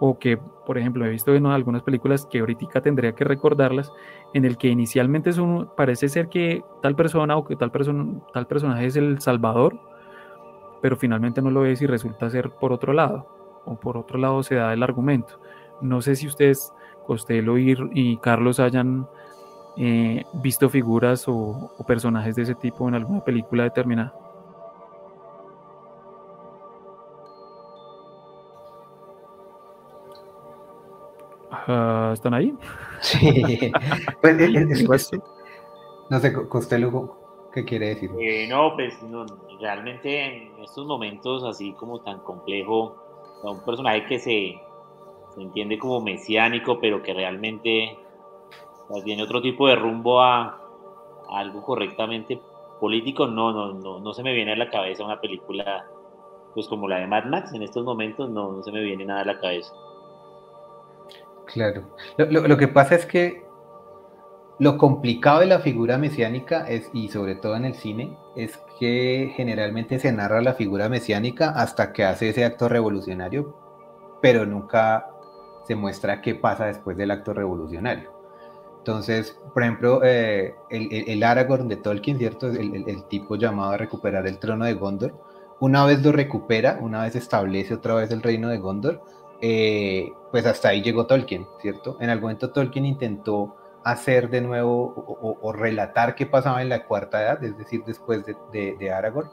O 0.00 0.18
que, 0.18 0.36
por 0.36 0.78
ejemplo, 0.78 1.04
he 1.04 1.10
visto 1.10 1.34
en 1.34 1.46
algunas 1.46 1.82
películas 1.82 2.26
que 2.26 2.40
ahorita 2.40 2.80
tendría 2.80 3.14
que 3.14 3.24
recordarlas, 3.24 3.92
en 4.32 4.44
el 4.44 4.56
que 4.56 4.68
inicialmente 4.68 5.30
es 5.30 5.40
parece 5.76 6.08
ser 6.08 6.28
que 6.28 6.64
tal 6.82 6.96
persona 6.96 7.36
o 7.36 7.44
que 7.44 7.56
tal, 7.56 7.70
persona, 7.70 8.20
tal 8.32 8.46
personaje 8.46 8.86
es 8.86 8.96
el 8.96 9.20
salvador, 9.20 9.78
pero 10.84 10.98
finalmente 10.98 11.40
no 11.40 11.50
lo 11.50 11.64
es 11.64 11.80
y 11.80 11.86
resulta 11.86 12.28
ser 12.28 12.50
por 12.50 12.70
otro 12.70 12.92
lado, 12.92 13.26
o 13.64 13.74
por 13.74 13.96
otro 13.96 14.18
lado 14.18 14.42
se 14.42 14.56
da 14.56 14.70
el 14.74 14.82
argumento. 14.82 15.40
No 15.80 16.02
sé 16.02 16.14
si 16.14 16.26
ustedes, 16.26 16.74
Costello 17.06 17.56
y, 17.56 17.74
y 17.94 18.18
Carlos, 18.18 18.60
hayan 18.60 19.08
eh, 19.78 20.24
visto 20.34 20.68
figuras 20.68 21.24
o 21.26 21.72
personajes 21.86 22.36
de 22.36 22.42
ese 22.42 22.54
tipo 22.54 22.86
en 22.86 22.96
alguna 22.96 23.24
película 23.24 23.62
determinada. 23.62 24.12
¿Están 32.12 32.34
ahí? 32.34 32.54
Sí. 33.00 33.72
pues, 34.20 35.10
no 36.10 36.20
sé, 36.20 36.32
Costello, 36.46 37.23
¿Qué 37.54 37.64
quiere 37.64 37.90
decir? 37.90 38.10
Eh, 38.18 38.48
no, 38.48 38.74
pues 38.74 38.98
realmente 39.60 40.24
en 40.24 40.64
estos 40.64 40.84
momentos 40.86 41.44
así 41.44 41.72
como 41.74 42.00
tan 42.00 42.18
complejo, 42.18 42.96
un 43.44 43.64
personaje 43.64 44.06
que 44.06 44.18
se, 44.18 44.60
se 45.34 45.40
entiende 45.40 45.78
como 45.78 46.00
mesiánico, 46.00 46.80
pero 46.80 47.00
que 47.00 47.14
realmente 47.14 47.96
pues, 48.88 49.04
tiene 49.04 49.22
otro 49.22 49.40
tipo 49.40 49.68
de 49.68 49.76
rumbo 49.76 50.20
a, 50.20 50.60
algo 51.30 51.62
correctamente 51.62 52.40
político, 52.80 53.28
no, 53.28 53.52
no, 53.52 53.72
no, 53.72 54.00
no 54.00 54.14
se 54.14 54.24
me 54.24 54.34
viene 54.34 54.52
a 54.52 54.56
la 54.56 54.68
cabeza 54.68 55.04
una 55.04 55.20
película 55.20 55.86
pues 56.54 56.66
como 56.66 56.88
la 56.88 56.98
de 56.98 57.06
Mad 57.06 57.26
Max, 57.26 57.52
en 57.54 57.62
estos 57.62 57.84
momentos 57.84 58.30
no, 58.30 58.50
no 58.50 58.62
se 58.64 58.72
me 58.72 58.82
viene 58.82 59.04
nada 59.04 59.20
a 59.20 59.24
la 59.26 59.40
cabeza. 59.40 59.72
Claro. 61.46 61.84
Lo, 62.16 62.48
lo, 62.48 62.56
que 62.56 62.68
pasa 62.68 62.96
es 62.96 63.06
que 63.06 63.43
lo 64.58 64.78
complicado 64.78 65.40
de 65.40 65.46
la 65.46 65.60
figura 65.60 65.98
mesiánica 65.98 66.68
es, 66.68 66.88
y 66.92 67.08
sobre 67.08 67.34
todo 67.34 67.56
en 67.56 67.64
el 67.64 67.74
cine, 67.74 68.16
es 68.36 68.58
que 68.78 69.32
generalmente 69.36 69.98
se 69.98 70.12
narra 70.12 70.40
la 70.42 70.54
figura 70.54 70.88
mesiánica 70.88 71.50
hasta 71.50 71.92
que 71.92 72.04
hace 72.04 72.28
ese 72.28 72.44
acto 72.44 72.68
revolucionario, 72.68 73.56
pero 74.22 74.46
nunca 74.46 75.10
se 75.66 75.74
muestra 75.74 76.20
qué 76.20 76.34
pasa 76.34 76.66
después 76.66 76.96
del 76.96 77.10
acto 77.10 77.32
revolucionario. 77.32 78.12
Entonces, 78.78 79.40
por 79.52 79.62
ejemplo, 79.62 80.02
eh, 80.04 80.54
el, 80.68 80.88
el, 81.08 81.22
Aragorn 81.22 81.68
de 81.68 81.76
Tolkien, 81.76 82.18
¿cierto? 82.18 82.48
El, 82.48 83.04
tipo 83.08 83.36
llamado 83.36 83.72
a 83.72 83.76
recuperar 83.78 84.26
el 84.26 84.38
trono 84.38 84.66
de 84.66 84.74
Gondor, 84.74 85.14
una 85.58 85.86
vez 85.86 86.04
lo 86.04 86.12
recupera, 86.12 86.78
una 86.80 87.02
vez 87.02 87.16
establece 87.16 87.74
otra 87.74 87.94
vez 87.94 88.10
el 88.10 88.22
reino 88.22 88.50
de 88.50 88.58
Gondor, 88.58 89.02
eh, 89.40 90.12
pues 90.30 90.44
hasta 90.46 90.68
ahí 90.68 90.82
llegó 90.82 91.06
Tolkien, 91.06 91.46
¿cierto? 91.60 91.96
En 91.98 92.10
algún 92.10 92.24
momento 92.24 92.50
Tolkien 92.50 92.84
intentó 92.84 93.56
hacer 93.84 94.30
de 94.30 94.40
nuevo 94.40 94.94
o, 95.40 95.52
relatar 95.52 96.14
qué 96.14 96.26
pasaba 96.26 96.62
en 96.62 96.70
la 96.70 96.86
cuarta 96.86 97.22
edad, 97.22 97.44
es 97.44 97.56
decir, 97.58 97.84
después 97.84 98.24
de, 98.24 98.92
Aragorn, 98.92 99.30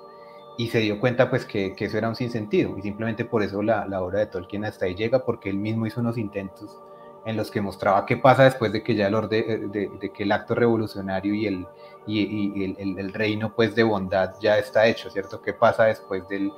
y 0.58 0.68
se 0.68 0.80
dio 0.80 1.00
cuenta 1.00 1.30
pues 1.30 1.46
que, 1.46 1.74
eso 1.78 1.98
era 1.98 2.10
un 2.10 2.16
sinsentido, 2.16 2.78
y 2.78 2.82
simplemente 2.82 3.24
por 3.24 3.44
eso 3.44 3.62
la, 3.62 3.86
obra 4.02 4.20
de 4.20 4.26
Tolkien 4.28 4.66
hasta 4.66 4.86
ahí 4.86 4.96
llega, 4.96 5.26
porque 5.26 5.50
él 5.50 5.58
mismo 5.58 5.86
hizo 5.86 6.02
unos 6.02 6.18
intentos 6.18 6.78
en 7.26 7.38
los 7.38 7.50
que 7.50 7.62
mostraba 7.62 8.06
qué 8.06 8.18
pasa 8.18 8.44
después 8.44 8.72
de 8.72 8.84
que 8.84 8.96
ya 8.96 9.08
el, 9.08 9.30
de, 9.30 10.12
el 10.18 10.32
acto 10.32 10.56
revolucionario 10.56 11.34
y 11.34 11.46
el, 11.46 11.68
y, 12.06 12.76
el, 13.00 13.14
reino 13.14 13.56
pues 13.56 13.74
de 13.76 13.84
bondad 13.84 14.34
ya 14.42 14.58
está 14.58 14.88
hecho, 14.88 15.10
¿cierto? 15.10 15.42
¿Qué 15.42 15.54
pasa 15.54 15.86
después 15.86 16.28
del, 16.28 16.52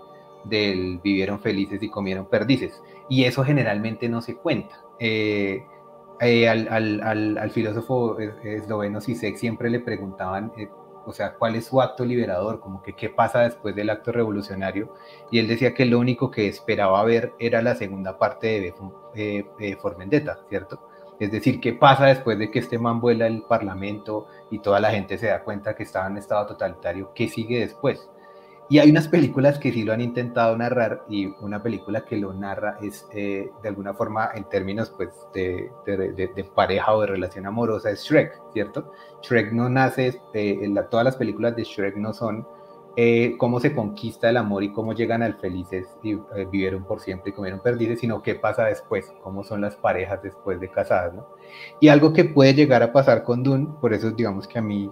del 0.45 0.99
vivieron 1.03 1.39
felices 1.41 1.83
y 1.83 1.89
comieron 1.89 2.25
perdices? 2.25 2.81
Y 3.09 3.25
eso 3.25 3.43
generalmente 3.43 4.07
no 4.07 4.21
se 4.21 4.37
cuenta. 4.37 4.81
Eh, 4.99 5.65
eh, 6.20 6.47
al, 6.47 6.68
al, 6.70 7.38
al, 7.38 7.51
filósofo 7.51 8.18
esloveno 8.20 9.01
Sisek 9.01 9.36
siempre 9.36 9.70
le 9.70 9.80
preguntaban, 9.80 10.51
eh, 10.57 10.70
o 11.05 11.11
sea, 11.11 11.34
¿cuál 11.34 11.55
es 11.55 11.66
su 11.66 11.82
acto 11.82 12.05
liberador? 12.05 12.59
Como 12.59 12.82
que 12.82 12.93
qué 12.93 13.09
pasa 13.09 13.41
después 13.41 13.76
del 13.76 13.89
acto 13.89 14.11
revolucionario. 14.11 14.93
Y 15.32 15.39
él 15.39 15.47
decía 15.47 15.74
que 15.74 15.86
lo 15.86 15.99
único 15.99 16.32
que 16.32 16.47
esperaba 16.47 17.03
ver 17.03 17.34
era 17.39 17.61
la 17.61 17.76
segunda 17.76 18.18
parte 18.18 18.74
de 19.16 19.45
eh, 19.59 19.78
Formendetta, 19.82 20.39
¿cierto? 20.47 20.80
Es 21.20 21.32
decir, 21.32 21.59
¿qué 21.59 21.74
pasa 21.74 22.05
después 22.05 22.39
de 22.39 22.49
que 22.51 22.59
este 22.59 22.80
man 22.80 22.99
vuela 22.99 23.28
el 23.28 23.43
parlamento 23.43 24.28
y 24.49 24.59
toda 24.59 24.80
la 24.80 24.91
gente 24.91 25.18
se 25.18 25.28
da 25.28 25.43
cuenta 25.43 25.76
que 25.76 25.84
estaba 25.84 26.07
en 26.07 26.18
estado 26.18 26.47
totalitario? 26.47 27.11
¿Qué 27.14 27.28
sigue 27.28 27.59
después? 27.59 28.09
Y 28.74 28.80
hay 28.80 28.89
unas 28.89 29.07
películas 29.07 29.59
que 29.59 29.71
sí 29.71 29.84
lo 29.84 29.93
han 29.93 30.01
intentado 30.01 30.57
narrar 30.57 31.05
y 31.07 31.28
una 31.41 31.61
película 31.61 32.05
que 32.05 32.17
lo 32.17 32.34
narra 32.34 32.80
es 32.82 33.07
eh, 33.13 33.51
de 33.61 33.69
alguna 33.69 33.93
forma 33.93 34.32
en 34.34 34.45
términos 34.45 34.91
pues 34.97 35.09
de, 35.32 35.69
de, 35.86 36.43
pareja 36.55 36.91
o 36.95 37.01
de 37.01 37.05
relación 37.05 37.45
amorosa 37.45 37.91
es 37.91 38.03
Shrek, 38.03 38.34
¿cierto? 38.51 38.91
Shrek 39.21 39.51
no 39.51 39.69
nace, 39.69 40.19
eh, 40.34 40.74
todas 40.89 41.05
las 41.05 41.15
películas 41.17 41.55
de 41.55 41.65
Shrek 41.65 41.97
no 41.97 42.13
son 42.13 42.47
eh, 42.95 43.36
cómo 43.38 43.59
se 43.59 43.76
conquista 43.76 44.32
el 44.32 44.38
amor 44.38 44.63
y 44.63 44.74
cómo 44.74 44.93
llegan 44.93 45.21
al 45.21 45.36
felices 45.36 45.95
y 46.01 46.15
vivieron 46.49 46.84
por 46.84 46.99
siempre 46.99 47.30
y 47.30 47.34
comieron 47.34 47.59
perdices, 47.59 47.99
sino 47.99 48.24
qué 48.24 48.34
pasa 48.34 48.65
después, 48.65 49.13
cómo 49.21 49.43
son 49.43 49.61
las 49.61 49.76
parejas 49.76 50.24
después 50.24 50.59
de 50.59 50.69
casadas, 50.69 51.13
¿no? 51.13 51.28
Y 51.80 51.89
algo 51.89 52.11
que 52.11 52.24
puede 52.24 52.55
llegar 52.55 52.82
a 52.82 52.91
pasar 52.91 53.21
con 53.21 53.43
Dune, 53.43 53.67
por 53.80 53.93
eso 53.93 54.09
digamos 54.09 54.47
que 54.47 54.57
a 54.57 54.63
mí 54.63 54.89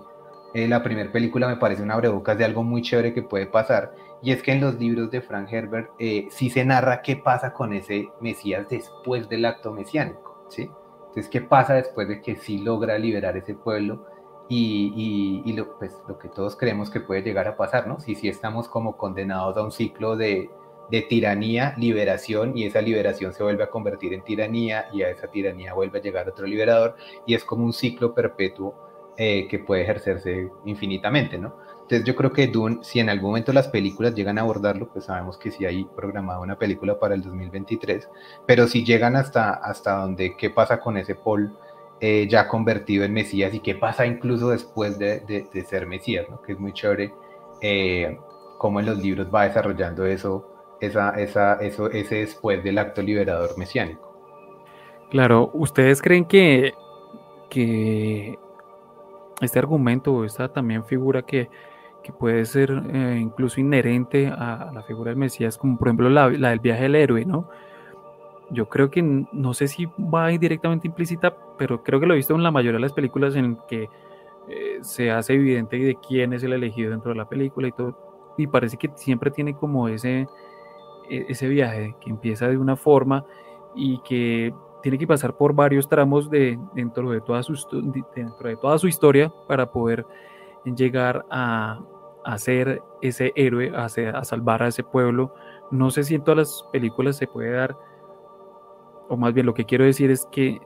eh, 0.54 0.68
la 0.68 0.84
primera 0.84 1.12
película 1.12 1.48
me 1.48 1.58
parece 1.58 1.82
una 1.84 1.94
abrebocas 1.94 2.38
de 2.38 2.46
algo 2.46 2.64
muy 2.64 2.82
chévere 2.82 3.14
que 3.14 3.24
puede 3.24 3.48
pasar, 3.48 3.94
y 4.22 4.32
es 4.32 4.44
que 4.44 4.52
en 4.52 4.62
los 4.62 4.76
libros 4.76 5.10
de 5.10 5.22
Frank 5.22 5.52
Herbert 5.52 5.92
eh, 5.98 6.28
sí 6.30 6.50
se 6.50 6.66
narra 6.66 7.02
qué 7.02 7.16
pasa 7.16 7.54
con 7.54 7.74
ese 7.74 8.10
Mesías 8.20 8.68
después 8.70 9.28
del 9.30 9.46
acto 9.46 9.72
mesiánico, 9.72 10.46
¿sí? 10.50 10.70
Entonces, 11.00 11.30
¿qué 11.30 11.42
pasa 11.42 11.74
después 11.74 12.08
de 12.08 12.22
que 12.22 12.36
sí 12.36 12.60
logra 12.60 12.98
liberar 12.98 13.36
ese 13.36 13.54
pueblo? 13.54 14.06
Y, 14.48 15.42
y, 15.46 15.54
lo, 15.54 15.78
pues, 15.78 15.96
lo 16.10 16.18
que 16.18 16.28
todos 16.28 16.58
creemos 16.58 16.90
que 16.90 17.00
puede 17.00 17.22
llegar 17.22 17.48
a 17.48 17.56
pasar, 17.56 17.88
¿no? 17.88 18.02
Si 18.02 18.16
sí 18.16 18.28
estamos 18.28 18.68
como 18.68 18.98
condenados 18.98 19.56
a 19.56 19.64
un 19.64 19.72
ciclo 19.72 20.18
de, 20.18 20.50
de 20.90 21.02
tiranía, 21.04 21.74
liberación, 21.78 22.58
y 22.58 22.66
esa 22.66 22.82
liberación 22.82 23.34
se 23.34 23.44
vuelve 23.44 23.64
a 23.64 23.70
convertir 23.70 24.14
en 24.14 24.24
tiranía, 24.24 24.88
y 24.92 25.04
a 25.04 25.10
esa 25.10 25.28
tiranía 25.28 25.74
vuelve 25.74 26.00
a 26.00 26.02
llegar 26.02 26.28
otro 26.28 26.46
liberador, 26.46 26.96
y 27.26 27.34
es 27.34 27.46
como 27.46 27.64
un 27.64 27.72
ciclo 27.72 28.14
perpetuo 28.14 28.91
eh, 29.24 29.48
que 29.48 29.60
puede 29.60 29.84
ejercerse 29.84 30.50
infinitamente, 30.66 31.38
¿no? 31.38 31.56
Entonces 31.84 32.04
yo 32.06 32.16
creo 32.16 32.34
que 32.34 32.48
Dune, 32.48 32.80
si 32.82 33.00
en 33.00 33.08
algún 33.08 33.30
momento 33.30 33.54
las 33.54 33.68
películas 33.68 34.16
llegan 34.16 34.40
a 34.40 34.42
abordarlo, 34.42 34.90
pues 34.92 35.06
sabemos 35.06 35.38
que 35.38 35.52
sí 35.52 35.64
hay 35.64 35.86
programada 35.96 36.40
una 36.40 36.58
película 36.58 36.98
para 36.98 37.14
el 37.14 37.22
2023, 37.22 38.10
pero 38.48 38.66
si 38.68 38.84
llegan 38.84 39.16
hasta, 39.16 39.52
hasta 39.52 39.98
donde, 39.98 40.36
¿qué 40.36 40.50
pasa 40.50 40.80
con 40.80 40.98
ese 40.98 41.14
Paul 41.14 41.56
eh, 42.00 42.28
ya 42.28 42.48
convertido 42.48 43.06
en 43.06 43.14
Mesías 43.14 43.54
y 43.54 43.60
qué 43.60 43.76
pasa 43.76 44.08
incluso 44.08 44.50
después 44.50 44.98
de, 44.98 45.20
de, 45.20 45.66
ser 45.66 45.86
Mesías, 45.86 46.26
¿no? 46.28 46.42
Que 46.42 46.54
es 46.54 46.60
muy 46.60 46.74
chévere 46.74 47.14
eh, 47.62 48.18
cómo 48.58 48.80
en 48.80 48.88
los 48.88 48.98
libros 48.98 49.28
va 49.32 49.44
desarrollando 49.44 50.04
eso, 50.08 50.52
esa, 50.80 51.12
esa, 51.12 51.62
eso, 51.62 51.92
ese 51.92 52.16
después 52.16 52.64
del 52.64 52.80
acto 52.80 53.04
liberador 53.04 53.56
mesiánico. 53.56 54.18
Claro, 55.12 55.52
¿ustedes 55.54 56.02
creen 56.02 56.26
que, 56.26 56.74
que 57.52 58.40
este 59.42 59.60
argumento, 59.60 60.24
esta 60.24 60.48
también 60.50 60.86
figura 60.86 61.24
que, 61.24 61.50
puede 62.20 62.46
ser 62.46 62.72
eh, 62.94 63.20
incluso 63.22 63.62
inherente 63.62 64.28
a, 64.28 64.72
la 64.74 64.82
figura 64.84 65.12
del 65.12 65.18
Mesías, 65.18 65.58
como 65.58 65.78
por 65.78 65.88
ejemplo 65.88 66.10
la, 66.10 66.30
del 66.30 66.60
viaje 66.60 66.84
del 66.84 66.96
héroe, 66.96 67.26
¿no? 67.26 67.48
Yo 68.50 68.68
creo 68.68 68.90
que 68.90 69.02
no 69.02 69.54
sé 69.54 69.68
si 69.68 69.86
va 69.86 70.28
directamente 70.28 70.88
implícita, 70.88 71.34
pero 71.58 71.84
creo 71.84 72.00
que 72.00 72.06
lo 72.06 72.14
he 72.14 72.18
visto 72.18 72.36
en 72.36 72.44
la 72.44 72.52
mayoría 72.52 72.78
de 72.78 72.82
las 72.82 72.92
películas 72.92 73.36
en 73.36 73.58
que 73.68 73.88
eh, 74.50 74.80
se 74.82 75.12
hace 75.12 75.36
evidente 75.36 75.78
de 75.78 75.96
quién 75.96 76.34
es 76.34 76.44
el 76.44 76.52
elegido 76.54 76.92
dentro 76.92 77.12
de 77.12 77.18
la 77.18 77.30
película 77.30 77.68
y 77.68 77.72
todo. 77.72 77.96
Y 78.38 78.48
parece 78.48 78.78
que 78.78 78.90
siempre 78.96 79.32
tiene 79.32 79.56
como 79.56 79.88
ese, 79.88 80.28
e, 81.10 81.26
ese 81.30 81.48
viaje 81.48 81.96
que 82.02 82.10
empieza 82.10 82.50
de 82.50 82.58
una 82.58 82.76
forma 82.76 83.24
y 83.74 84.00
que 84.00 84.54
tiene 84.82 84.98
que 84.98 85.08
pasar 85.08 85.36
por 85.38 85.54
varios 85.54 85.88
tramos 85.88 86.30
de, 86.30 86.60
dentro, 86.74 87.12
de 87.12 87.22
toda 87.22 87.44
su, 87.44 87.54
de 87.54 88.88
historia 88.88 89.32
para 89.48 89.72
poder 89.72 90.06
llegar 90.66 91.26
a, 91.30 91.80
ser 92.38 92.82
ese 93.02 93.32
héroe, 93.36 93.72
a, 93.76 93.86
a, 93.86 94.24
salvar 94.24 94.64
a 94.64 94.68
ese 94.68 94.84
pueblo. 94.84 95.34
No 95.72 95.90
sé 95.92 96.04
si 96.04 96.16
en 96.16 96.24
todas 96.24 96.38
las 96.38 96.66
películas 96.72 97.18
se 97.18 97.28
puede 97.28 97.52
dar, 97.52 97.78
o 99.10 99.18
más 99.18 99.34
bien 99.34 99.46
lo 99.46 99.54
que 99.54 99.66
quiero 99.66 99.86
decir 99.86 100.12
es 100.12 100.28
que 100.32 100.60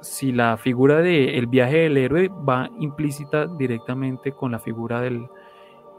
si 0.00 0.32
la 0.32 0.56
figura 0.56 0.98
del 0.98 1.46
viaje 1.46 1.78
del 1.78 1.96
héroe 1.96 2.28
va 2.28 2.68
implícita 2.78 3.46
directamente 3.46 4.32
con 4.32 4.50
la 4.50 4.58
figura 4.58 5.00
del, 5.00 5.28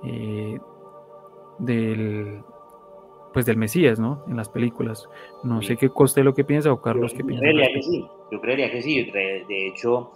eh, 0.03 0.59
del, 1.59 2.43
pues 3.33 3.45
del 3.45 3.57
Mesías, 3.57 3.99
¿no? 3.99 4.23
En 4.27 4.37
las 4.37 4.49
películas. 4.49 5.09
No 5.43 5.61
sé 5.61 5.75
qué 5.75 5.89
coste 5.89 6.23
lo 6.23 6.33
que 6.33 6.43
piensa 6.43 6.71
o 6.71 6.81
Carlos 6.81 7.13
qué 7.13 7.23
piensa. 7.23 7.45
Yo 7.45 7.51
creería 7.51 7.73
que 7.73 7.81
sí, 7.81 8.07
yo 8.31 8.41
creería 8.41 8.71
que 8.71 8.81
sí. 8.81 9.11
De 9.11 9.67
hecho, 9.67 10.11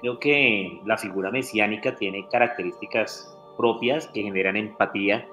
creo 0.00 0.18
que 0.18 0.80
la 0.84 0.96
figura 0.96 1.30
mesiánica 1.30 1.94
tiene 1.96 2.26
características 2.28 3.36
propias 3.56 4.08
que 4.08 4.22
generan 4.22 4.56
empatía 4.56 5.28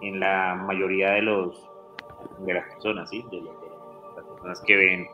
en 0.00 0.20
la 0.20 0.54
mayoría 0.54 1.10
de 1.10 1.22
los 1.22 1.70
de 2.38 2.54
las 2.54 2.64
personas, 2.66 3.10
¿sí? 3.10 3.24
De, 3.30 3.42
las 3.42 4.24
personas 4.24 4.60
que 4.62 4.76
ven 4.76 5.06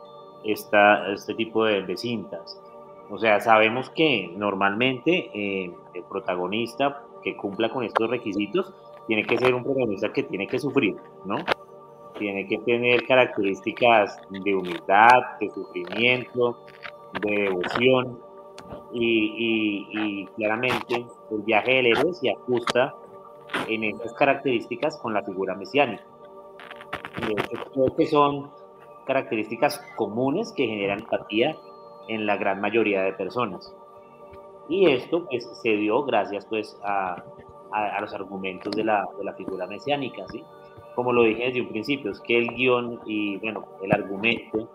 esta, 0.43 1.11
este 1.11 1.35
tipo 1.35 1.65
de, 1.65 1.97
cintas. 1.97 2.61
O 3.09 3.17
sea, 3.17 3.39
sabemos 3.41 3.89
que 3.89 4.31
normalmente 4.35 5.29
eh, 5.33 5.71
el 5.93 6.03
protagonista 6.03 7.03
que 7.23 7.35
cumpla 7.35 7.69
con 7.69 7.83
estos 7.83 8.09
requisitos 8.09 8.73
tiene 9.07 9.23
que 9.23 9.37
ser 9.37 9.53
un 9.53 9.63
protagonista 9.63 10.13
que 10.13 10.23
tiene 10.23 10.47
que 10.47 10.59
sufrir, 10.59 10.95
¿no? 11.25 11.35
Tiene 12.21 12.47
que 12.47 12.59
tener 12.59 13.03
características 13.07 14.21
de 14.29 14.53
humildad, 14.53 15.39
de 15.39 15.49
sufrimiento, 15.49 16.59
de 17.19 17.31
devoción 17.31 18.19
y, 18.93 20.27
claramente 20.35 21.03
el 21.31 21.41
viaje 21.41 21.73
del 21.73 21.87
héroe 21.87 22.13
se 22.13 22.29
ajusta 22.29 22.93
en 23.67 23.83
esas 23.85 24.13
características 24.13 24.99
con 24.99 25.15
la 25.15 25.23
figura 25.23 25.55
mesiánica. 25.55 26.03
creo 27.73 27.95
que 27.95 28.05
son 28.05 28.51
características 29.07 29.79
comunes 29.95 30.53
que 30.55 30.67
generan 30.67 30.99
empatía 30.99 31.57
en 32.07 32.27
la 32.27 32.37
gran 32.37 32.61
mayoría 32.61 33.01
de 33.01 33.13
personas. 33.13 33.75
Y 34.69 34.91
esto 34.91 35.25
pues, 35.25 35.49
se 35.63 35.69
dio 35.69 36.03
gracias 36.03 36.45
pues, 36.45 36.77
a, 36.83 37.15
a, 37.71 37.99
los 37.99 38.13
argumentos 38.13 38.75
de 38.75 38.83
la, 38.83 39.07
de 39.17 39.23
la, 39.23 39.33
figura 39.33 39.65
mesiánica, 39.65 40.23
¿sí? 40.27 40.43
Como 40.95 41.13
lo 41.13 41.23
dije 41.23 41.45
desde 41.45 41.61
un 41.61 41.69
principio, 41.69 42.11
es 42.11 42.19
que 42.21 42.37
el 42.37 42.49
guion 42.55 42.99
y, 43.05 43.37
bueno, 43.37 43.65
el 43.81 43.91
argumento 43.91 44.69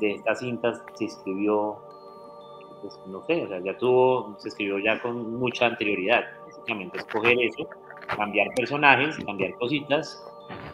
de 0.00 0.12
estas 0.12 0.40
cintas 0.40 0.82
se 0.94 1.04
escribió, 1.06 1.78
pues, 2.80 2.98
no 3.06 3.22
sé, 3.24 3.44
o 3.44 3.48
sea, 3.48 3.60
ya 3.60 3.76
tuvo, 3.76 4.34
se 4.38 4.48
escribió 4.48 4.78
ya 4.78 5.00
con 5.00 5.38
mucha 5.38 5.66
anterioridad. 5.66 6.24
Básicamente 6.46 6.98
escoger 6.98 7.38
eso, 7.40 7.68
cambiar 8.16 8.48
personajes, 8.54 9.18
cambiar 9.24 9.54
cositas 9.54 10.26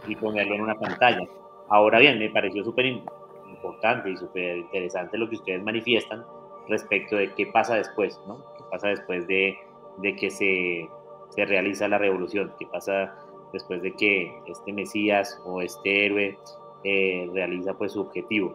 y 0.07 0.16
ponerlo 0.16 0.54
en 0.54 0.62
una 0.62 0.74
pantalla. 0.74 1.26
Ahora 1.68 1.98
bien, 1.98 2.18
me 2.18 2.30
pareció 2.30 2.64
súper 2.64 2.86
importante 2.86 4.11
y 4.11 4.16
súper 4.16 4.59
interesante 4.59 5.18
lo 5.18 5.28
que 5.28 5.36
ustedes 5.36 5.62
manifiestan 5.62 6.24
respecto 6.68 7.16
de 7.16 7.32
qué 7.34 7.46
pasa 7.46 7.76
después, 7.76 8.20
¿no? 8.26 8.38
¿Qué 8.57 8.64
pasa 8.70 8.88
después 8.88 9.26
de, 9.26 9.57
de 9.98 10.16
que 10.16 10.30
se, 10.30 10.88
se, 11.30 11.44
realiza 11.44 11.88
la 11.88 11.98
revolución? 11.98 12.52
¿Qué 12.59 12.66
pasa 12.66 13.14
después 13.53 13.82
de 13.82 13.92
que 13.92 14.42
este 14.47 14.72
Mesías 14.72 15.40
o 15.44 15.61
este 15.61 16.07
héroe 16.07 16.38
eh, 16.84 17.28
realiza 17.32 17.74
pues 17.74 17.92
su 17.92 18.01
objetivo? 18.01 18.55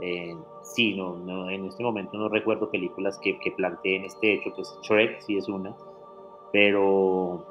Eh, 0.00 0.34
sí, 0.62 0.94
no, 0.94 1.16
no, 1.16 1.48
en 1.50 1.64
este 1.66 1.82
momento 1.82 2.18
no 2.18 2.28
recuerdo 2.28 2.70
películas 2.70 3.18
que, 3.18 3.38
planteen 3.56 4.04
este 4.04 4.34
hecho, 4.34 4.52
pues 4.54 4.78
Shrek 4.82 5.20
sí 5.20 5.38
es 5.38 5.48
una, 5.48 5.74
pero, 6.52 7.44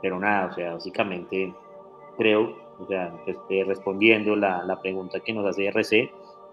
pero 0.00 0.18
nada, 0.18 0.46
o 0.46 0.52
sea, 0.54 0.72
básicamente 0.74 1.52
creo, 2.16 2.56
o 2.78 2.86
sea, 2.86 3.14
este, 3.26 3.64
respondiendo 3.64 4.36
la, 4.36 4.62
la 4.64 4.80
pregunta 4.80 5.20
que 5.20 5.34
nos 5.34 5.44
hace 5.44 5.66
RC, 5.66 6.10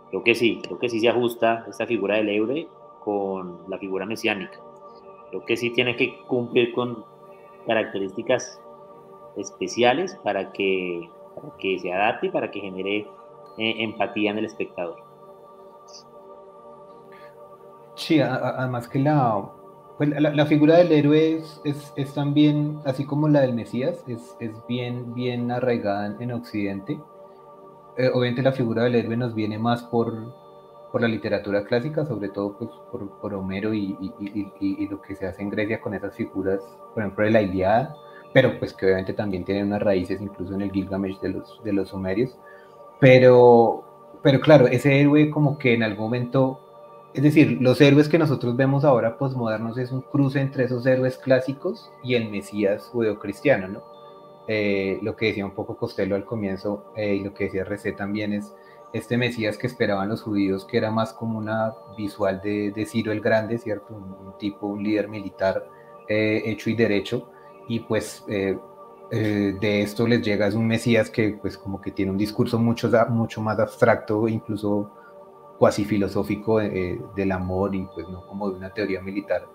creo 0.09 0.23
que 0.23 0.35
sí, 0.35 0.59
creo 0.61 0.77
que 0.77 0.89
sí 0.89 0.99
se 0.99 1.07
ajusta 1.07 1.65
esta 1.69 1.85
figura 1.85 2.17
del 2.17 2.29
héroe 2.29 2.67
con 2.99 3.59
la 3.69 3.77
figura 3.77 4.05
mesiánica. 4.05 4.59
Creo 5.29 5.45
que 5.45 5.55
sí 5.55 5.69
tiene 5.69 5.95
que 5.95 6.21
cumplir 6.27 6.73
con 6.73 7.05
características 7.65 8.61
especiales 9.39 10.17
para 10.23 10.51
que, 10.51 11.09
que 11.59 11.79
se 11.79 11.91
adapte 11.91 12.27
y 12.27 12.29
para 12.29 12.51
que 12.51 12.59
genere 12.59 13.07
eh, 13.57 13.75
empatía 13.79 14.31
en 14.31 14.39
el 14.39 14.45
espectador. 14.45 15.03
Sí, 17.95 18.21
además 18.21 18.87
que 18.87 18.99
la, 18.99 19.49
pues 19.97 20.09
la, 20.09 20.45
figura 20.45 20.77
del 20.77 20.91
héroe 20.93 21.37
es, 21.65 21.93
es, 21.95 22.13
también, 22.13 22.79
así 22.85 23.05
como 23.05 23.27
la 23.27 23.41
del 23.41 23.53
Mesías, 23.53 24.03
es, 24.07 24.37
es 24.39 24.51
bien, 24.67 25.13
bien 25.13 25.51
arraigada 25.51 26.15
en 26.19 26.31
Occidente. 26.31 26.99
Eh, 27.97 28.09
obviamente 28.13 28.41
la 28.41 28.53
figura 28.53 28.83
del 28.83 28.95
héroe 28.95 29.17
nos 29.17 29.35
viene 29.35 29.59
más 29.59 29.83
por, 29.83 30.33
por 30.91 31.01
la 31.01 31.07
literatura 31.09 31.65
clásica, 31.65 32.05
sobre 32.05 32.29
todo 32.29 32.57
pues, 32.57 32.69
por, 33.21 33.33
Homero 33.33 33.73
y, 33.73 33.97
lo 34.89 35.01
que 35.01 35.15
se 35.15 35.27
hace 35.27 35.41
en 35.41 35.49
Grecia 35.49 35.81
con 35.81 35.93
esas 35.93 36.15
figuras, 36.15 36.61
por 36.93 37.03
ejemplo, 37.03 37.25
de 37.25 37.31
la 37.31 37.41
Iliada, 37.41 37.95
pero 38.33 38.59
pues 38.59 38.73
que 38.73 38.85
obviamente 38.85 39.13
también 39.13 39.43
tienen 39.43 39.67
unas 39.67 39.81
raíces 39.81 40.21
incluso 40.21 40.53
en 40.53 40.61
el 40.61 40.71
Gilgamesh 40.71 41.19
de 41.19 41.29
los, 41.29 41.63
de 41.63 41.73
los 41.73 41.89
sumerios. 41.89 42.37
Pero, 42.99 43.83
pero 44.21 44.39
claro, 44.39 44.67
ese 44.67 44.99
héroe 44.99 45.29
como 45.29 45.57
que 45.57 45.73
en 45.73 45.83
algún 45.83 46.05
momento, 46.05 46.59
es 47.13 47.23
decir, 47.23 47.57
los 47.61 47.79
héroes 47.81 48.09
que 48.09 48.19
nosotros 48.19 48.55
vemos 48.55 48.83
ahora 48.83 49.17
posmodernos 49.17 49.77
es 49.77 49.91
un 49.91 50.01
cruce 50.01 50.41
entre 50.41 50.65
esos 50.65 50.85
héroes 50.85 51.17
clásicos 51.17 51.91
y 52.03 52.15
el 52.15 52.29
Mesías 52.29 52.87
judeocristiano, 52.87 53.67
¿no? 53.67 53.83
Eh, 54.47 54.97
lo 55.03 55.15
que 55.15 55.27
decía 55.27 55.45
un 55.45 55.53
poco 55.53 55.77
Costello 55.77 56.15
al 56.15 56.25
comienzo 56.25 56.91
eh, 56.95 57.13
y 57.15 57.23
lo 57.23 57.35
que 57.35 57.43
decía 57.45 57.63
Recé 57.63 57.91
también 57.91 58.33
es 58.33 58.55
este 58.93 59.17
Mesías 59.17 59.57
que 59.57 59.67
esperaban 59.67 60.09
los 60.09 60.23
judíos, 60.23 60.65
que 60.65 60.77
era 60.77 60.91
más 60.91 61.13
como 61.13 61.37
una 61.37 61.73
visual 61.95 62.41
de, 62.41 62.71
de 62.71 62.85
Ciro 62.85 63.11
el 63.11 63.21
Grande, 63.21 63.59
¿cierto? 63.59 63.93
Un, 63.93 64.37
tipo, 64.39 64.67
un 64.67 64.83
líder 64.83 65.07
militar 65.07 65.67
eh, 66.07 66.41
hecho 66.45 66.69
y 66.71 66.75
derecho, 66.75 67.29
y 67.69 67.79
pues 67.79 68.25
eh, 68.27 68.57
eh, 69.11 69.55
de 69.61 69.81
esto 69.81 70.05
les 70.05 70.21
llega 70.21 70.47
es 70.47 70.55
un 70.55 70.67
Mesías 70.67 71.09
que 71.09 71.37
pues 71.41 71.57
como 71.57 71.79
que 71.79 71.91
tiene 71.91 72.11
un 72.11 72.17
discurso 72.17 72.59
mucho, 72.59 72.91
mucho 73.09 73.41
más 73.41 73.57
abstracto, 73.59 74.27
incluso 74.27 74.91
cuasi 75.57 75.85
filosófico 75.85 76.59
del 76.59 77.31
amor 77.31 77.75
y 77.75 77.87
pues 77.93 78.07
no 78.09 78.25
como 78.27 78.49
de 78.49 78.57
una 78.57 78.73
teoría 78.73 79.01
militar, 79.01 79.45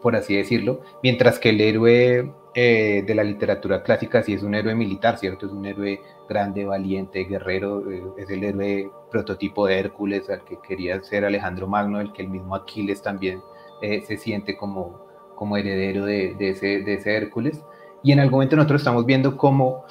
por 0.00 0.16
así 0.16 0.34
decirlo, 0.34 0.80
mientras 1.02 1.38
que 1.38 1.50
el 1.50 1.60
héroe 1.60 2.32
de 2.54 3.12
la 3.14 3.22
literatura 3.22 3.82
clásica 3.82 4.22
sí 4.22 4.32
es 4.32 4.42
un 4.42 4.54
héroe 4.54 4.74
militar, 4.74 5.18
¿cierto? 5.18 5.44
Es 5.44 5.52
un 5.52 5.66
héroe 5.66 6.00
grande, 6.28 6.64
valiente, 6.64 7.24
guerrero, 7.24 7.90
eh, 7.90 8.02
es 8.18 8.30
el 8.30 8.44
héroe 8.44 8.90
prototipo 9.10 9.66
de 9.66 9.78
Hércules, 9.78 10.28
al 10.30 10.44
que 10.44 10.58
quería 10.58 11.00
ser 11.02 11.24
Alejandro 11.24 11.66
Magno, 11.66 12.00
el 12.00 12.12
que 12.12 12.22
el 12.22 12.28
mismo 12.28 12.54
Aquiles 12.54 13.02
también 13.02 13.42
eh, 13.82 14.02
se 14.02 14.16
siente 14.16 14.56
como, 14.56 15.05
como 15.36 15.56
heredero 15.56 16.04
de, 16.04 16.34
de, 16.34 16.50
ese, 16.50 16.80
de 16.80 16.94
ese 16.94 17.16
Hércules. 17.16 17.62
Y 18.02 18.10
en 18.10 18.18
algún 18.18 18.38
momento 18.38 18.56
nosotros 18.56 18.80
estamos 18.80 19.06
viendo 19.06 19.36
cómo 19.36 19.84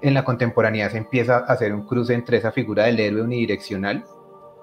en 0.00 0.14
la 0.14 0.24
contemporaneidad 0.24 0.90
se 0.90 0.98
empieza 0.98 1.36
a 1.36 1.52
hacer 1.52 1.74
un 1.74 1.86
cruce 1.86 2.14
entre 2.14 2.38
esa 2.38 2.52
figura 2.52 2.84
del 2.84 3.00
héroe 3.00 3.22
unidireccional 3.22 4.04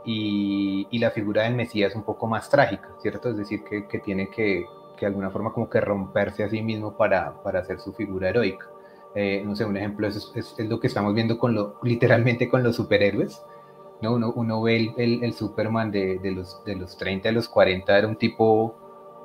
y, 0.06 0.88
y 0.90 1.00
la 1.00 1.12
figura 1.12 1.44
del 1.44 1.56
Mesías 1.56 1.96
un 1.96 2.04
poco 2.04 2.28
más 2.28 2.50
trágica, 2.50 2.90
¿cierto? 3.02 3.30
Es 3.30 3.38
decir, 3.38 3.64
que, 3.64 3.88
que 3.88 4.00
tiene 4.00 4.30
que, 4.30 4.66
que 4.98 5.06
de 5.06 5.08
alguna 5.08 5.32
forma 5.32 5.54
como 5.54 5.70
que 5.70 5.82
romperse 5.82 6.44
a 6.44 6.50
sí 6.50 6.62
mismo 6.62 6.96
para, 6.98 7.42
para 7.44 7.60
hacer 7.60 7.80
su 7.80 7.94
figura 7.94 8.30
heroica. 8.30 8.68
Eh, 9.16 9.44
no 9.46 9.56
sé, 9.56 9.66
un 9.66 9.78
ejemplo 9.78 10.08
es, 10.08 10.32
es, 10.36 10.56
lo 10.58 10.80
que 10.80 10.88
estamos 10.88 11.14
viendo 11.14 11.38
con 11.38 11.54
lo, 11.54 11.80
literalmente 11.84 12.50
con 12.50 12.64
los 12.64 12.76
superhéroes. 12.76 13.44
¿no? 14.02 14.14
Uno, 14.14 14.34
uno 14.36 14.62
ve 14.62 14.94
el, 14.98 15.24
el, 15.24 15.34
Superman 15.34 15.92
de, 15.92 16.20
de, 16.20 16.32
los, 16.32 16.64
de 16.66 16.76
los 16.76 16.98
30, 16.98 17.30
de 17.30 17.34
los 17.34 17.48
40, 17.48 17.98
era 17.98 18.08
un 18.08 18.18
tipo 18.18 18.76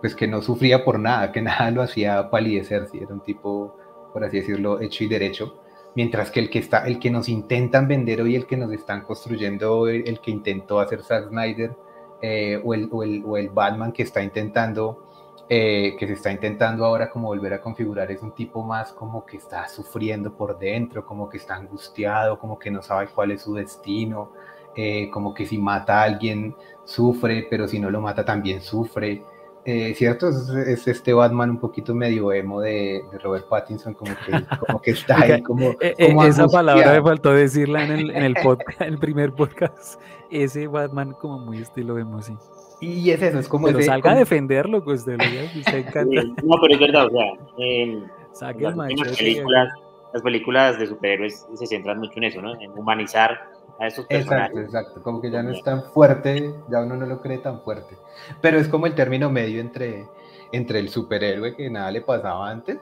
pues 0.00 0.14
que 0.14 0.28
no 0.28 0.42
sufría 0.42 0.84
por 0.84 0.98
nada, 0.98 1.32
que 1.32 1.42
nada 1.42 1.70
lo 1.70 1.82
hacía 1.82 2.30
palidecer, 2.30 2.86
¿sí? 2.88 2.98
era 2.98 3.14
un 3.14 3.22
tipo, 3.22 3.76
por 4.12 4.24
así 4.24 4.38
decirlo, 4.38 4.80
hecho 4.80 5.04
y 5.04 5.08
derecho. 5.08 5.60
Mientras 5.94 6.30
que 6.30 6.40
el 6.40 6.50
que, 6.50 6.60
está, 6.60 6.86
el 6.86 6.98
que 6.98 7.10
nos 7.10 7.28
intentan 7.28 7.88
vender 7.88 8.20
hoy, 8.20 8.36
el 8.36 8.46
que 8.46 8.56
nos 8.56 8.72
están 8.72 9.02
construyendo, 9.02 9.88
el, 9.88 10.20
que 10.20 10.30
intentó 10.30 10.80
hacer 10.80 11.02
Zack 11.02 11.28
Snyder, 11.28 11.76
eh, 12.20 12.60
o, 12.64 12.74
el, 12.74 12.88
o, 12.92 13.02
el, 13.02 13.24
o 13.24 13.36
el 13.36 13.48
Batman 13.48 13.92
que 13.92 14.02
está 14.02 14.22
intentando 14.22 15.08
eh, 15.50 15.96
que 15.98 16.06
se 16.06 16.12
está 16.12 16.30
intentando 16.30 16.84
ahora 16.84 17.08
como 17.08 17.28
volver 17.28 17.54
a 17.54 17.60
configurar 17.62 18.10
es 18.10 18.20
un 18.20 18.32
tipo 18.32 18.62
más 18.62 18.92
como 18.92 19.24
que 19.24 19.38
está 19.38 19.66
sufriendo 19.66 20.36
por 20.36 20.58
dentro, 20.58 21.06
como 21.06 21.26
que 21.26 21.38
está 21.38 21.54
angustiado, 21.54 22.38
como 22.38 22.58
que 22.58 22.70
no 22.70 22.82
sabe 22.82 23.08
cuál 23.14 23.30
es 23.30 23.42
su 23.42 23.54
destino, 23.54 24.32
eh, 24.76 25.08
como 25.10 25.32
que 25.32 25.46
si 25.46 25.56
mata 25.56 26.00
a 26.00 26.04
alguien 26.04 26.54
sufre, 26.84 27.46
pero 27.48 27.66
si 27.66 27.78
no 27.78 27.90
lo 27.90 28.02
mata 28.02 28.26
también 28.26 28.60
sufre. 28.60 29.22
Eh, 29.70 29.92
¿Cierto? 29.94 30.30
Es, 30.30 30.88
este 30.88 31.12
Batman 31.12 31.50
un 31.50 31.60
poquito 31.60 31.94
medio 31.94 32.32
emo 32.32 32.62
de, 32.62 33.04
Robert 33.22 33.46
Pattinson, 33.50 33.92
como 33.92 34.12
que, 34.24 34.56
como 34.66 34.80
que 34.80 34.92
está 34.92 35.20
ahí 35.20 35.42
como... 35.42 35.74
esa 35.82 36.48
palabra 36.48 36.94
me 36.94 37.02
faltó 37.02 37.32
decirla 37.32 37.84
en 37.84 37.90
el, 37.90 38.10
en 38.12 38.22
el, 38.22 38.34
podcast, 38.42 38.80
en 38.80 38.88
el 38.88 38.98
primer 38.98 39.34
podcast. 39.34 40.00
Ese 40.30 40.68
Batman 40.68 41.12
como 41.12 41.38
muy 41.40 41.58
estilo 41.58 41.98
emo, 41.98 42.22
sí. 42.22 42.32
Y 42.80 43.10
es 43.10 43.20
eso, 43.20 43.40
es 43.40 43.46
como. 43.46 43.66
Pero 43.66 43.82
salga 43.82 44.12
a 44.12 44.14
defenderlo, 44.14 44.82
pues 44.82 45.04
de 45.04 45.16
verdad, 45.18 45.44
usted 45.54 45.86
encanta. 45.86 46.22
no, 46.42 46.56
pero 46.62 46.74
es 46.74 46.80
verdad, 46.80 47.06
o 47.06 47.10
sea, 47.10 47.30
en 47.58 48.10
las, 48.40 49.18
películas, 49.18 49.68
las 50.14 50.22
películas 50.22 50.78
de 50.78 50.86
superhéroes 50.86 51.46
se 51.52 51.66
centran 51.66 51.98
mucho 51.98 52.14
en 52.16 52.24
eso, 52.24 52.40
¿no? 52.40 52.58
En 52.58 52.70
humanizar 52.70 53.38
a 53.78 53.86
esos 53.86 54.06
personajes. 54.06 54.56
Exacto, 54.56 54.60
exacto, 54.60 55.02
como 55.02 55.20
que 55.20 55.30
ya 55.30 55.42
no 55.42 55.52
es 55.52 55.62
tan 55.62 55.84
fuerte, 55.84 56.54
ya 56.68 56.80
uno 56.80 56.96
no 56.96 57.06
lo 57.06 57.20
cree 57.20 57.38
tan 57.38 57.60
fuerte. 57.62 57.96
Pero 58.40 58.58
es 58.58 58.68
como 58.68 58.86
el 58.86 58.94
término 58.94 59.30
medio 59.30 59.60
entre, 59.60 60.06
entre 60.52 60.78
el 60.78 60.88
superhéroe 60.88 61.54
que 61.54 61.70
nada 61.70 61.90
le 61.90 62.00
pasaba 62.00 62.50
antes 62.50 62.78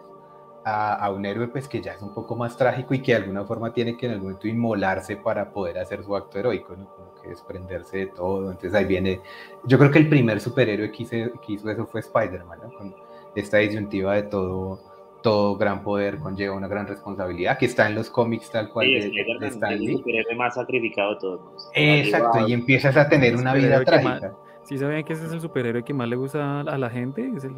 a, 0.64 0.94
a, 0.94 1.10
un 1.12 1.24
héroe 1.24 1.48
pues 1.48 1.68
que 1.68 1.80
ya 1.80 1.92
es 1.92 2.02
un 2.02 2.12
poco 2.12 2.34
más 2.34 2.56
trágico 2.56 2.92
y 2.94 3.00
que 3.00 3.12
de 3.12 3.18
alguna 3.18 3.44
forma 3.44 3.72
tiene 3.72 3.96
que 3.96 4.06
en 4.06 4.12
algún 4.12 4.28
momento 4.28 4.48
inmolarse 4.48 5.16
para 5.16 5.52
poder 5.52 5.78
hacer 5.78 6.02
su 6.02 6.16
acto 6.16 6.38
heroico, 6.38 6.74
¿no? 6.74 7.06
desprenderse 7.28 7.98
de 7.98 8.06
todo. 8.06 8.50
Entonces 8.50 8.74
ahí 8.74 8.84
viene, 8.84 9.20
yo 9.64 9.78
creo 9.78 9.90
que 9.90 9.98
el 9.98 10.08
primer 10.08 10.40
superhéroe 10.40 10.90
que 10.90 11.02
hizo, 11.02 11.70
eso 11.70 11.86
fue 11.86 12.00
Spider-Man, 12.00 12.58
con 12.76 12.94
esta 13.34 13.58
disyuntiva 13.58 14.14
de 14.14 14.24
todo, 14.24 14.80
todo 15.26 15.56
gran 15.56 15.82
poder 15.82 16.18
conlleva 16.18 16.54
una 16.54 16.68
gran 16.68 16.86
responsabilidad, 16.86 17.58
que 17.58 17.66
está 17.66 17.88
en 17.88 17.96
los 17.96 18.08
cómics 18.10 18.48
tal 18.48 18.70
cual 18.70 18.86
de, 18.86 19.10
de, 19.40 19.46
Stanley. 19.48 19.86
El 19.86 19.96
superhéroe 19.98 20.36
más 20.36 20.54
sacrificado 20.54 21.14
de 21.14 21.20
todos. 21.20 21.70
Exacto, 21.74 22.46
y 22.46 22.52
empiezas 22.52 22.96
a 22.96 23.08
tener 23.08 23.34
una 23.34 23.52
vida 23.52 23.82
trágica. 23.82 24.36
Si 24.62 24.78
sabían 24.78 25.02
que 25.02 25.14
ese 25.14 25.26
es 25.26 25.32
el 25.32 25.40
superhéroe 25.40 25.82
que 25.82 25.92
más 25.92 26.08
le 26.08 26.14
gusta 26.14 26.60
a 26.60 26.78
la 26.78 26.88
gente, 26.88 27.28
es 27.36 27.42
el, 27.42 27.54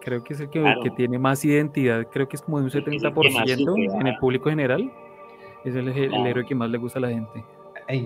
creo 0.00 0.24
que 0.24 0.32
es 0.32 0.40
el 0.40 0.48
que, 0.48 0.64
que, 0.82 0.90
tiene 0.92 1.18
más 1.18 1.44
identidad, 1.44 2.06
creo 2.10 2.26
que 2.26 2.36
es 2.36 2.42
como 2.42 2.58
de 2.58 2.64
un 2.64 2.70
70% 2.70 4.00
en 4.00 4.06
el 4.06 4.16
público 4.16 4.48
general. 4.48 4.90
Es 5.62 5.76
el, 5.76 5.88
el 5.88 6.26
héroe 6.26 6.46
que 6.46 6.54
más 6.54 6.70
le 6.70 6.78
gusta 6.78 7.00
a 7.00 7.02
la 7.02 7.10
gente. 7.10 7.44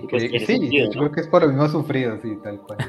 Pues 0.09 0.23
sí, 0.45 0.69
yo 0.71 0.89
creo 0.89 1.11
que 1.11 1.21
es 1.21 1.27
por 1.29 1.43
lo 1.43 1.47
mismo 1.47 1.69
sufrido, 1.69 2.17
sí, 2.21 2.37
tal 2.43 2.59
cual. 2.59 2.79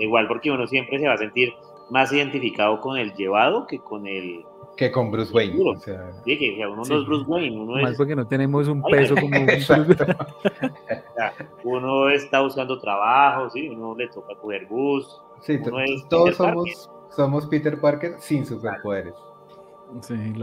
Igual 0.00 0.26
porque 0.26 0.50
uno 0.50 0.66
siempre 0.66 0.98
se 0.98 1.06
va 1.06 1.14
a 1.14 1.18
sentir 1.18 1.52
más 1.90 2.12
identificado 2.12 2.80
con 2.80 2.96
el 2.96 3.14
llevado 3.14 3.66
que 3.68 3.78
con 3.78 4.06
el... 4.06 4.44
Que 4.76 4.90
con 4.90 5.10
Bruce 5.10 5.32
Wayne. 5.32 5.70
O 5.70 5.76
sea, 5.76 6.12
sí, 6.24 6.38
que 6.38 6.66
uno 6.66 6.82
no 6.82 6.82
es 6.82 7.06
Bruce 7.06 7.30
Wayne, 7.30 7.60
uno 7.60 7.80
más 7.80 7.96
porque 7.96 8.16
no 8.16 8.26
tenemos 8.26 8.66
un 8.66 8.82
peso 8.82 9.14
como 9.14 9.36
uno 11.64 12.10
está 12.10 12.40
buscando 12.40 12.80
trabajo, 12.80 13.48
sí, 13.50 13.68
uno 13.68 13.94
le 13.96 14.08
toca 14.08 14.34
coger 14.34 14.66
bus. 14.66 15.20
Sí, 15.42 15.60
todos 16.08 16.36
somos, 16.36 16.90
somos 17.10 17.46
Peter 17.46 17.80
Parker 17.80 18.16
sin 18.18 18.44
superpoderes. 18.44 19.14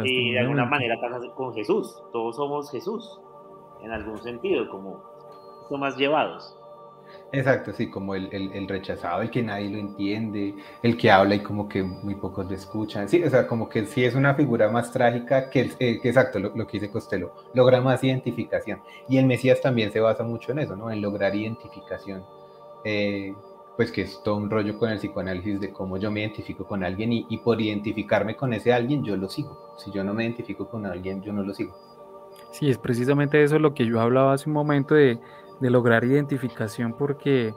y 0.05 0.31
de 0.31 0.39
alguna 0.39 0.65
manera 0.65 0.95
pasa 1.01 1.19
con 1.35 1.53
Jesús. 1.53 2.01
Todos 2.13 2.37
somos 2.37 2.71
Jesús, 2.71 3.19
en 3.81 3.91
algún 3.91 4.21
sentido, 4.21 4.69
como 4.69 5.03
son 5.67 5.81
más 5.81 5.97
llevados. 5.97 6.55
Exacto, 7.33 7.71
sí, 7.71 7.89
como 7.89 8.13
el, 8.13 8.29
el, 8.33 8.67
rechazado, 8.67 9.21
el 9.21 9.29
que 9.29 9.41
nadie 9.41 9.69
lo 9.69 9.77
entiende, 9.77 10.53
el 10.83 10.97
que 10.97 11.09
habla 11.09 11.35
y 11.35 11.39
como 11.39 11.69
que 11.69 11.81
muy 11.81 12.15
pocos 12.15 12.49
le 12.49 12.55
escuchan. 12.55 13.07
Sí, 13.07 13.23
o 13.23 13.29
sea, 13.29 13.47
como 13.47 13.69
que 13.69 13.85
sí 13.85 14.03
es 14.03 14.15
una 14.15 14.35
figura 14.35 14.69
más 14.69 14.91
trágica 14.91 15.49
que, 15.49 15.71
eh, 15.79 15.99
exacto, 16.03 16.39
lo, 16.39 16.67
que 16.67 16.79
dice 16.79 16.91
Costello, 16.91 17.31
logra 17.53 17.79
más 17.79 18.03
identificación. 18.03 18.81
Y 19.07 19.17
el 19.17 19.27
Mesías 19.27 19.61
también 19.61 19.93
se 19.93 20.01
basa 20.01 20.23
mucho 20.23 20.51
en 20.51 20.59
eso, 20.59 20.75
¿no? 20.75 20.91
En 20.91 21.01
lograr 21.01 21.33
identificación. 21.33 22.25
Eh, 22.83 23.33
pues 23.77 23.91
que 23.91 24.01
es 24.01 24.21
todo 24.23 24.35
un 24.35 24.49
rollo 24.49 24.77
con 24.77 24.89
el 24.89 24.97
psicoanálisis 24.97 25.59
de 25.61 25.71
cómo 25.71 25.97
yo 25.97 26.11
me 26.11 26.19
identifico 26.19 26.65
con 26.65 26.83
alguien 26.83 27.13
y, 27.13 27.25
y 27.29 27.37
por 27.37 27.61
identificarme 27.61 28.35
con 28.35 28.53
ese 28.53 28.73
alguien 28.73 29.03
yo 29.05 29.15
lo 29.15 29.29
sigo. 29.29 29.75
Si 29.77 29.89
yo 29.91 30.03
no 30.03 30.13
me 30.13 30.25
identifico 30.25 30.69
con 30.69 30.85
alguien, 30.85 31.21
yo 31.21 31.31
no 31.31 31.43
lo 31.43 31.53
sigo. 31.53 31.73
Sí, 32.51 32.69
es 32.69 32.77
precisamente 32.77 33.41
eso 33.41 33.59
lo 33.59 33.73
que 33.73 33.85
yo 33.85 34.01
hablaba 34.01 34.33
hace 34.33 34.49
un 34.49 34.53
momento 34.53 34.93
de 34.95 35.19
de 35.61 35.69
lograr 35.69 36.03
identificación 36.03 36.93
porque, 36.93 37.53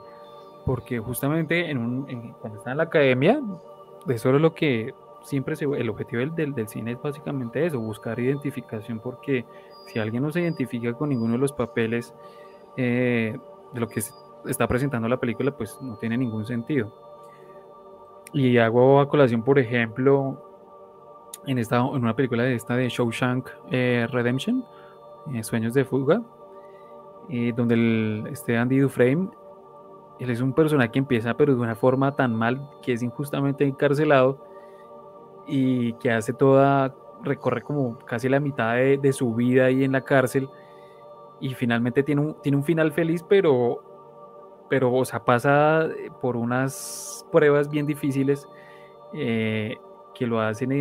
porque 0.65 0.99
justamente 0.99 1.69
en 1.69 1.77
un, 1.77 2.33
cuando 2.39 2.59
está 2.59 2.71
en 2.71 2.77
la 2.77 2.83
academia, 2.83 3.41
eso 4.07 4.35
es 4.35 4.41
lo 4.41 4.53
que 4.53 4.93
siempre 5.23 5.55
se, 5.55 5.65
el 5.65 5.89
objetivo 5.89 6.21
del, 6.21 6.53
del, 6.53 6.67
cine 6.67 6.91
es 6.91 7.01
básicamente 7.01 7.65
eso, 7.65 7.79
buscar 7.79 8.19
identificación 8.19 8.99
porque 8.99 9.43
si 9.87 9.99
alguien 9.99 10.23
no 10.23 10.31
se 10.31 10.41
identifica 10.41 10.93
con 10.93 11.09
ninguno 11.09 11.33
de 11.33 11.39
los 11.39 11.51
papeles 11.51 12.13
eh, 12.77 13.37
de 13.73 13.79
lo 13.79 13.87
que 13.87 14.01
está 14.45 14.67
presentando 14.67 15.07
la 15.07 15.19
película, 15.19 15.51
pues 15.57 15.77
no 15.81 15.97
tiene 15.97 16.17
ningún 16.17 16.45
sentido. 16.45 16.93
Y 18.33 18.57
hago 18.57 18.99
a 18.99 19.09
colación, 19.09 19.43
por 19.43 19.57
ejemplo, 19.57 20.45
en, 21.47 21.57
esta, 21.57 21.77
en 21.77 21.85
una 21.85 22.15
película 22.15 22.43
de 22.43 22.55
esta 22.55 22.75
de 22.75 22.89
Shawshank 22.89 23.49
eh, 23.71 24.07
Redemption, 24.11 24.63
eh, 25.33 25.43
Sueños 25.43 25.73
de 25.73 25.85
Fuga, 25.85 26.21
eh, 27.29 27.53
donde 27.55 27.75
el, 27.75 28.23
este 28.31 28.57
Andy 28.57 28.79
Dufresne, 28.79 29.29
él 30.19 30.29
es 30.29 30.41
un 30.41 30.53
personaje 30.53 30.91
que 30.91 30.99
empieza 30.99 31.33
pero 31.35 31.55
de 31.55 31.61
una 31.61 31.75
forma 31.75 32.15
tan 32.15 32.33
mal 32.33 32.69
que 32.81 32.93
es 32.93 33.01
injustamente 33.01 33.65
encarcelado 33.65 34.45
y 35.47 35.93
que 35.93 36.11
hace 36.11 36.33
toda, 36.33 36.95
recorre 37.23 37.61
como 37.61 37.97
casi 37.99 38.29
la 38.29 38.39
mitad 38.39 38.75
de, 38.75 39.13
su 39.13 39.33
vida 39.33 39.65
ahí 39.65 39.83
en 39.83 39.91
la 39.91 40.01
cárcel 40.01 40.49
y 41.39 41.53
finalmente 41.53 42.03
tiene 42.03 42.21
un, 42.21 42.41
tiene 42.41 42.57
un 42.57 42.63
final 42.63 42.91
feliz, 42.91 43.23
pero, 43.27 43.81
pero 44.69 44.93
o 44.93 45.05
sea, 45.05 45.23
pasa 45.23 45.87
por 46.21 46.37
unas 46.37 47.25
pruebas 47.31 47.69
bien 47.69 47.85
difíciles 47.85 48.47
eh, 49.13 49.75
que 50.13 50.25
lo 50.25 50.39
hacen 50.39 50.71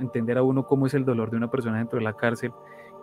entender 0.00 0.36
a 0.38 0.42
uno 0.42 0.66
cómo 0.66 0.86
es 0.86 0.94
el 0.94 1.04
dolor 1.04 1.30
de 1.30 1.36
una 1.36 1.50
persona 1.50 1.78
dentro 1.78 1.98
de 1.98 2.04
la 2.04 2.14
cárcel 2.14 2.52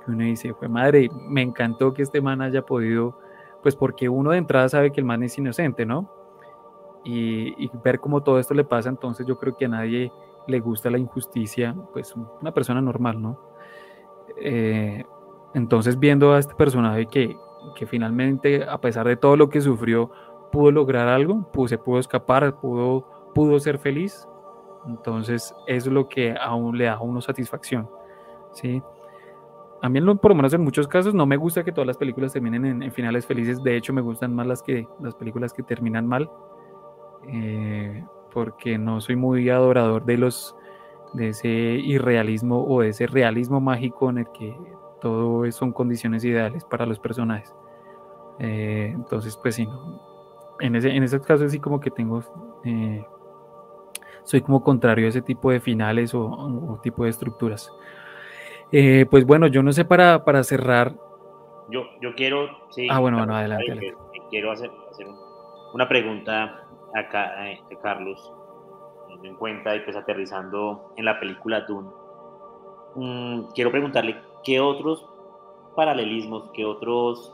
uno 0.08 0.24
dice, 0.24 0.54
fue 0.54 0.68
madre, 0.68 1.10
me 1.28 1.42
encantó 1.42 1.94
que 1.94 2.02
este 2.02 2.22
man 2.22 2.42
haya 2.42 2.66
podido, 2.66 3.18
pues 3.62 3.76
porque 3.76 4.10
uno 4.10 4.32
de 4.32 4.38
entrada 4.38 4.70
sabe 4.70 4.92
que 4.92 5.00
el 5.02 5.06
man 5.06 5.24
es 5.24 5.38
inocente, 5.38 5.86
¿no? 5.86 6.12
Y, 7.04 7.70
ver 7.84 8.00
cómo 8.00 8.24
todo 8.24 8.40
esto 8.40 8.54
le 8.54 8.64
pasa, 8.64 8.90
entonces 8.90 9.28
yo 9.28 9.38
creo 9.38 9.56
que 9.56 9.66
a 9.66 9.70
nadie 9.70 10.12
le 10.48 10.60
gusta 10.60 10.90
la 10.90 10.98
injusticia, 10.98 11.76
pues 11.94 12.16
una 12.42 12.52
persona 12.52 12.82
normal, 12.82 13.22
¿no? 13.22 13.40
Eh, 14.42 15.06
entonces 15.54 16.00
viendo 16.00 16.34
a 16.34 16.40
este 16.40 16.56
personaje 16.56 17.06
que, 17.06 17.38
que 17.76 17.86
finalmente, 17.86 18.64
a 18.64 18.80
pesar 18.80 19.08
de 19.08 19.18
todo 19.18 19.38
lo 19.38 19.50
que 19.50 19.62
sufrió, 19.62 20.10
pudo 20.52 20.72
lograr 20.72 21.08
algo, 21.08 21.52
pudo, 21.52 21.68
se 21.68 21.78
pudo 21.78 22.00
escapar, 22.00 22.60
pudo, 22.60 23.08
pudo 23.34 23.60
ser 23.60 23.78
feliz, 23.78 24.28
entonces 24.88 25.54
es 25.68 25.88
lo 25.88 26.08
que 26.08 26.36
aún 26.40 26.78
le 26.78 26.86
da 26.86 26.94
a 26.94 27.02
uno 27.02 27.22
satisfacción, 27.22 27.90
¿sí? 28.54 28.82
A 29.82 29.90
mí 29.90 30.02
por 30.16 30.32
lo 30.32 30.36
menos 30.36 30.54
en 30.54 30.62
muchos 30.64 30.88
casos 30.88 31.14
no 31.14 31.26
me 31.26 31.38
gusta 31.38 31.64
que 31.64 31.72
todas 31.72 31.88
las 31.88 31.98
películas 31.98 32.34
terminen 32.34 32.82
en, 32.84 32.92
finales 32.92 33.26
felices. 33.26 33.62
De 33.62 33.76
hecho, 33.76 33.94
me 33.94 34.02
gustan 34.02 34.34
más 34.34 34.48
las 34.48 34.64
que 34.64 34.88
las 35.00 35.16
películas 35.16 35.54
que 35.54 35.64
terminan 35.64 36.08
mal, 36.08 36.30
eh, 37.28 38.04
porque 38.34 38.78
no 38.78 39.02
soy 39.02 39.16
muy 39.16 39.50
adorador 39.50 40.06
de 40.06 40.18
los 40.18 40.56
de 41.14 41.30
ese 41.30 41.50
irrealismo 41.50 42.66
o 42.66 42.82
de 42.82 42.90
ese 42.90 43.08
realismo 43.08 43.62
mágico 43.62 44.10
en 44.10 44.18
el 44.20 44.28
que 44.34 44.58
todo 45.00 45.50
son 45.52 45.72
condiciones 45.72 46.24
ideales 46.26 46.64
para 46.66 46.86
los 46.86 47.00
personajes. 47.00 47.54
Eh, 48.40 48.92
entonces, 48.94 49.38
pues 49.38 49.56
sí, 49.56 49.68
en 50.60 50.76
ese 50.76 50.90
en 50.90 51.04
esos 51.04 51.22
casos 51.22 51.52
sí 51.52 51.60
como 51.60 51.80
que 51.80 51.92
tengo 51.92 52.24
eh, 52.66 53.06
soy 54.24 54.42
como 54.42 54.64
contrario 54.64 55.06
a 55.06 55.10
ese 55.10 55.22
tipo 55.22 55.52
de 55.52 55.60
finales 55.60 56.14
o, 56.14 56.26
o 56.26 56.80
tipo 56.82 57.04
de 57.04 57.12
estructuras. 57.12 57.72
Eh, 58.72 59.06
pues 59.10 59.26
bueno, 59.26 59.48
yo 59.48 59.64
no 59.64 59.72
sé 59.72 59.86
para, 59.86 60.24
para 60.26 60.44
cerrar. 60.44 60.94
Yo, 61.70 61.84
yo 62.02 62.14
quiero. 62.16 62.50
Sí, 62.70 62.88
ah, 62.90 63.00
bueno, 63.00 63.18
bueno, 63.18 63.36
adelante. 63.36 63.96
Quiero 64.30 64.52
hacer, 64.52 64.72
hacer 64.92 65.08
una 65.74 65.88
pregunta 65.88 66.66
acá, 66.94 67.50
eh, 67.50 67.60
Carlos, 67.82 68.34
teniendo 69.08 69.28
en 69.28 69.36
cuenta 69.36 69.76
y 69.76 69.82
pues 69.82 69.96
aterrizando 69.96 70.94
en 70.98 71.06
la 71.06 71.20
película 71.20 71.62
Dune. 71.62 71.90
Mm, 72.96 73.52
quiero 73.54 73.72
preguntarle 73.72 74.18
qué 74.44 74.60
otros 74.60 75.06
paralelismos, 75.76 76.50
qué 76.54 76.66
otros, 76.66 77.34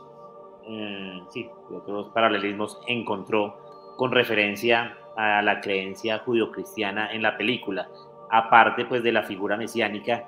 eh, 0.66 1.22
sí, 1.30 1.48
qué 1.68 1.76
otros 1.76 2.08
paralelismos 2.08 2.80
encontró 2.86 3.94
con 3.96 4.10
referencia 4.10 4.98
a 5.16 5.42
la 5.42 5.60
creencia 5.60 6.18
judio-cristiana 6.20 7.12
en 7.12 7.22
la 7.22 7.36
película, 7.36 7.88
aparte 8.30 8.84
pues 8.86 9.02
de 9.02 9.12
la 9.12 9.22
figura 9.22 9.56
mesiánica 9.56 10.26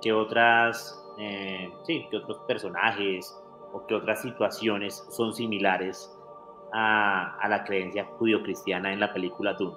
qué 0.00 0.12
otras, 0.12 1.02
eh, 1.18 1.72
sí, 1.84 2.06
otros 2.14 2.38
personajes 2.46 3.36
o 3.72 3.86
qué 3.86 3.94
otras 3.94 4.22
situaciones 4.22 5.06
son 5.10 5.32
similares 5.32 6.14
a, 6.72 7.36
a 7.38 7.48
la 7.48 7.64
creencia 7.64 8.04
judío-cristiana 8.18 8.92
en 8.92 9.00
la 9.00 9.12
película 9.12 9.54
Dune. 9.54 9.76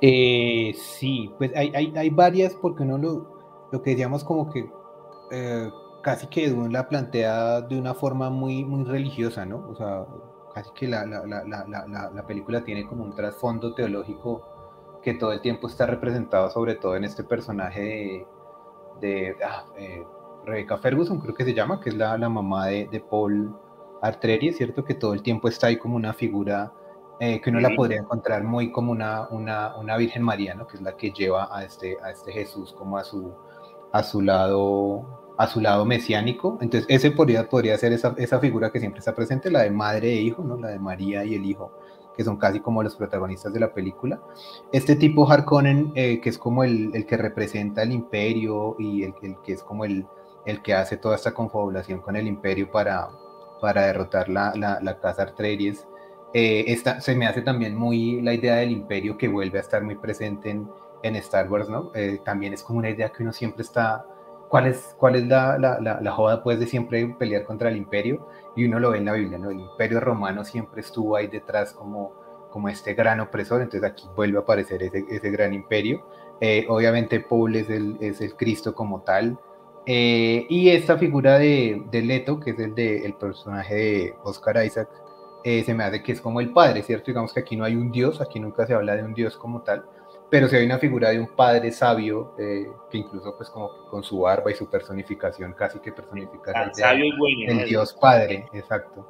Eh, 0.00 0.74
sí, 0.74 1.32
pues 1.38 1.52
hay, 1.56 1.72
hay, 1.74 1.92
hay, 1.96 2.10
varias 2.10 2.54
porque 2.54 2.84
no 2.84 2.98
lo, 2.98 3.68
lo 3.72 3.82
que 3.82 3.90
decíamos 3.90 4.24
como 4.24 4.50
que 4.50 4.68
eh, 5.30 5.70
casi 6.02 6.26
que 6.26 6.50
Dune 6.50 6.72
la 6.72 6.88
plantea 6.88 7.62
de 7.62 7.78
una 7.78 7.94
forma 7.94 8.28
muy, 8.28 8.64
muy 8.64 8.84
religiosa, 8.84 9.46
¿no? 9.46 9.66
O 9.68 9.74
sea, 9.74 10.04
casi 10.52 10.70
que 10.74 10.88
la, 10.88 11.06
la, 11.06 11.24
la, 11.26 12.10
la 12.14 12.26
película 12.26 12.62
tiene 12.64 12.86
como 12.86 13.04
un 13.04 13.14
trasfondo 13.14 13.74
teológico 13.74 14.53
que 15.04 15.14
todo 15.14 15.32
el 15.32 15.40
tiempo 15.40 15.68
está 15.68 15.86
representado 15.86 16.50
sobre 16.50 16.74
todo 16.74 16.96
en 16.96 17.04
este 17.04 17.22
personaje 17.22 18.26
de, 19.00 19.36
ah, 19.46 19.66
eh, 19.76 20.02
Rebecca 20.44 20.78
Ferguson, 20.78 21.20
creo 21.20 21.34
que 21.34 21.44
se 21.44 21.54
llama, 21.54 21.80
que 21.80 21.90
es 21.90 21.96
la, 21.96 22.18
la 22.18 22.28
mamá 22.28 22.66
de, 22.66 22.88
de, 22.90 23.00
Paul 23.00 23.54
Artreri, 24.02 24.52
cierto 24.52 24.84
que 24.84 24.94
todo 24.94 25.14
el 25.14 25.22
tiempo 25.22 25.48
está 25.48 25.68
ahí 25.68 25.76
como 25.76 25.96
una 25.96 26.12
figura 26.12 26.72
eh, 27.20 27.40
que 27.40 27.50
uno 27.50 27.60
la 27.60 27.70
podría 27.76 27.98
encontrar 27.98 28.42
muy 28.42 28.72
como 28.72 28.90
una, 28.90 29.28
una, 29.28 29.76
una, 29.76 29.96
Virgen 29.96 30.22
María, 30.22 30.54
¿no? 30.54 30.66
que 30.66 30.76
es 30.76 30.82
la 30.82 30.96
que 30.96 31.12
lleva 31.12 31.48
a 31.56 31.64
este, 31.64 31.96
a 32.02 32.10
este 32.10 32.32
Jesús 32.32 32.72
como 32.72 32.98
a 32.98 33.04
su, 33.04 33.32
a 33.92 34.02
su 34.02 34.20
lado 34.20 35.22
a 35.36 35.46
su 35.48 35.60
lado 35.60 35.84
mesiánico. 35.84 36.58
Entonces, 36.60 36.86
ese 36.88 37.10
podría, 37.10 37.48
podría 37.48 37.76
ser 37.76 37.92
esa, 37.92 38.14
esa, 38.18 38.38
figura 38.38 38.70
que 38.70 38.78
siempre 38.78 39.00
está 39.00 39.14
presente, 39.14 39.50
la 39.50 39.62
de 39.62 39.70
madre 39.70 40.12
e 40.12 40.20
hijo, 40.22 40.44
¿no? 40.44 40.56
La 40.56 40.68
de 40.68 40.78
María 40.78 41.24
y 41.24 41.34
el 41.34 41.44
hijo 41.44 41.72
que 42.16 42.24
son 42.24 42.36
casi 42.36 42.60
como 42.60 42.82
los 42.82 42.96
protagonistas 42.96 43.52
de 43.52 43.60
la 43.60 43.72
película. 43.72 44.20
Este 44.72 44.96
tipo 44.96 45.30
Harkonnen, 45.30 45.92
eh, 45.94 46.20
que 46.20 46.28
es 46.30 46.38
como 46.38 46.64
el, 46.64 46.90
el, 46.94 47.06
que 47.06 47.16
representa 47.16 47.82
el 47.82 47.92
imperio 47.92 48.76
y 48.78 49.04
el, 49.04 49.14
el, 49.22 49.36
que 49.44 49.52
es 49.52 49.62
como 49.62 49.84
el, 49.84 50.06
el 50.46 50.62
que 50.62 50.74
hace 50.74 50.96
toda 50.96 51.16
esta 51.16 51.32
confabulación 51.32 52.00
con 52.00 52.16
el 52.16 52.26
imperio 52.26 52.70
para, 52.70 53.08
para 53.60 53.86
derrotar 53.86 54.28
la, 54.28 54.54
la, 54.54 54.78
la 54.80 54.98
casa 54.98 55.22
Artreyes, 55.22 55.86
eh, 56.32 56.64
esta, 56.68 57.00
se 57.00 57.14
me 57.14 57.26
hace 57.26 57.42
también 57.42 57.76
muy 57.76 58.20
la 58.20 58.34
idea 58.34 58.56
del 58.56 58.72
imperio 58.72 59.16
que 59.16 59.28
vuelve 59.28 59.58
a 59.58 59.60
estar 59.60 59.82
muy 59.82 59.94
presente 59.94 60.50
en, 60.50 60.68
en 61.02 61.16
Star 61.16 61.50
Wars, 61.50 61.68
¿no? 61.68 61.92
Eh, 61.94 62.20
también 62.24 62.52
es 62.52 62.62
como 62.62 62.80
una 62.80 62.90
idea 62.90 63.10
que 63.10 63.22
uno 63.22 63.32
siempre 63.32 63.62
está 63.62 64.04
¿Cuál 64.54 64.66
es, 64.68 64.94
cuál 64.98 65.16
es 65.16 65.26
la, 65.26 65.58
la, 65.58 66.12
joda 66.12 66.42
pues 66.44 66.60
de 66.60 66.68
siempre 66.68 67.04
pelear 67.18 67.42
contra 67.42 67.70
el 67.70 67.76
imperio? 67.76 68.24
Y 68.56 68.64
uno 68.66 68.78
lo 68.78 68.90
ve 68.90 68.98
en 68.98 69.04
la 69.06 69.12
Biblia, 69.12 69.38
¿no? 69.38 69.50
El 69.50 69.60
imperio 69.60 70.00
romano 70.00 70.44
siempre 70.44 70.80
estuvo 70.80 71.16
ahí 71.16 71.26
detrás 71.26 71.72
como, 71.72 72.12
como 72.50 72.68
este 72.68 72.94
gran 72.94 73.20
opresor, 73.20 73.62
entonces 73.62 73.90
aquí 73.90 74.06
vuelve 74.14 74.38
a 74.38 74.42
aparecer 74.42 74.82
ese, 74.82 75.04
ese 75.08 75.30
gran 75.30 75.52
imperio. 75.52 76.04
Eh, 76.40 76.66
obviamente 76.68 77.20
Paul 77.20 77.56
es 77.56 77.70
el, 77.70 77.96
es 78.00 78.20
el 78.20 78.34
Cristo 78.36 78.74
como 78.74 79.02
tal. 79.02 79.38
Eh, 79.86 80.46
y 80.48 80.70
esta 80.70 80.96
figura 80.96 81.38
de, 81.38 81.82
de, 81.90 82.02
Leto, 82.02 82.40
que 82.40 82.50
es 82.50 82.58
el, 82.58 82.74
de, 82.74 83.04
el 83.04 83.14
personaje 83.14 83.74
de 83.74 84.14
Oscar 84.22 84.64
Isaac, 84.64 84.88
eh, 85.44 85.62
se 85.62 85.74
me 85.74 85.84
hace 85.84 86.02
que 86.02 86.12
es 86.12 86.20
como 86.22 86.40
el 86.40 86.52
padre, 86.52 86.82
¿cierto? 86.82 87.06
Digamos 87.08 87.34
que 87.34 87.40
aquí 87.40 87.54
no 87.54 87.64
hay 87.64 87.76
un 87.76 87.92
dios, 87.92 88.20
aquí 88.22 88.40
nunca 88.40 88.66
se 88.66 88.72
habla 88.72 88.96
de 88.96 89.04
un 89.04 89.12
dios 89.12 89.36
como 89.36 89.60
tal, 89.60 89.84
pero 90.34 90.48
si 90.48 90.56
hay 90.56 90.66
una 90.66 90.78
figura 90.78 91.10
de 91.10 91.20
un 91.20 91.28
padre 91.28 91.70
sabio 91.70 92.34
eh, 92.36 92.66
que 92.90 92.98
incluso 92.98 93.36
pues 93.36 93.48
como 93.50 93.86
con 93.88 94.02
su 94.02 94.18
barba 94.18 94.50
y 94.50 94.54
su 94.56 94.68
personificación 94.68 95.52
casi 95.52 95.78
que 95.78 95.92
personifica 95.92 96.50
el, 96.50 97.64
dios 97.64 97.96
padre 98.00 98.48
exacto 98.52 99.06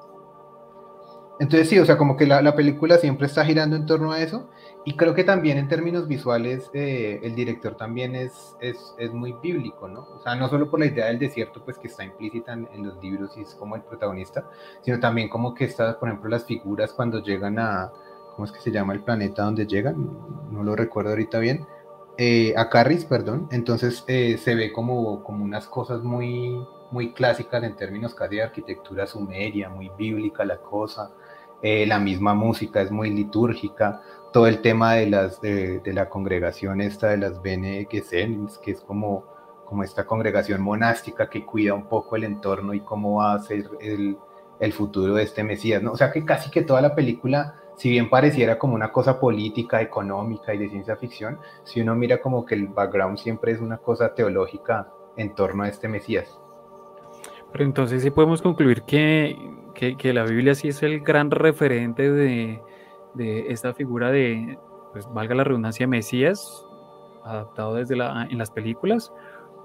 Entonces 1.40 1.70
sí, 1.70 1.78
o 1.78 1.86
sea, 1.86 1.96
como 1.96 2.18
que 2.18 2.26
la, 2.26 2.54
película 2.54 2.98
siempre 2.98 3.26
está 3.26 3.42
girando 3.42 3.74
en 3.74 3.86
torno 3.86 4.12
a 4.12 4.20
eso. 4.20 4.50
Y 4.84 4.96
creo 4.96 5.14
que 5.14 5.24
también 5.24 5.56
en 5.56 5.66
términos 5.66 6.06
visuales 6.06 6.70
eh, 6.74 7.18
el 7.22 7.34
director 7.34 7.74
también 7.74 8.14
es, 8.14 8.54
es, 8.60 8.94
es, 8.98 9.10
muy 9.12 9.32
bíblico, 9.42 9.88
¿no? 9.88 10.00
O 10.00 10.20
sea, 10.22 10.36
no 10.36 10.46
solo 10.48 10.70
por 10.70 10.78
la 10.78 10.86
idea 10.86 11.06
del 11.06 11.18
desierto, 11.18 11.64
pues 11.64 11.78
que 11.78 11.88
está 11.88 12.04
implícita 12.04 12.52
en, 12.52 12.68
en, 12.72 12.86
los 12.86 13.02
libros 13.02 13.36
y 13.36 13.40
es 13.40 13.54
como 13.54 13.74
el 13.74 13.82
protagonista, 13.82 14.46
sino 14.82 15.00
también 15.00 15.28
como 15.28 15.54
que 15.54 15.64
está, 15.64 15.98
por 15.98 16.08
ejemplo, 16.08 16.28
las 16.28 16.44
figuras 16.44 16.92
cuando 16.92 17.20
llegan 17.20 17.58
a, 17.58 17.90
¿cómo 18.35 18.45
es 18.47 18.53
que 18.53 18.61
se 18.61 18.70
llama 18.70 18.93
el 18.93 19.03
planeta 19.03 19.45
donde 19.45 19.66
llegan? 19.66 20.11
No 20.51 20.62
lo 20.62 20.76
recuerdo 20.76 21.11
ahorita 21.11 21.39
bien. 21.39 21.66
Eh, 22.16 22.55
a 22.57 22.68
Carris, 22.68 23.05
perdón. 23.05 23.49
Entonces 23.51 24.05
eh, 24.07 24.39
se 24.39 24.55
ve 24.55 24.72
como, 24.72 25.24
como 25.24 25.45
unas 25.45 25.66
cosas 25.66 26.03
muy, 26.03 26.64
muy 26.91 27.12
clásicas 27.12 27.62
en 27.62 27.76
términos 27.76 28.14
casi 28.14 28.37
de 28.37 28.43
arquitectura 28.43 29.07
sumeria, 29.07 29.68
muy 29.68 29.91
bíblica 29.99 30.45
la 30.45 30.59
cosa. 30.59 31.11
Eh, 31.62 31.87
la 31.87 31.99
misma 31.99 32.35
música 32.35 32.82
es 32.82 32.91
muy 32.91 33.11
litúrgica, 33.11 34.03
todo 34.32 34.47
el 34.47 34.61
tema 34.61 34.95
de, 34.95 35.07
las, 35.09 35.41
de, 35.41 35.80
la 35.87 36.09
congregación 36.09 36.80
esta 36.80 37.09
de 37.09 37.16
las 37.16 37.41
Bene 37.41 37.87
Gesserit, 37.91 38.51
que 38.62 38.72
es 38.72 38.80
como, 38.80 39.24
como 39.64 39.82
esta 39.82 40.05
congregación 40.05 40.61
monástica 40.61 41.30
que 41.30 41.47
cuida 41.47 41.72
un 41.72 41.89
poco 41.89 42.16
el 42.16 42.24
entorno 42.24 42.74
y 42.74 42.80
cómo 42.80 43.16
va 43.16 43.35
a 43.35 43.39
ser 43.39 43.70
el, 43.80 44.18
el 44.61 44.72
futuro 44.72 45.14
de 45.14 45.22
este 45.22 45.43
Mesías, 45.43 45.82
¿no? 45.82 45.93
O 45.93 45.97
sea 45.97 46.12
que 46.12 46.24
casi 46.24 46.51
que 46.51 46.62
toda 46.62 46.80
la 46.82 46.95
película, 46.95 47.55
si 47.76 47.90
bien 47.90 48.08
pareciera 48.08 48.58
como 48.58 48.74
una 48.74 48.92
cosa 48.92 49.18
política, 49.18 49.80
económica 49.80 50.54
y 50.54 50.58
de 50.58 50.68
ciencia 50.68 50.96
ficción, 50.96 51.38
si 51.64 51.80
uno 51.80 51.94
mira 51.94 52.20
como 52.20 52.44
que 52.44 52.54
el 52.54 52.68
background 52.68 53.18
siempre 53.18 53.52
es 53.52 53.60
una 53.60 53.78
cosa 53.78 54.14
teológica 54.14 54.88
en 55.16 55.34
torno 55.34 55.64
a 55.64 55.68
este 55.68 55.88
Mesías. 55.88 56.38
Pero 57.52 57.64
entonces 57.64 58.02
sí 58.02 58.10
podemos 58.10 58.42
concluir 58.42 58.82
que 58.82 59.36
que, 59.74 60.12
la 60.12 60.24
Biblia 60.24 60.54
sí 60.54 60.68
es 60.68 60.82
el 60.82 61.00
gran 61.00 61.30
referente 61.30 62.10
de, 62.10 62.62
esta 63.48 63.74
figura 63.74 64.10
de, 64.10 64.58
pues 64.92 65.06
valga 65.12 65.34
la 65.34 65.44
redundancia, 65.44 65.86
Mesías, 65.86 66.66
adaptado 67.24 67.74
desde 67.74 67.96
la, 67.96 68.26
en 68.30 68.38
las 68.38 68.50
películas, 68.50 69.12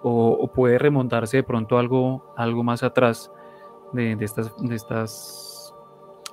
o, 0.02 0.50
puede 0.54 0.78
remontarse 0.78 1.38
de 1.38 1.44
pronto 1.44 1.78
algo, 1.78 2.34
algo 2.36 2.64
más 2.64 2.84
atrás 2.84 3.32
de, 3.94 4.18
estas, 4.20 4.56
de 4.58 4.76
estas, 4.76 5.74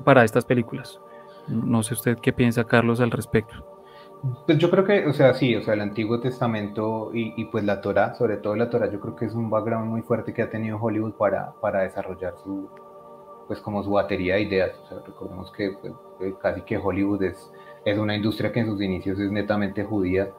para 0.05 0.25
estas 0.25 0.45
películas. 0.45 1.01
No 1.49 1.83
sé 1.83 1.95
usted 1.95 2.19
qué 2.21 2.33
piensa, 2.33 2.65
Carlos, 2.65 3.01
al 3.01 3.11
respecto. 3.11 3.55
Pues 4.47 4.59
yo 4.59 4.71
creo 4.71 4.85
que, 4.85 5.07
o 5.07 5.13
sea, 5.13 5.35
sí, 5.35 5.55
o 5.55 5.63
sea, 5.63 5.75
el 5.75 5.81
Antiguo 5.81 6.21
Testamento 6.21 7.11
y, 7.13 7.45
pues 7.47 7.65
la 7.65 7.81
Torah, 7.81 8.15
sobre 8.15 8.39
todo 8.39 8.57
la 8.57 8.71
Torah, 8.71 8.91
yo 8.91 8.99
creo 9.01 9.15
que 9.15 9.27
es 9.27 9.35
un 9.35 9.51
background 9.51 9.89
muy 9.89 10.03
fuerte 10.03 10.33
que 10.33 10.43
ha 10.43 10.51
tenido 10.51 10.79
Hollywood 10.79 11.13
para, 11.13 11.53
para 11.61 11.83
desarrollar 11.83 12.35
su, 12.43 12.69
pues 13.47 13.61
como 13.61 13.83
su 13.83 13.91
batería 13.91 14.35
de 14.37 14.43
ideas. 14.43 14.73
recordemos 15.07 15.53
que 15.53 15.77
pues, 15.81 15.93
eh, 16.21 16.35
casi 16.41 16.63
que 16.63 16.79
Hollywood 16.79 17.23
es, 17.23 17.53
es 17.85 17.99
una 17.99 18.17
industria 18.17 18.51
que 18.53 18.61
en 18.61 18.67
sus 18.67 18.81
inicios 18.81 19.19
es 19.19 19.31
netamente 19.31 19.85
judía. 19.85 20.31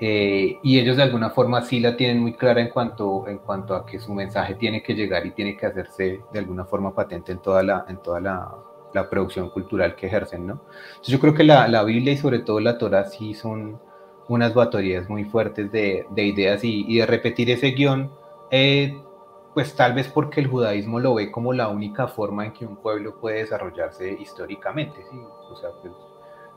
Eh, 0.00 0.58
y 0.62 0.78
ellos 0.78 0.96
de 0.96 1.02
alguna 1.02 1.30
forma 1.30 1.60
sí 1.62 1.80
la 1.80 1.96
tienen 1.96 2.20
muy 2.20 2.34
clara 2.34 2.60
en 2.60 2.68
cuanto, 2.68 3.26
en 3.26 3.38
cuanto 3.38 3.74
a 3.74 3.84
que 3.84 3.98
su 3.98 4.14
mensaje 4.14 4.54
tiene 4.54 4.80
que 4.82 4.94
llegar 4.94 5.26
y 5.26 5.32
tiene 5.32 5.56
que 5.56 5.66
hacerse 5.66 6.20
de 6.32 6.38
alguna 6.38 6.64
forma 6.64 6.94
patente 6.94 7.32
en 7.32 7.40
toda 7.40 7.64
la, 7.64 7.84
en 7.88 8.00
toda 8.00 8.20
la, 8.20 8.54
la 8.94 9.10
producción 9.10 9.50
cultural 9.50 9.94
que 9.96 10.06
ejercen, 10.06 10.46
¿no? 10.46 10.62
Entonces 10.90 11.08
yo 11.08 11.20
creo 11.20 11.34
que 11.34 11.44
la, 11.44 11.68
la, 11.68 11.82
Biblia 11.84 12.12
y 12.12 12.16
sobre 12.16 12.40
todo 12.40 12.60
la 12.60 12.78
Torah 12.78 13.04
sí 13.04 13.34
son 13.34 13.80
unas 14.28 14.54
baterías 14.54 15.08
muy 15.08 15.24
fuertes 15.24 15.70
de, 15.72 16.06
de 16.10 16.22
ideas 16.24 16.64
y, 16.64 16.84
y, 16.88 16.98
de 16.98 17.06
repetir 17.06 17.50
ese 17.50 17.70
guion 17.70 18.10
eh, 18.50 19.02
pues 19.54 19.74
tal 19.74 19.92
vez 19.94 20.08
porque 20.08 20.40
el 20.40 20.46
judaísmo 20.46 21.00
lo 21.00 21.14
ve 21.14 21.30
como 21.30 21.52
la 21.52 21.68
única 21.68 22.06
forma 22.06 22.46
en 22.46 22.52
que 22.52 22.64
un 22.64 22.76
pueblo 22.76 23.18
puede 23.18 23.38
desarrollarse 23.38 24.12
históricamente, 24.12 25.04
¿sí? 25.10 25.18
O 25.50 25.56
sea, 25.56 25.70
pues, 25.82 25.92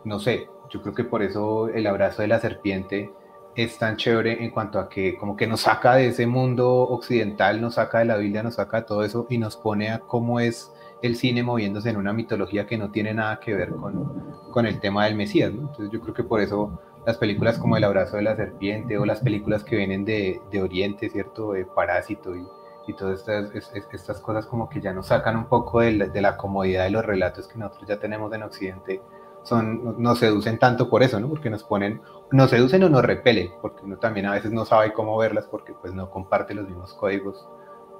no 0.04 0.20
sé, 0.20 0.48
yo 0.70 0.82
creo 0.82 0.94
que 0.94 1.04
por 1.04 1.24
eso 1.24 1.68
el 1.70 1.88
abrazo 1.88 2.22
de 2.22 2.28
la 2.28 2.40
serpiente 2.40 3.12
es 3.56 3.78
tan 3.78 3.98
chévere 3.98 4.44
en 4.44 4.52
cuanto 4.52 4.80
a 4.80 4.88
que 4.88 5.18
como 5.18 5.36
que 5.36 5.48
nos 5.48 5.62
saca 5.62 5.96
de 5.96 6.08
ese 6.08 6.28
mundo 6.28 6.70
occidental, 6.74 7.60
nos 7.60 7.76
saca 7.76 8.00
de 8.00 8.06
la 8.06 8.18
Biblia, 8.18 8.44
nos 8.44 8.56
saca 8.56 8.82
de 8.82 8.84
todo 8.84 9.04
eso 9.04 9.26
y 9.30 9.38
nos 9.38 9.58
pone 9.58 9.90
a 9.90 10.00
cómo 10.00 10.40
es 10.40 10.72
el 11.02 11.16
cine 11.16 11.44
moviéndose 11.44 11.90
en 11.90 11.98
una 11.98 12.14
mitología 12.14 12.68
que 12.68 12.78
no 12.78 12.92
tiene 12.92 13.14
nada 13.14 13.40
que 13.40 13.54
ver 13.54 13.70
con, 13.70 14.34
con 14.52 14.66
el 14.66 14.80
tema 14.80 15.06
del 15.06 15.16
Mesías. 15.16 15.52
Entonces 15.52 15.90
yo 15.92 16.02
creo 16.02 16.14
que 16.14 16.24
por 16.24 16.42
eso 16.42 16.80
las 17.06 17.18
películas 17.18 17.58
como 17.58 17.78
El 17.78 17.84
abrazo 17.84 18.18
de 18.18 18.24
la 18.24 18.36
serpiente 18.36 18.98
o 18.98 19.06
las 19.06 19.22
películas 19.22 19.64
que 19.64 19.76
vienen 19.76 20.06
de, 20.06 20.40
de 20.52 20.62
Oriente, 20.62 21.10
¿cierto? 21.10 21.54
De 21.54 21.66
Parásito 21.66 22.36
y, 22.36 22.46
y 22.88 22.94
todas 22.94 23.20
estas, 23.20 23.74
estas 23.74 24.20
cosas 24.20 24.46
como 24.46 24.70
que 24.70 24.82
ya 24.82 24.94
nos 24.94 25.08
sacan 25.08 25.36
un 25.36 25.46
poco 25.46 25.80
de 25.80 26.22
la, 26.22 26.38
comodidad 26.38 26.84
de 26.86 26.92
los 26.92 27.06
relatos 27.06 27.48
que 27.48 27.58
nosotros 27.58 27.88
ya 27.88 28.00
tenemos 28.00 28.32
en 28.34 28.44
Occidente, 28.44 29.02
son, 29.44 30.02
nos 30.02 30.20
seducen 30.20 30.60
tanto 30.60 30.90
por 30.90 31.02
eso, 31.02 31.20
¿no? 31.20 31.28
Porque 31.28 31.50
nos 31.50 31.64
ponen, 31.64 32.02
nos 32.32 32.50
seducen 32.52 32.84
o 32.84 32.90
nos 32.90 33.04
repelen, 33.04 33.52
porque 33.62 33.84
uno 33.84 33.98
también 33.98 34.28
a 34.28 34.34
veces 34.34 34.52
no 34.52 34.66
sabe 34.66 34.94
cómo 34.94 35.18
verlas 35.18 35.48
porque 35.50 35.74
pues 35.74 35.94
no 35.94 36.10
comparte 36.10 36.54
los 36.54 36.68
mismos 36.68 36.94
códigos 36.94 37.48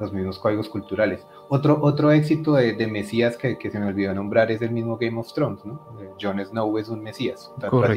los 0.02 0.12
mismos 0.12 0.40
códigos 0.40 0.68
culturales. 0.68 1.26
Otro, 1.48 1.80
otro 1.82 2.12
éxito 2.12 2.54
de, 2.54 2.74
de 2.74 2.88
Mesías 2.88 3.38
que, 3.38 3.58
que, 3.58 3.70
se 3.70 3.80
me 3.80 3.88
olvidó 3.88 4.14
nombrar 4.14 4.52
es 4.52 4.62
el 4.62 4.72
mismo 4.72 4.98
Game 4.98 5.20
of 5.20 5.32
Thrones, 5.34 5.64
¿no? 5.66 5.80
Jon 6.20 6.44
Snow 6.44 6.78
es 6.78 6.90
un 6.90 7.02
Mesías, 7.02 7.54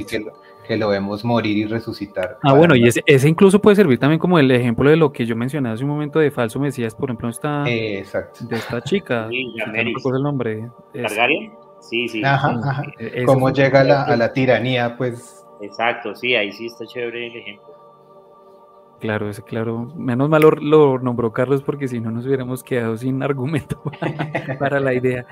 que 0.07 0.20
lo, 0.20 0.32
que 0.66 0.76
lo, 0.76 0.88
vemos 0.88 1.24
morir 1.24 1.57
y 1.57 1.64
resucitar. 1.64 2.38
Ah, 2.42 2.52
bueno, 2.52 2.76
y 2.76 2.86
ese, 2.86 3.02
ese, 3.07 3.28
incluso 3.28 3.61
puede 3.61 3.76
servir 3.76 3.98
también 3.98 4.18
como 4.18 4.38
el 4.38 4.50
ejemplo 4.50 4.88
de 4.88 4.96
lo 4.96 5.12
que 5.12 5.26
yo 5.26 5.34
mencioné 5.34 5.70
hace 5.70 5.82
un 5.82 5.90
momento 5.90 6.18
de 6.18 6.30
falso 6.30 6.61
Mesías, 6.61 6.94
por 6.94 7.09
ejemplo, 7.09 7.28
esta, 7.28 7.68
eh, 7.68 7.98
exacto. 7.98 8.44
de 8.44 8.57
esta 8.57 8.82
chica, 8.82 9.26
sí, 9.30 9.46
no 9.66 10.16
el 10.16 10.22
nombre. 10.22 10.70
¿Targaryen? 10.92 11.52
Sí, 11.80 12.09
sí. 12.09 12.22
Ajá, 12.24 12.59
ajá. 12.62 12.84
Cómo 13.26 13.50
llega 13.50 13.84
la, 13.84 14.02
a 14.05 14.16
la 14.16 14.32
tiranía, 14.32 14.96
pues. 14.96 15.44
Exacto, 15.61 16.14
sí, 16.14 16.34
ahí 16.34 16.52
sí 16.52 16.66
está 16.66 16.86
chévere 16.86 17.26
el 17.26 17.36
ejemplo. 17.36 17.73
Claro, 19.05 19.28
ese 19.28 19.42
claro. 19.42 19.92
Menos 19.96 20.30
mal 20.30 20.40
lo, 20.40 20.98
nombró 20.98 21.30
Carlos 21.30 21.62
porque 21.62 21.88
si 21.88 22.00
no 22.00 22.11
nos 22.11 22.24
hubiéramos 22.24 22.64
quedado 22.64 22.96
sin 22.96 23.22
argumento 23.22 23.82
para, 24.59 24.80
la 24.80 24.94
idea. 24.94 25.26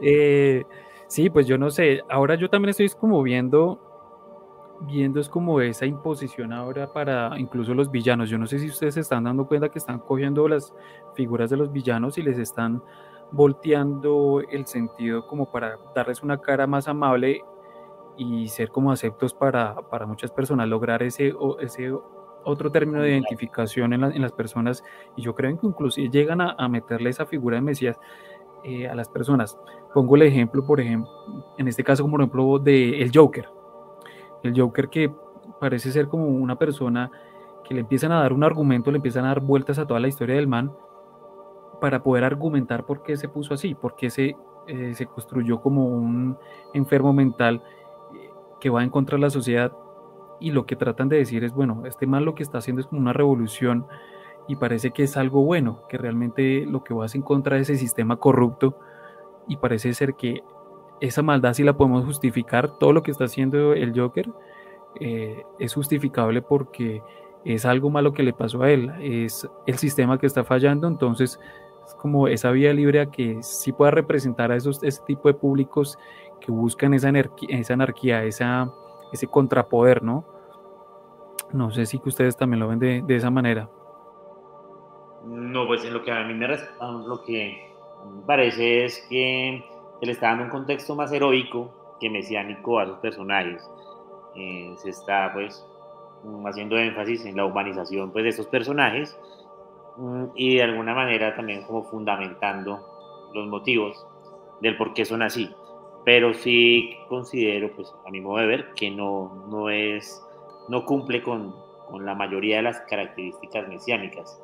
Eh, 0.00 0.64
sí, 1.08 1.28
pues 1.28 1.46
yo 1.46 1.58
no 1.58 1.68
sé. 1.68 2.00
Ahora 2.08 2.36
yo 2.36 2.48
también 2.48 2.70
estoy 2.70 2.88
como 2.98 3.22
viendo, 3.22 3.78
viendo 4.80 5.20
es 5.20 5.28
como 5.28 5.60
esa 5.60 5.84
imposición 5.84 6.54
ahora 6.54 6.90
para 6.90 7.38
incluso 7.38 7.74
los 7.74 7.90
villanos. 7.90 8.30
Yo 8.30 8.38
no 8.38 8.46
sé 8.46 8.60
si 8.60 8.68
ustedes 8.70 8.94
se 8.94 9.00
están 9.00 9.24
dando 9.24 9.46
cuenta 9.46 9.68
que 9.68 9.78
están 9.78 9.98
cogiendo 9.98 10.48
las 10.48 10.72
figuras 11.12 11.50
de 11.50 11.58
los 11.58 11.70
villanos 11.70 12.16
y 12.16 12.22
les 12.22 12.38
están 12.38 12.82
volteando 13.30 14.40
el 14.50 14.64
sentido 14.64 15.26
como 15.26 15.52
para 15.52 15.78
darles 15.94 16.22
una 16.22 16.38
cara 16.38 16.66
más 16.66 16.88
amable 16.88 17.44
y 18.16 18.48
ser 18.48 18.70
como 18.70 18.90
aceptos 18.90 19.34
para, 19.34 19.74
para 19.90 20.06
muchas 20.06 20.30
personas, 20.30 20.66
lograr 20.66 21.02
ese, 21.02 21.34
ese 21.60 21.92
otro 22.48 22.70
término 22.70 23.02
de 23.02 23.10
identificación 23.10 23.92
en, 23.92 24.22
las 24.22 24.32
personas 24.32 24.82
y 25.16 25.22
yo 25.22 25.34
creo 25.34 25.58
que 25.58 25.66
inclusive 25.66 26.08
llegan 26.08 26.40
a, 26.40 26.68
meterle 26.68 27.10
esa 27.10 27.26
figura 27.26 27.56
de 27.56 27.62
Mesías 27.62 27.98
eh, 28.64 28.88
a 28.88 28.94
las 28.94 29.08
personas. 29.08 29.58
Pongo 29.94 30.16
el 30.16 30.22
ejemplo, 30.22 30.64
por 30.64 30.80
ejemplo, 30.80 31.10
en 31.58 31.68
este 31.68 31.84
caso 31.84 32.02
como 32.02 32.18
ejemplo 32.18 32.58
de 32.58 33.02
el 33.02 33.10
Joker. 33.14 33.48
El 34.42 34.58
Joker 34.58 34.88
que 34.88 35.12
parece 35.60 35.92
ser 35.92 36.08
como 36.08 36.26
una 36.26 36.56
persona 36.56 37.10
que 37.64 37.74
le 37.74 37.80
empiezan 37.80 38.12
a 38.12 38.20
dar 38.20 38.32
un 38.32 38.44
argumento, 38.44 38.90
le 38.90 38.96
empiezan 38.96 39.24
a 39.24 39.28
dar 39.28 39.40
vueltas 39.40 39.78
a 39.78 39.86
toda 39.86 40.00
la 40.00 40.08
historia 40.08 40.36
del 40.36 40.48
man 40.48 40.72
para 41.80 42.02
poder 42.02 42.24
argumentar 42.24 42.84
por 42.84 43.02
qué 43.02 43.16
se 43.16 43.28
puso 43.28 43.54
así, 43.54 43.74
por 43.74 43.94
qué 43.94 44.10
se, 44.10 44.36
eh, 44.66 44.94
se 44.94 45.06
construyó 45.06 45.60
como 45.60 45.86
un 45.86 46.36
enfermo 46.72 47.12
mental 47.12 47.62
eh, 48.14 48.30
que 48.60 48.70
va 48.70 48.82
en 48.82 48.90
contra 48.90 49.16
de 49.16 49.22
la 49.22 49.30
sociedad 49.30 49.72
y 50.40 50.50
lo 50.50 50.66
que 50.66 50.76
tratan 50.76 51.08
de 51.08 51.16
decir 51.16 51.44
es, 51.44 51.52
bueno, 51.52 51.84
este 51.86 52.06
mal 52.06 52.24
lo 52.24 52.34
que 52.34 52.42
está 52.42 52.58
haciendo 52.58 52.80
es 52.80 52.86
como 52.86 53.00
una 53.00 53.12
revolución 53.12 53.86
y 54.46 54.56
parece 54.56 54.90
que 54.92 55.04
es 55.04 55.16
algo 55.16 55.42
bueno, 55.42 55.82
que 55.88 55.98
realmente 55.98 56.64
lo 56.66 56.82
que 56.82 56.94
va 56.94 57.06
en 57.12 57.22
contra 57.22 57.56
de 57.56 57.62
ese 57.62 57.76
sistema 57.76 58.16
corrupto 58.16 58.78
y 59.46 59.56
parece 59.56 59.92
ser 59.94 60.14
que 60.14 60.42
esa 61.00 61.22
maldad 61.22 61.52
sí 61.54 61.62
la 61.62 61.76
podemos 61.76 62.04
justificar, 62.04 62.78
todo 62.78 62.92
lo 62.92 63.02
que 63.02 63.10
está 63.10 63.24
haciendo 63.24 63.72
el 63.72 63.98
Joker 63.98 64.28
eh, 65.00 65.44
es 65.58 65.74
justificable 65.74 66.42
porque 66.42 67.02
es 67.44 67.64
algo 67.64 67.90
malo 67.90 68.12
que 68.12 68.22
le 68.22 68.32
pasó 68.32 68.62
a 68.62 68.70
él, 68.70 68.92
es 69.00 69.48
el 69.66 69.76
sistema 69.76 70.18
que 70.18 70.26
está 70.26 70.44
fallando, 70.44 70.88
entonces 70.88 71.38
es 71.86 71.94
como 71.94 72.26
esa 72.28 72.50
vía 72.50 72.72
libre 72.72 73.00
a 73.00 73.10
que 73.10 73.42
sí 73.42 73.72
pueda 73.72 73.90
representar 73.90 74.50
a 74.50 74.56
esos, 74.56 74.82
ese 74.82 75.02
tipo 75.06 75.28
de 75.28 75.34
públicos 75.34 75.98
que 76.40 76.50
buscan 76.50 76.94
esa 76.94 77.08
anarquía, 77.08 78.24
esa 78.24 78.70
ese 79.12 79.26
contrapoder, 79.26 80.02
¿no? 80.02 80.24
No 81.52 81.70
sé 81.70 81.86
si 81.86 81.98
que 81.98 82.08
ustedes 82.08 82.36
también 82.36 82.60
lo 82.60 82.68
ven 82.68 82.78
de, 82.78 83.02
de 83.02 83.16
esa 83.16 83.30
manera. 83.30 83.68
No, 85.24 85.66
pues 85.66 85.84
en 85.84 85.92
lo 85.92 86.02
que 86.02 86.12
a 86.12 86.24
mí 86.24 86.34
me, 86.34 86.46
lo 86.48 87.22
que 87.24 87.74
me 88.14 88.22
parece 88.22 88.84
es 88.84 89.06
que 89.08 89.64
se 90.00 90.06
le 90.06 90.12
está 90.12 90.28
dando 90.28 90.44
un 90.44 90.50
contexto 90.50 90.94
más 90.94 91.12
heroico 91.12 91.96
que 92.00 92.08
mesiánico 92.08 92.78
a 92.78 92.84
los 92.84 92.98
personajes. 92.98 93.68
Eh, 94.34 94.72
se 94.76 94.90
está 94.90 95.32
pues 95.32 95.66
haciendo 96.46 96.78
énfasis 96.78 97.24
en 97.24 97.36
la 97.36 97.44
humanización 97.44 98.12
pues, 98.12 98.24
de 98.24 98.30
estos 98.30 98.46
personajes 98.46 99.18
mm, 99.96 100.26
y 100.34 100.56
de 100.56 100.62
alguna 100.62 100.94
manera 100.94 101.34
también 101.34 101.62
como 101.64 101.82
fundamentando 101.84 102.80
los 103.34 103.48
motivos 103.48 104.06
del 104.60 104.76
por 104.76 104.94
qué 104.94 105.04
son 105.04 105.22
así. 105.22 105.54
Pero 106.08 106.32
sí 106.32 106.96
considero, 107.06 107.70
pues 107.76 107.94
a 108.06 108.10
mi 108.10 108.22
modo 108.22 108.38
de 108.38 108.46
ver, 108.46 108.72
que 108.72 108.90
no, 108.90 109.44
no 109.50 109.68
es, 109.68 110.26
no 110.70 110.86
cumple 110.86 111.22
con, 111.22 111.54
con 111.86 112.06
la 112.06 112.14
mayoría 112.14 112.56
de 112.56 112.62
las 112.62 112.80
características 112.88 113.68
mesiánicas. 113.68 114.42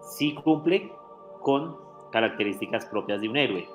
Sí 0.00 0.34
cumple 0.34 0.90
con 1.40 1.76
características 2.10 2.86
propias 2.86 3.20
de 3.20 3.28
un 3.28 3.36
héroe, 3.36 3.68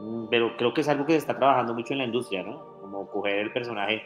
mm, 0.00 0.26
pero 0.28 0.54
creo 0.58 0.74
que 0.74 0.82
es 0.82 0.88
algo 0.90 1.06
que 1.06 1.12
se 1.12 1.18
está 1.20 1.38
trabajando 1.38 1.72
mucho 1.72 1.94
en 1.94 1.98
la 2.00 2.04
industria, 2.04 2.42
¿no? 2.42 2.78
Como 2.82 3.08
coger 3.08 3.38
el 3.38 3.54
personaje 3.54 4.02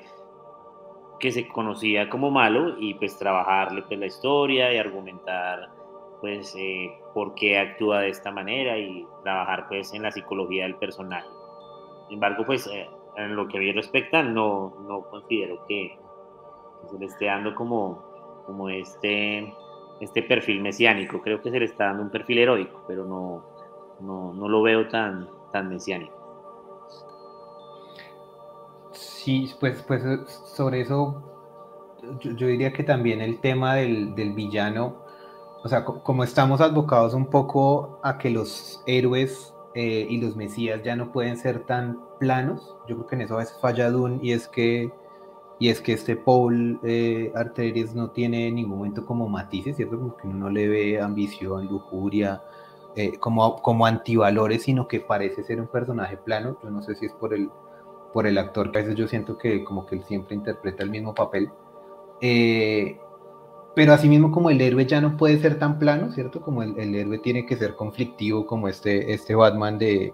que 1.19 1.33
se 1.33 1.49
conocía 1.49 2.09
como 2.09 2.31
malo 2.31 2.79
y 2.79 2.95
pues 2.95 3.19
trabajarle 3.19 3.83
pues 3.83 3.99
la 3.99 4.07
historia 4.07 4.73
y 4.73 4.79
argumentar 4.79 5.71
pues 6.21 6.55
eh, 6.57 6.89
por 7.15 7.35
qué 7.35 7.59
actúa 7.59 8.03
de 8.03 8.11
esta 8.11 8.31
manera 8.31 8.79
y 8.79 9.05
trabajar 9.25 9.67
pues 9.67 9.93
en 9.93 10.05
la 10.05 10.13
psicología 10.13 10.63
del 10.63 10.77
personaje. 10.77 11.40
Sin 12.11 12.17
embargo, 12.17 12.43
pues 12.45 12.67
eh, 12.67 12.91
en 13.17 13.37
lo 13.37 13.47
que 13.47 13.59
a 13.59 13.61
mí 13.61 13.71
respecta, 13.71 14.21
no, 14.21 14.75
no 14.89 15.09
considero 15.09 15.65
que 15.69 15.97
se 16.91 16.99
le 16.99 17.07
esté 17.07 17.27
dando 17.27 17.55
como, 17.55 18.03
como 18.47 18.69
este, 18.69 19.55
este 20.01 20.25
perfil 20.25 20.61
mesiánico. 20.61 21.23
Creo 21.23 21.41
que 21.41 21.53
se 21.53 21.61
le 21.61 21.67
está 21.67 21.85
dando 21.85 22.03
un 22.03 22.11
perfil 22.11 22.39
heroico, 22.39 22.83
pero 22.89 23.05
no, 23.05 23.45
no, 24.01 24.33
no 24.33 24.49
lo 24.49 24.61
veo 24.61 24.89
tan, 24.89 25.29
tan 25.53 25.69
mesiánico. 25.69 26.13
Sí, 28.91 29.49
pues, 29.61 29.85
pues 29.85 30.03
sobre 30.57 30.81
eso 30.81 31.23
yo, 32.19 32.47
diría 32.49 32.73
que 32.73 32.83
también 32.83 33.21
el 33.21 33.39
tema 33.39 33.77
del, 33.77 34.17
del 34.17 34.33
villano, 34.33 35.05
o 35.63 35.69
sea, 35.69 35.85
como 35.85 36.25
estamos 36.25 36.61
abocados 36.61 37.15
un 37.15 37.27
poco 37.27 38.01
a 38.03 38.19
que 38.19 38.31
los 38.31 38.83
héroes 38.85 39.55
eh, 39.75 40.07
y 40.09 40.21
los 40.21 40.37
mesías 40.37 40.83
ya 40.83 40.97
no 40.97 41.13
pueden 41.13 41.37
ser 41.37 41.65
tan 41.65 42.01
planos, 42.19 42.77
yo 42.89 42.97
creo 42.97 43.07
que 43.07 43.15
en 43.17 43.23
eso 43.23 43.35
a 43.35 43.39
veces 43.39 43.59
falla 43.61 43.91
Dune 43.91 44.19
y 44.23 44.33
es 44.33 44.49
que 44.49 44.91
y 45.61 45.69
es 45.69 45.83
que 45.83 45.93
este 45.93 46.17
Paul 46.17 46.81
eh, 46.83 47.33
no 47.95 48.11
tiene 48.11 48.49
en 48.49 48.55
ningún 48.55 48.79
momento 48.79 49.05
como 49.05 49.29
matices, 49.29 49.77
¿cierto? 49.77 49.99
Como 49.99 50.17
que 50.17 50.27
uno 50.27 50.47
no 50.47 50.51
le 50.51 50.67
ve 50.69 51.01
ambición, 51.01 51.67
lujuria, 51.67 52.43
eh, 52.97 53.19
como, 53.19 53.61
como 53.61 53.85
antivalores, 53.85 54.63
sino 54.63 54.89
que 54.89 55.01
parece 55.01 55.45
ser 55.45 55.61
un 55.61 55.67
personaje 55.67 56.17
plano. 56.17 56.57
Yo 56.63 56.71
no 56.71 56.83
sé 56.83 56.95
si 56.95 57.05
es 57.07 57.13
por 57.13 57.35
el, 57.35 57.51
por 58.15 58.27
el 58.27 58.39
actor, 58.39 58.73
que 58.73 58.79
a 58.79 58.83
veces 58.83 58.97
yo 58.97 59.07
siento 59.07 59.37
que 59.37 59.63
como 59.63 59.85
que 59.85 59.97
él 59.97 60.05
siempre 60.05 60.35
interpreta 60.35 60.83
el 60.83 60.89
mismo 60.89 61.15
papel. 61.15 61.51
Eh, 62.23 62.99
pero 63.75 63.93
asimismo 63.93 64.33
como 64.33 64.51
el 64.51 64.61
héroe 64.61 64.87
ya 64.87 65.01
no 65.01 65.17
puede 65.17 65.39
ser 65.39 65.59
tan 65.59 65.79
plano, 65.79 66.11
¿cierto? 66.13 66.41
Como 66.41 66.63
el, 66.63 66.95
héroe 66.95 67.19
tiene 67.19 67.47
que 67.47 67.57
ser 67.57 67.77
conflictivo, 67.77 68.47
como 68.47 68.69
este, 68.69 69.13
este 69.13 69.35
Batman 69.35 69.79
de, 69.79 70.13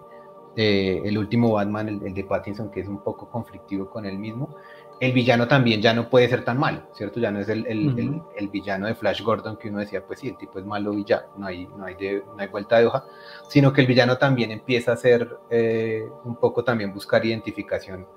el 0.55 1.17
último 1.17 1.53
Batman, 1.53 2.01
el, 2.03 2.13
de 2.13 2.23
Pattinson, 2.23 2.71
que 2.71 2.81
es 2.81 2.87
un 2.87 3.03
poco 3.03 3.29
conflictivo 3.29 3.89
con 3.89 4.05
él 4.05 4.17
mismo. 4.17 4.55
El 4.99 5.13
villano 5.13 5.47
también 5.47 5.81
ya 5.81 5.93
no 5.93 6.09
puede 6.09 6.27
ser 6.27 6.43
tan 6.43 6.57
malo, 6.57 6.81
¿cierto? 6.93 7.19
Ya 7.19 7.31
no 7.31 7.39
es 7.39 7.49
el, 7.49 7.65
el, 7.67 8.47
villano 8.49 8.87
de 8.87 8.95
Flash 8.95 9.21
Gordon 9.21 9.57
que 9.57 9.69
uno 9.69 9.79
decía, 9.79 10.05
pues 10.05 10.19
sí, 10.19 10.29
el 10.29 10.37
tipo 10.37 10.57
es 10.57 10.65
malo 10.65 10.93
y 10.93 11.03
ya, 11.03 11.27
no 11.37 11.45
hay, 11.45 11.67
no 11.67 11.85
hay, 11.85 11.95
no 11.95 12.39
hay 12.39 12.47
vuelta 12.47 12.79
de 12.79 12.87
hoja, 12.87 13.05
sino 13.47 13.71
que 13.73 13.81
el 13.81 13.87
villano 13.87 14.17
también 14.17 14.49
empieza 14.51 14.93
a 14.93 14.97
ser 14.97 15.37
eh, 15.51 16.07
un 16.23 16.35
poco 16.37 16.63
también 16.63 16.93
buscar 16.93 17.23
identificación 17.23 18.07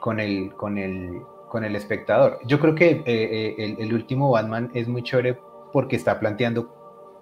con 0.00 0.18
el, 0.18 0.54
con 0.54 0.78
el, 0.78 1.20
con 1.50 1.64
el 1.64 1.76
espectador. 1.76 2.38
Yo 2.46 2.58
creo 2.60 2.74
que 2.74 3.02
eh, 3.04 3.04
eh, 3.06 3.76
el, 3.78 3.92
último 3.92 4.30
Batman 4.30 4.70
es 4.72 4.88
muy 4.88 5.02
chévere 5.02 5.38
porque 5.72 5.96
está 5.96 6.18
planteando 6.18 6.74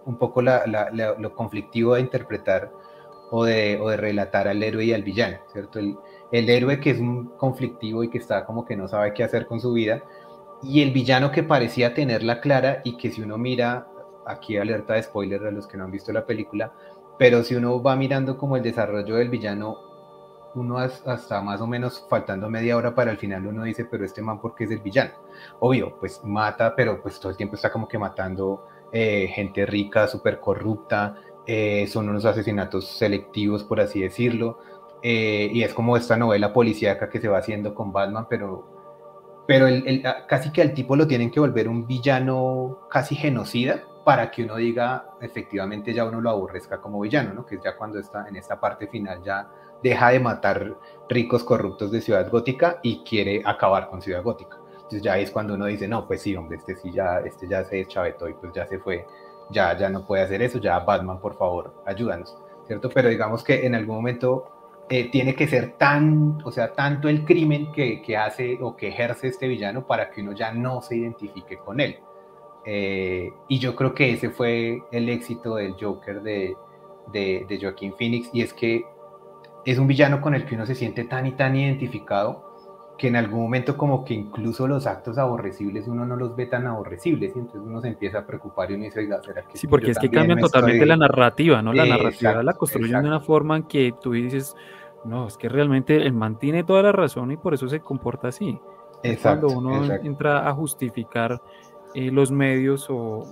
un 0.05 0.17
poco 0.17 0.43
lo 0.43 1.35
conflictivo 1.35 1.95
de 1.95 2.03
interpretar 2.03 2.71
o 3.31 3.45
de, 3.45 3.97
relatar 3.97 4.47
al 4.47 4.63
héroe 4.63 4.85
y 4.85 4.93
al 4.93 5.03
villano, 5.03 5.39
¿cierto? 5.53 5.79
El, 5.81 5.97
el, 6.31 6.49
héroe 6.49 6.79
que 6.79 6.91
es 6.91 7.01
un 7.01 7.31
conflictivo 7.37 8.05
y 8.05 8.11
que 8.11 8.19
está 8.19 8.45
como 8.45 8.65
que 8.65 8.77
no 8.77 8.87
sabe 8.87 9.13
qué 9.13 9.25
hacer 9.25 9.47
con 9.47 9.61
su 9.61 9.73
vida, 9.73 10.03
y 10.63 10.83
el 10.83 10.93
villano 10.93 11.31
que 11.31 11.43
parecía 11.43 11.95
tenerla 11.95 12.41
clara 12.41 12.81
y 12.85 12.97
que 12.97 13.11
si 13.11 13.23
uno 13.23 13.39
mira, 13.39 13.87
aquí 14.27 14.57
alerta 14.57 14.95
de 14.95 15.03
spoiler 15.03 15.47
a 15.47 15.51
los 15.51 15.67
que 15.67 15.77
no 15.77 15.85
han 15.85 15.91
visto 15.91 16.13
la 16.13 16.27
película, 16.27 16.73
pero 17.19 17.43
si 17.43 17.55
uno 17.55 17.83
va 17.83 17.97
mirando 17.97 18.37
como 18.39 18.57
el 18.57 18.63
desarrollo 18.63 19.17
del 19.17 19.29
villano 19.29 19.88
uno 20.59 20.79
hasta 20.79 21.41
más 21.41 21.61
o 21.61 21.67
menos 21.67 22.05
faltando 22.09 22.51
media 22.51 22.77
hora 22.77 22.95
para 22.95 23.11
el 23.11 23.17
final 23.17 23.47
uno 23.47 23.65
dice, 23.65 23.85
pero 23.85 24.05
este 24.05 24.23
man, 24.23 24.41
¿por 24.41 24.55
qué 24.55 24.65
es 24.65 24.71
el 24.71 24.81
villano? 24.81 25.13
Obvio, 25.61 25.99
pues 25.99 26.21
mata, 26.25 26.75
pero 26.77 27.01
pues 27.03 27.19
todo 27.21 27.31
el 27.31 27.37
tiempo 27.37 27.57
está 27.57 27.71
como 27.71 27.89
que 27.89 27.99
matando 27.99 28.67
eh, 28.93 29.29
gente 29.29 29.67
rica, 29.67 30.07
súper 30.07 30.41
corrupta, 30.41 31.17
eh, 31.47 31.87
son 31.87 32.09
unos 32.09 32.25
asesinatos 32.25 32.89
selectivos, 32.89 33.65
por 33.65 33.81
así 33.81 34.01
decirlo, 34.01 34.59
eh, 35.03 35.49
y 35.53 35.63
es 35.63 35.73
como 35.75 35.97
esta 35.97 36.17
novela 36.17 36.53
policíaca 36.53 37.09
que 37.09 37.21
se 37.21 37.29
va 37.29 37.39
haciendo 37.39 37.75
con 37.75 37.93
Batman, 37.93 38.27
pero, 38.29 39.45
pero 39.47 39.67
el, 39.67 40.03
casi 40.27 40.51
que 40.53 40.63
al 40.63 40.75
tipo 40.75 40.97
lo 40.97 41.07
tienen 41.07 41.31
que 41.31 41.41
volver 41.41 41.69
un 41.69 41.87
villano 41.87 42.81
casi 42.91 43.15
genocida 43.15 43.85
para 44.05 44.31
que 44.31 44.45
uno 44.45 44.57
diga, 44.57 45.11
efectivamente 45.21 45.93
ya 45.93 46.07
uno 46.07 46.21
lo 46.21 46.31
aborrezca 46.31 46.81
como 46.81 47.01
villano, 47.01 47.35
¿no? 47.35 47.45
Que 47.45 47.57
es 47.57 47.63
ya 47.63 47.77
cuando 47.77 47.99
está 47.99 48.27
en 48.27 48.37
esta 48.37 48.59
parte 48.59 48.87
final 48.87 49.23
ya 49.23 49.51
deja 49.83 50.11
de 50.11 50.21
matar 50.21 50.77
ricos 51.09 51.45
corruptos 51.45 51.91
de 51.91 52.01
Ciudad 52.01 52.31
Gótica 52.31 52.81
y 52.83 53.03
quiere 53.03 53.43
acabar 53.45 53.89
con 53.89 54.03
Ciudad 54.03 54.23
Gótica. 54.23 54.59
Entonces 54.75 55.03
ya 55.03 55.19
es 55.19 55.31
cuando 55.31 55.55
uno 55.55 55.67
dice, 55.67 55.87
no, 55.87 56.07
pues 56.07 56.23
sí, 56.23 56.35
hombre, 56.35 56.57
este 56.57 56.75
sí 56.75 56.91
ya, 56.91 57.21
este 57.21 57.47
ya 57.47 57.65
se 57.65 57.85
chavetó 57.87 58.29
y 58.29 58.35
pues 58.35 58.53
ya 58.55 58.67
se 58.67 58.79
fue, 58.79 59.07
ya, 59.51 59.77
ya 59.77 59.91
no 59.91 60.07
puede 60.07 60.23
hacer 60.23 60.41
eso, 60.41 60.59
ya 60.59 60.79
Batman, 60.79 61.21
por 61.21 61.37
favor, 61.37 61.83
ayúdanos, 61.87 62.37
¿cierto? 62.67 62.89
Pero 62.89 63.09
digamos 63.11 63.45
que 63.45 63.67
en 63.67 63.75
algún 63.75 63.97
momento 63.97 64.51
eh, 64.89 65.11
tiene 65.11 65.35
que 65.35 65.47
ser 65.47 65.73
tan, 65.77 66.39
o 66.43 66.51
sea, 66.51 66.73
tanto 66.73 67.09
el 67.11 67.27
crimen 67.27 67.71
que, 67.73 68.01
que, 68.01 68.17
hace 68.17 68.59
o 68.63 68.77
que 68.77 68.89
ejerce 68.89 69.29
este 69.29 69.47
villano 69.47 69.87
para 69.87 70.11
que 70.11 70.23
uno 70.23 70.33
ya 70.33 70.53
no 70.53 70.81
se 70.81 70.97
identifique 70.97 71.59
con 71.59 71.81
él. 71.81 71.99
Eh, 72.65 73.31
y 73.49 73.59
yo 73.59 73.77
creo 73.77 73.95
que 73.95 74.13
ese 74.13 74.31
fue 74.31 74.83
el 74.91 75.11
éxito 75.11 75.57
del 75.57 75.77
Joker 75.79 76.23
de, 76.23 76.57
de, 77.13 77.45
de 77.47 77.59
Joaquín 77.61 77.95
Phoenix, 77.99 78.31
y 78.33 78.41
es 78.41 78.55
que 78.55 78.87
es 79.71 79.79
un 79.79 79.87
villano 79.87 80.23
con 80.23 80.35
el 80.35 80.47
que 80.47 80.55
uno 80.55 80.65
se 80.65 80.75
siente 80.75 81.05
tan 81.05 81.27
y 81.27 81.33
tan 81.33 81.55
identificado 81.55 82.49
que 82.97 83.09
en 83.09 83.17
algún 83.17 83.43
momento 83.43 83.77
como 83.77 84.03
que 84.03 84.15
incluso 84.15 84.67
los 84.67 84.87
actos 84.87 85.19
aborrecibles 85.19 85.87
uno 85.87 86.07
no 86.07 86.17
los 86.17 86.35
ve 86.35 86.47
tan 86.47 86.67
aborrecibles 86.67 87.37
y 87.37 87.39
entonces 87.39 87.63
uno 87.65 87.81
se 87.83 87.89
empieza 87.89 88.21
a 88.21 88.27
preocupar 88.27 88.71
y 88.71 88.75
uno 88.75 88.85
dice, 88.85 89.07
¿será 89.23 89.43
que 89.43 89.59
Sí, 89.59 89.67
porque 89.67 89.91
es 89.91 89.99
que 89.99 90.11
cambian 90.11 90.41
totalmente 90.41 90.87
la 90.87 90.97
narrativa, 90.97 91.61
¿no? 91.61 91.75
La 91.75 91.85
narrativa 91.85 92.43
la 92.43 92.55
construyen 92.55 93.03
de 93.03 93.09
una 93.09 93.21
forma 93.21 93.59
en 93.59 93.65
que 93.65 93.95
tú 94.01 94.13
dices, 94.13 94.57
no, 95.05 95.29
es 95.29 95.37
que 95.37 95.51
realmente 95.51 95.97
el 95.97 96.15
man 96.15 96.39
tiene 96.39 96.65
toda 96.65 96.83
la 96.83 96.93
razón 96.93 97.31
y 97.31 97.37
por 97.37 97.53
eso 97.53 97.69
se 97.69 97.81
comporta 97.81 98.29
así. 98.29 98.59
Exacto, 99.03 99.49
cuando 99.49 99.71
uno 99.71 99.95
entra 100.03 100.49
a 100.49 100.55
justificar 100.55 101.41
eh, 101.95 102.11
los 102.11 102.33
medios 102.33 102.87
o 102.89 103.23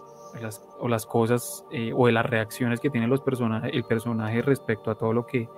las, 0.41 0.64
o 0.78 0.87
las 0.87 1.07
cosas 1.07 1.64
eh, 1.72 1.93
o 1.95 2.09
las 2.11 2.26
reacciones 2.26 2.78
que 2.78 2.91
tiene 2.91 3.09
los 3.09 3.22
personajes, 3.22 3.70
el 3.72 3.84
personaje 3.84 4.43
respecto 4.43 4.91
a 4.91 4.95
todo 4.95 5.12
lo 5.12 5.26
que 5.26 5.49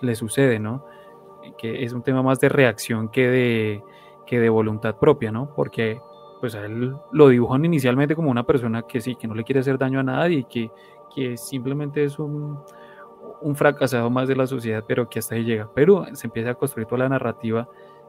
le 0.00 0.14
sucede, 0.14 0.58
¿no? 0.58 0.84
Que 1.58 1.84
es 1.84 1.92
un 1.92 2.02
tema 2.02 2.22
más 2.22 2.40
de 2.40 2.48
reacción 2.48 3.08
que 3.08 3.28
de, 3.28 3.84
que 4.26 4.40
de 4.40 4.48
voluntad 4.48 4.96
propia, 4.96 5.30
¿no? 5.30 5.54
Porque 5.54 6.00
pues 6.40 6.54
a 6.54 6.64
él 6.64 6.94
lo 7.12 7.28
dibujan 7.28 7.64
inicialmente 7.64 8.14
como 8.14 8.30
una 8.30 8.44
persona 8.44 8.82
que 8.82 9.00
sí, 9.00 9.16
que 9.16 9.26
no 9.26 9.34
le 9.34 9.44
quiere 9.44 9.60
hacer 9.60 9.78
daño 9.78 10.00
a 10.00 10.02
nadie 10.02 10.38
y 10.38 10.44
que, 10.44 10.70
que 11.14 11.36
simplemente 11.36 12.04
es 12.04 12.18
un, 12.18 12.58
un 13.40 13.56
fracasado 13.56 14.10
más 14.10 14.28
de 14.28 14.36
la 14.36 14.46
sociedad, 14.46 14.84
pero 14.86 15.08
que 15.08 15.18
hasta 15.18 15.34
ahí 15.34 15.44
llega. 15.44 15.70
Pero 15.74 16.04
se 16.12 16.26
empieza 16.26 16.50
a 16.50 16.54
construir 16.54 16.86
toda 16.86 17.00
la 17.00 17.08
narrativa 17.08 17.68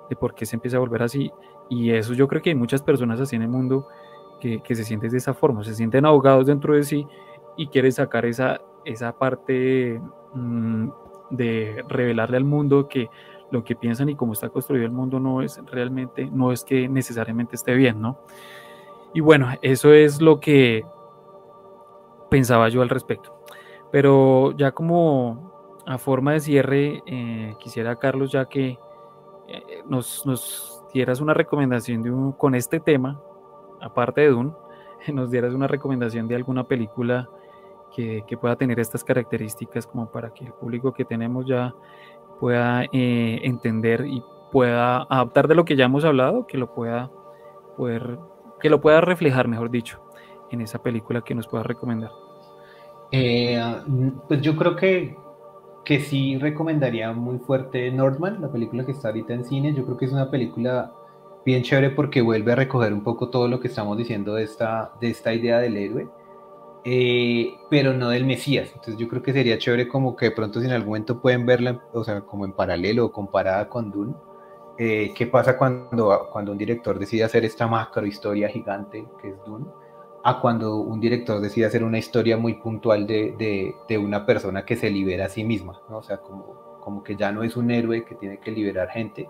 de 0.10 0.16
por 0.16 0.34
qué 0.34 0.46
se 0.46 0.56
empieza 0.56 0.78
a 0.78 0.82
volver 0.82 1.04
así. 1.04 1.32
Y 1.70 1.92
eso 1.92 2.14
yo 2.14 2.28
creo 2.28 2.42
que 2.42 2.50
hay 2.50 2.56
muchas 2.56 2.82
personas 2.82 3.20
así 3.20 3.36
en 3.36 3.44
el 3.44 3.50
mundo 3.50 3.88
que, 4.40 4.62
que 4.62 4.76
se 4.76 4.84
sienten 4.84 5.10
de 5.10 5.18
esa 5.18 5.34
forma, 5.34 5.64
se 5.64 5.74
sienten 5.74 6.06
ahogados 6.06 6.46
dentro 6.46 6.76
de 6.76 6.84
sí 6.84 7.08
y 7.56 7.68
quieren 7.68 7.92
sacar 7.92 8.26
esa, 8.26 8.62
esa 8.86 9.18
parte 9.18 10.00
mmm, 10.34 10.90
de 11.30 11.84
revelarle 11.88 12.38
al 12.38 12.44
mundo 12.44 12.88
que 12.88 13.10
lo 13.52 13.64
que 13.64 13.76
piensan 13.76 14.10
y 14.10 14.16
cómo 14.16 14.34
está 14.34 14.50
construido 14.50 14.86
el 14.86 14.92
mundo 14.92 15.20
no 15.20 15.42
es 15.42 15.62
realmente, 15.66 16.26
no 16.32 16.52
es 16.52 16.64
que 16.64 16.90
necesariamente 16.90 17.56
esté 17.56 17.74
bien, 17.76 18.02
¿no? 18.02 18.20
Y 19.14 19.22
bueno, 19.22 19.48
eso 19.62 19.94
es 19.94 20.22
lo 20.22 20.40
que 20.40 20.86
pensaba 22.30 22.70
yo 22.70 22.82
al 22.82 22.90
respecto. 22.90 23.42
Pero 23.92 24.52
ya 24.52 24.72
como 24.72 25.82
a 25.86 25.98
forma 25.98 26.34
de 26.34 26.42
cierre, 26.42 27.04
eh, 27.06 27.56
quisiera, 27.60 27.96
Carlos, 27.96 28.32
ya 28.32 28.46
que 28.46 28.78
eh, 29.48 29.84
nos, 29.88 30.26
nos, 30.26 30.74
dieras 30.94 31.22
una 31.22 31.34
recomendación 31.34 32.02
de 32.02 32.12
con 32.38 32.56
este 32.56 32.80
tema, 32.80 33.22
aparte 33.82 34.22
de 34.22 34.30
Dune, 34.30 34.52
nos 35.14 35.30
dieras 35.32 35.54
una 35.54 35.68
recomendación 35.68 36.28
de 36.28 36.36
alguna 36.36 36.64
película 36.64 37.30
que, 37.96 38.24
pueda 38.40 38.56
tener 38.56 38.80
estas 38.80 39.04
características 39.04 39.88
como 39.88 40.12
para 40.12 40.34
que 40.34 40.46
el 40.46 40.54
público 40.54 40.94
que 40.94 41.06
tenemos 41.06 41.46
ya 41.46 41.74
pueda 42.40 42.84
eh, 42.92 43.40
entender 43.44 44.06
y 44.06 44.24
pueda 44.52 45.04
adaptar 45.10 45.48
de 45.48 45.56
lo 45.56 45.66
que 45.66 45.76
ya 45.76 45.86
hemos 45.86 46.06
hablado, 46.06 46.46
que 46.46 46.58
lo 46.58 46.74
pueda 46.74 47.12
poder, 47.76 48.20
que 48.60 48.70
lo 48.70 48.80
pueda 48.80 49.02
reflejar, 49.02 49.48
mejor 49.48 49.72
dicho, 49.72 50.00
en 50.52 50.62
esa 50.62 50.82
película 50.82 51.22
que 51.22 51.36
nos 51.36 51.48
pueda 51.48 51.64
recomendar. 51.64 52.12
Eh, 53.12 53.60
pues 54.28 54.42
yo 54.42 54.56
creo 54.56 54.76
que 54.76 55.16
que 55.88 56.02
sí 56.02 56.38
recomendaría 56.38 57.14
muy 57.14 57.38
fuerte 57.40 57.90
Northman, 57.92 58.42
la 58.42 58.52
película 58.52 58.86
que 58.86 58.92
está 58.92 59.08
ahorita 59.08 59.34
en 59.34 59.46
cine. 59.46 59.74
Yo 59.74 59.86
creo 59.86 59.96
que 59.96 60.04
es 60.04 60.12
una 60.12 60.30
película 60.30 60.92
bien 61.46 61.64
chévere 61.64 61.92
porque 61.92 62.22
vuelve 62.22 62.52
a 62.52 62.56
recoger 62.56 62.92
un 62.92 63.06
poco 63.06 63.30
todo 63.30 63.48
lo 63.48 63.62
que 63.62 63.70
estamos 63.70 63.98
diciendo 63.98 64.34
de 64.34 64.44
esta, 64.44 64.92
de 65.00 65.10
esta 65.12 65.34
idea 65.34 65.60
del 65.60 65.78
héroe, 65.78 66.10
eh, 66.90 67.58
pero 67.70 67.92
no 67.94 68.08
del 68.08 68.26
Mesías. 68.26 68.70
Entonces 68.70 68.96
yo 68.96 69.10
creo 69.10 69.22
que 69.22 69.34
sería 69.34 69.58
chévere 69.58 69.90
como 69.90 70.16
que 70.16 70.28
de 70.28 70.32
pronto 70.32 70.62
si 70.62 70.68
en 70.68 70.72
algún 70.72 70.92
momento 70.92 71.22
pueden 71.22 71.46
verla, 71.46 71.84
o 71.92 72.02
sea, 72.02 72.22
como 72.22 72.46
en 72.46 72.54
paralelo 72.54 73.08
o 73.08 73.12
comparada 73.12 73.68
con 73.68 73.92
Dune. 73.92 74.14
Eh, 74.78 75.12
¿Qué 75.14 75.28
pasa 75.28 75.58
cuando, 75.58 76.30
cuando 76.32 76.54
un 76.54 76.58
director 76.58 76.98
decide 76.98 77.26
hacer 77.26 77.44
esta 77.44 77.68
macro 77.68 78.06
historia 78.06 78.48
gigante 78.48 79.06
que 79.22 79.30
es 79.30 79.36
Dune? 79.46 79.66
a 80.24 80.42
cuando 80.42 80.78
un 80.78 81.00
director 81.00 81.40
decide 81.40 81.66
hacer 81.66 81.84
una 81.84 82.00
historia 82.00 82.36
muy 82.38 82.56
puntual 82.56 83.08
de, 83.08 83.74
de, 83.88 83.98
una 83.98 84.26
persona 84.26 84.66
que 84.66 84.76
se 84.76 84.90
libera 84.90 85.26
a 85.26 85.30
sí 85.30 85.44
misma, 85.46 85.82
¿no? 85.90 86.00
O 86.00 86.04
sea, 86.04 86.18
como, 86.18 86.80
como 86.82 87.02
que 87.04 87.16
ya 87.16 87.32
no 87.32 87.44
es 87.44 87.56
un 87.56 87.72
héroe 87.72 88.04
que 88.04 88.16
tiene 88.16 88.38
que 88.40 88.52
liberar 88.52 88.90
gente, 88.90 89.30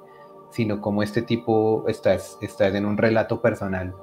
sino 0.49 0.81
como 0.81 1.03
este 1.03 1.21
tipo 1.21 1.85
está, 1.87 2.15
está 2.15 2.67
en 2.67 2.85
un 2.85 2.97
relato 2.97 3.41
personal 3.41 3.93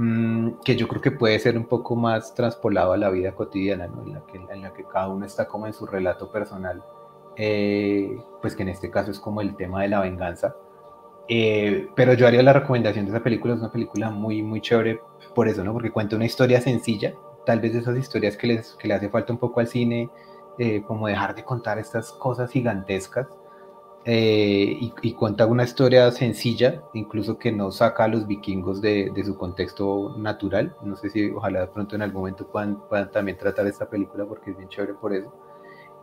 mm, 0.00 0.60
que 0.64 0.76
yo 0.76 0.88
creo 0.88 1.02
que 1.02 1.10
puede 1.10 1.38
ser 1.38 1.56
un 1.58 1.66
poco 1.66 1.94
más 1.96 2.34
transpolado 2.34 2.92
a 2.92 2.96
la 2.96 3.10
vida 3.10 3.34
cotidiana, 3.34 3.86
¿no? 3.86 4.02
en, 4.02 4.14
la 4.14 4.22
que, 4.26 4.38
en 4.38 4.62
la 4.62 4.72
que 4.72 4.84
cada 4.84 5.08
uno 5.08 5.26
está 5.26 5.46
como 5.46 5.66
en 5.66 5.74
su 5.74 5.86
relato 5.86 6.30
personal, 6.32 6.82
eh, 7.36 8.18
pues 8.40 8.56
que 8.56 8.62
en 8.62 8.70
este 8.70 8.90
caso 8.90 9.10
es 9.10 9.20
como 9.20 9.40
el 9.40 9.56
tema 9.56 9.82
de 9.82 9.88
la 9.88 10.00
venganza. 10.00 10.56
Eh, 11.28 11.88
pero 11.94 12.14
yo 12.14 12.26
haría 12.26 12.42
la 12.42 12.52
recomendación 12.52 13.04
de 13.04 13.12
esa 13.12 13.22
película, 13.22 13.54
es 13.54 13.60
una 13.60 13.70
película 13.70 14.10
muy, 14.10 14.42
muy 14.42 14.60
chévere 14.60 15.00
por 15.34 15.48
eso, 15.48 15.62
¿no? 15.62 15.72
Porque 15.72 15.92
cuenta 15.92 16.16
una 16.16 16.24
historia 16.24 16.60
sencilla, 16.60 17.14
tal 17.46 17.60
vez 17.60 17.72
de 17.72 17.80
esas 17.80 17.96
historias 17.96 18.36
que, 18.36 18.48
les, 18.48 18.74
que 18.74 18.88
le 18.88 18.94
hace 18.94 19.08
falta 19.08 19.32
un 19.32 19.38
poco 19.38 19.60
al 19.60 19.68
cine, 19.68 20.10
eh, 20.58 20.82
como 20.82 21.06
dejar 21.06 21.34
de 21.34 21.44
contar 21.44 21.78
estas 21.78 22.12
cosas 22.12 22.50
gigantescas, 22.50 23.28
eh, 24.04 24.78
y, 25.02 25.12
cuenta 25.12 25.44
una 25.44 25.64
historia 25.64 26.10
sencilla, 26.10 26.82
incluso 26.94 27.38
que 27.38 27.52
no 27.52 27.70
saca 27.70 28.04
a 28.04 28.08
los 28.08 28.26
vikingos 28.26 28.80
de, 28.80 29.10
de, 29.14 29.24
su 29.24 29.36
contexto 29.36 30.14
natural. 30.16 30.74
No 30.82 30.96
sé 30.96 31.10
si 31.10 31.30
ojalá 31.30 31.60
de 31.60 31.66
pronto 31.66 31.96
en 31.96 32.02
algún 32.02 32.22
momento 32.22 32.46
puedan, 32.46 32.80
puedan 32.88 33.10
también 33.10 33.36
tratar 33.36 33.66
esta 33.66 33.90
película 33.90 34.24
porque 34.24 34.52
es 34.52 34.56
bien 34.56 34.70
chévere 34.70 34.94
por 34.94 35.12
eso. 35.12 35.30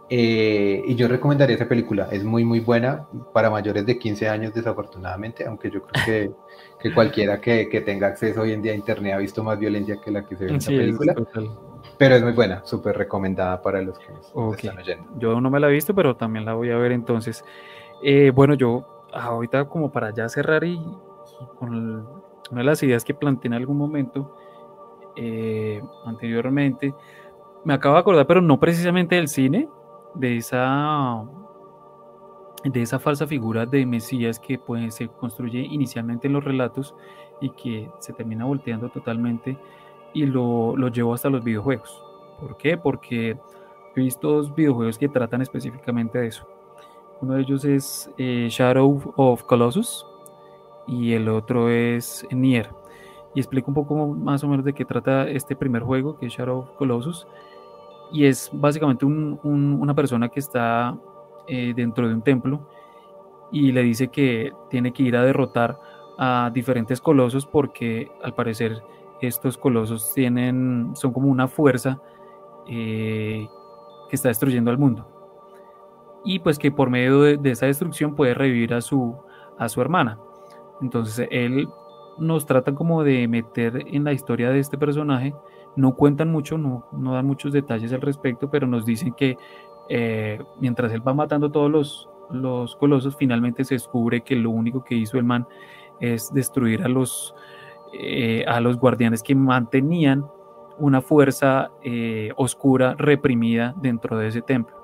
Eh, 0.09 0.83
y 0.87 0.95
yo 0.95 1.09
recomendaría 1.09 1.57
esa 1.57 1.67
película, 1.67 2.07
es 2.09 2.23
muy 2.23 2.45
muy 2.45 2.61
buena 2.61 3.05
para 3.33 3.49
mayores 3.49 3.85
de 3.85 3.99
15 3.99 4.29
años 4.29 4.53
desafortunadamente, 4.53 5.45
aunque 5.45 5.69
yo 5.69 5.81
creo 5.81 6.05
que, 6.05 6.31
que 6.79 6.93
cualquiera 6.93 7.41
que, 7.41 7.67
que, 7.67 7.81
tenga 7.81 8.07
acceso 8.07 8.43
hoy 8.43 8.53
en 8.53 8.61
día 8.61 8.71
a 8.71 8.75
internet 8.75 9.15
ha 9.15 9.17
visto 9.17 9.43
más 9.43 9.59
violencia 9.59 9.99
que 9.99 10.11
la 10.11 10.25
que 10.25 10.37
se 10.37 10.45
ve 10.45 10.51
en 10.51 10.55
esa 10.57 10.69
película. 10.69 11.13
pero 11.97 12.15
es 12.15 12.23
muy 12.23 12.31
buena, 12.31 12.63
súper 12.63 12.97
recomendada 12.97 13.61
para 13.61 13.81
los 13.81 13.99
que 13.99 14.05
están 14.55 14.77
oyendo. 14.77 15.09
Yo 15.17 15.41
no 15.41 15.49
me 15.49 15.59
la 15.59 15.67
he 15.67 15.73
visto, 15.73 15.93
pero 15.93 16.15
también 16.15 16.45
la 16.45 16.53
voy 16.53 16.71
a 16.71 16.77
ver 16.77 16.93
entonces. 16.93 17.43
Eh, 18.01 18.31
bueno, 18.33 18.53
yo 18.53 18.85
ahorita 19.13 19.65
como 19.65 19.91
para 19.91 20.13
ya 20.13 20.29
cerrar 20.29 20.63
y, 20.63 20.79
con 21.59 22.05
una 22.51 22.61
de 22.61 22.63
las 22.63 22.81
ideas 22.83 23.03
que 23.03 23.13
planteé 23.13 23.47
en 23.47 23.53
algún 23.53 23.77
momento 23.77 24.35
eh, 25.15 25.81
anteriormente, 26.05 26.93
me 27.63 27.73
acabo 27.73 27.95
de 27.95 28.01
acordar, 28.01 28.27
pero 28.27 28.41
no 28.41 28.59
precisamente 28.59 29.15
del 29.15 29.27
cine, 29.27 29.67
de 30.13 30.37
esa, 30.37 31.23
de 32.63 32.81
esa 32.81 32.99
falsa 32.99 33.27
figura 33.27 33.65
de 33.65 33.85
Mesías 33.85 34.39
que 34.39 34.57
pues, 34.57 34.95
se 34.95 35.07
construye 35.07 35.59
inicialmente 35.59 36.27
en 36.27 36.33
los 36.33 36.43
relatos 36.43 36.95
y 37.41 37.49
que 37.51 37.89
se 37.99 38.13
termina 38.13 38.45
volteando 38.45 38.89
totalmente 38.89 39.57
y 40.13 40.25
lo, 40.25 40.75
lo 40.77 40.87
llevó 40.87 41.13
hasta 41.13 41.29
los 41.29 41.43
videojuegos. 41.43 42.03
¿Por 42.39 42.57
qué? 42.57 42.77
Porque 42.77 43.37
he 43.95 43.99
visto 43.99 44.31
dos 44.31 44.53
videojuegos 44.53 44.97
que 44.97 45.09
tratan 45.09 45.41
específicamente 45.41 46.19
de 46.19 46.27
eso. 46.27 46.47
Uno 47.21 47.33
de 47.33 47.41
ellos 47.41 47.65
es 47.65 48.11
eh, 48.17 48.47
Shadow 48.49 49.13
of 49.15 49.43
Colossus 49.43 50.05
y 50.87 51.13
el 51.13 51.29
otro 51.29 51.69
es 51.69 52.25
Nier. 52.31 52.69
Y 53.33 53.39
explico 53.39 53.71
un 53.71 53.75
poco 53.75 54.07
más 54.07 54.43
o 54.43 54.47
menos 54.47 54.65
de 54.65 54.73
qué 54.73 54.85
trata 54.85 55.27
este 55.29 55.55
primer 55.55 55.83
juego, 55.83 56.17
que 56.17 56.27
es 56.27 56.33
Shadow 56.33 56.59
of 56.59 56.71
Colossus 56.77 57.27
y 58.11 58.25
es 58.25 58.49
básicamente 58.53 59.05
una 59.05 59.93
persona 59.93 60.29
que 60.29 60.39
está 60.39 60.97
eh, 61.47 61.73
dentro 61.75 62.07
de 62.07 62.13
un 62.13 62.21
templo 62.21 62.67
y 63.51 63.71
le 63.71 63.83
dice 63.83 64.09
que 64.09 64.51
tiene 64.69 64.91
que 64.91 65.03
ir 65.03 65.15
a 65.15 65.23
derrotar 65.23 65.79
a 66.17 66.51
diferentes 66.53 66.99
colosos 66.99 67.45
porque 67.45 68.11
al 68.23 68.33
parecer 68.33 68.81
estos 69.21 69.57
colosos 69.57 70.13
tienen, 70.13 70.91
son 70.95 71.11
como 71.11 71.29
una 71.29 71.47
fuerza 71.47 71.99
eh, 72.67 73.47
que 74.09 74.15
está 74.15 74.29
destruyendo 74.29 74.71
al 74.71 74.77
mundo. 74.77 75.16
Y 76.23 76.39
pues 76.39 76.59
que 76.59 76.71
por 76.71 76.89
medio 76.89 77.21
de, 77.21 77.51
esa 77.51 77.67
destrucción 77.67 78.15
puede 78.15 78.33
revivir 78.33 78.73
a 78.73 78.81
su, 78.81 79.15
a 79.57 79.69
su 79.69 79.81
hermana. 79.81 80.19
Entonces 80.81 81.27
él 81.31 81.67
nos 82.17 82.45
trata 82.45 82.73
como 82.73 83.03
de 83.03 83.27
meter 83.27 83.83
en 83.87 84.03
la 84.03 84.13
historia 84.13 84.49
de 84.49 84.59
este 84.59 84.77
personaje 84.77 85.33
no 85.77 85.95
cuentan 85.95 86.31
mucho, 86.31 86.57
no, 86.57 86.85
no 86.91 87.13
dan 87.13 87.25
muchos 87.25 87.53
detalles 87.53 87.93
al 87.93 88.01
respecto, 88.01 88.49
pero 88.49 88.67
nos 88.67 88.85
dicen 88.85 89.13
que 89.13 89.37
eh, 89.89 90.41
mientras 90.59 90.91
él 90.91 91.07
va 91.07 91.13
matando 91.13 91.51
todos 91.51 91.71
los, 91.71 92.09
los 92.31 92.75
colosos, 92.75 93.15
finalmente 93.15 93.63
se 93.63 93.75
descubre 93.75 94.21
que 94.21 94.35
lo 94.35 94.49
único 94.49 94.83
que 94.83 94.95
hizo 94.95 95.17
el 95.17 95.23
man 95.23 95.47
es 95.99 96.33
destruir 96.33 96.83
a 96.83 96.87
los, 96.87 97.33
eh, 97.93 98.43
a 98.47 98.59
los 98.59 98.77
guardianes 98.77 99.21
que 99.23 99.35
mantenían 99.35 100.25
una 100.79 101.01
fuerza 101.01 101.71
eh, 101.83 102.31
oscura 102.35 102.95
reprimida 102.97 103.73
dentro 103.77 104.17
de 104.17 104.27
ese 104.27 104.41
templo. 104.41 104.75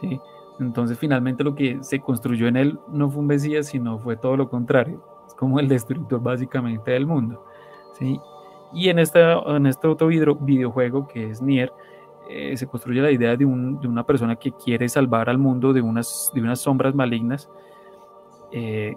¿sí? 0.00 0.20
Entonces 0.60 0.98
finalmente 0.98 1.42
lo 1.42 1.54
que 1.54 1.78
se 1.82 2.00
construyó 2.00 2.46
en 2.46 2.56
él 2.56 2.78
no 2.88 3.10
fue 3.10 3.20
un 3.20 3.26
Mesías, 3.26 3.66
sino 3.66 3.98
fue 3.98 4.16
todo 4.16 4.36
lo 4.36 4.48
contrario. 4.48 5.02
Es 5.26 5.34
como 5.34 5.58
el 5.58 5.68
destructor 5.68 6.22
básicamente 6.22 6.92
del 6.92 7.06
mundo. 7.06 7.44
¿sí? 7.98 8.20
Y 8.72 8.88
en, 8.88 8.98
en 8.98 9.66
este 9.66 9.88
otro 9.88 10.08
videojuego 10.08 11.06
que 11.06 11.30
es 11.30 11.42
Nier, 11.42 11.72
eh, 12.28 12.56
se 12.56 12.66
construye 12.66 13.02
la 13.02 13.10
idea 13.10 13.36
de, 13.36 13.44
un, 13.44 13.80
de, 13.80 13.86
una 13.86 14.04
persona 14.04 14.36
que 14.36 14.52
quiere 14.52 14.88
salvar 14.88 15.28
al 15.28 15.36
mundo 15.36 15.72
de 15.72 15.82
unas, 15.82 16.30
de 16.34 16.40
unas 16.40 16.58
sombras 16.58 16.94
malignas 16.94 17.50
eh, 18.50 18.96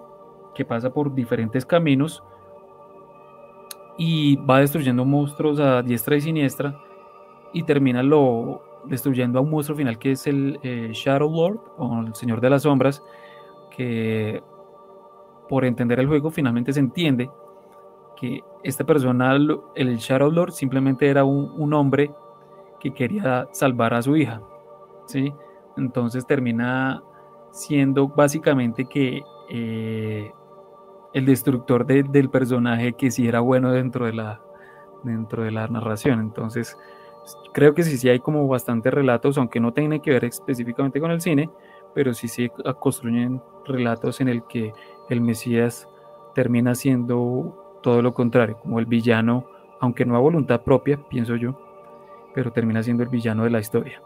que 0.54 0.64
pasa 0.64 0.90
por 0.90 1.14
diferentes 1.14 1.66
caminos 1.66 2.22
y 3.98 4.36
va 4.36 4.60
destruyendo 4.60 5.04
monstruos 5.04 5.60
a 5.60 5.82
diestra 5.82 6.16
y 6.16 6.22
siniestra 6.22 6.80
y 7.52 7.64
termina 7.64 8.02
lo, 8.02 8.62
destruyendo 8.88 9.38
a 9.38 9.42
un 9.42 9.50
monstruo 9.50 9.76
final 9.76 9.98
que 9.98 10.12
es 10.12 10.26
el 10.26 10.58
eh, 10.62 10.90
Shadow 10.92 11.30
Lord 11.30 11.60
o 11.76 12.00
el 12.00 12.14
Señor 12.14 12.40
de 12.40 12.50
las 12.50 12.62
Sombras 12.62 13.02
que 13.70 14.42
por 15.48 15.64
entender 15.64 16.00
el 16.00 16.06
juego 16.06 16.30
finalmente 16.30 16.72
se 16.72 16.80
entiende 16.80 17.30
que 18.16 18.42
esta 18.64 18.84
persona, 18.84 19.36
el 19.76 19.96
Shadow 19.96 20.30
Lord, 20.30 20.52
simplemente 20.52 21.08
era 21.08 21.24
un, 21.24 21.72
hombre 21.72 22.10
que 22.80 22.92
quería 22.92 23.48
salvar 23.52 23.94
a 23.94 24.02
su 24.02 24.16
hija. 24.16 24.42
¿sí? 25.06 25.32
Entonces 25.76 26.26
termina 26.26 27.02
siendo 27.52 28.08
básicamente 28.08 28.86
que 28.86 29.22
eh, 29.48 30.32
el 31.12 31.26
destructor 31.26 31.86
del 31.86 32.28
personaje 32.28 32.92
que 32.94 33.10
sí 33.10 33.26
era 33.26 33.40
bueno 33.40 33.70
dentro 33.70 34.06
de 34.06 34.12
la, 34.12 34.40
dentro 35.04 35.44
de 35.44 35.52
la 35.52 35.68
narración. 35.68 36.20
Entonces, 36.20 36.76
creo 37.52 37.74
que 37.74 37.82
sí, 37.82 37.96
sí 37.98 38.08
hay 38.08 38.20
como 38.20 38.46
bastantes 38.48 38.92
relatos, 38.92 39.38
aunque 39.38 39.60
no 39.60 39.72
tienen 39.72 40.00
que 40.00 40.10
ver 40.10 40.24
específicamente 40.24 41.00
con 41.00 41.10
el 41.10 41.20
cine, 41.20 41.50
pero 41.94 42.14
sí 42.14 42.28
se 42.28 42.50
construyen 42.78 43.42
relatos 43.66 44.20
en 44.20 44.28
el 44.28 44.44
que 44.44 44.72
el 45.08 45.20
Mesías 45.20 45.88
termina 46.34 46.74
siendo 46.74 47.78
todo 47.82 48.02
lo 48.02 48.14
contrario, 48.14 48.58
como 48.62 48.78
el 48.78 48.86
villano, 48.86 49.46
aunque 49.80 50.04
no 50.04 50.16
a 50.16 50.20
voluntad 50.20 50.62
propia, 50.62 50.98
pienso 51.08 51.36
yo, 51.36 51.58
pero 52.34 52.52
termina 52.52 52.82
siendo 52.82 53.02
el 53.02 53.08
villano 53.08 53.44
de 53.44 53.50
la 53.50 53.60
historia. 53.60 54.02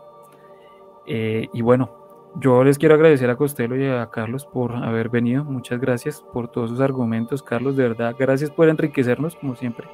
Eh, 1.06 1.48
y 1.52 1.62
bueno, 1.62 1.90
yo 2.36 2.64
les 2.64 2.78
quiero 2.78 2.94
agradecer 2.94 3.28
a 3.28 3.36
Costello 3.36 3.76
y 3.76 3.86
a 3.86 4.08
Carlos 4.10 4.46
por 4.46 4.74
haber 4.74 5.08
venido. 5.08 5.44
Muchas 5.44 5.80
gracias 5.80 6.22
por 6.32 6.48
todos 6.48 6.70
sus 6.70 6.80
argumentos, 6.80 7.42
Carlos. 7.42 7.76
De 7.76 7.88
verdad, 7.88 8.14
gracias 8.18 8.50
por 8.50 8.68
enriquecernos, 8.68 9.36
como 9.36 9.54
siempre. 9.54 9.86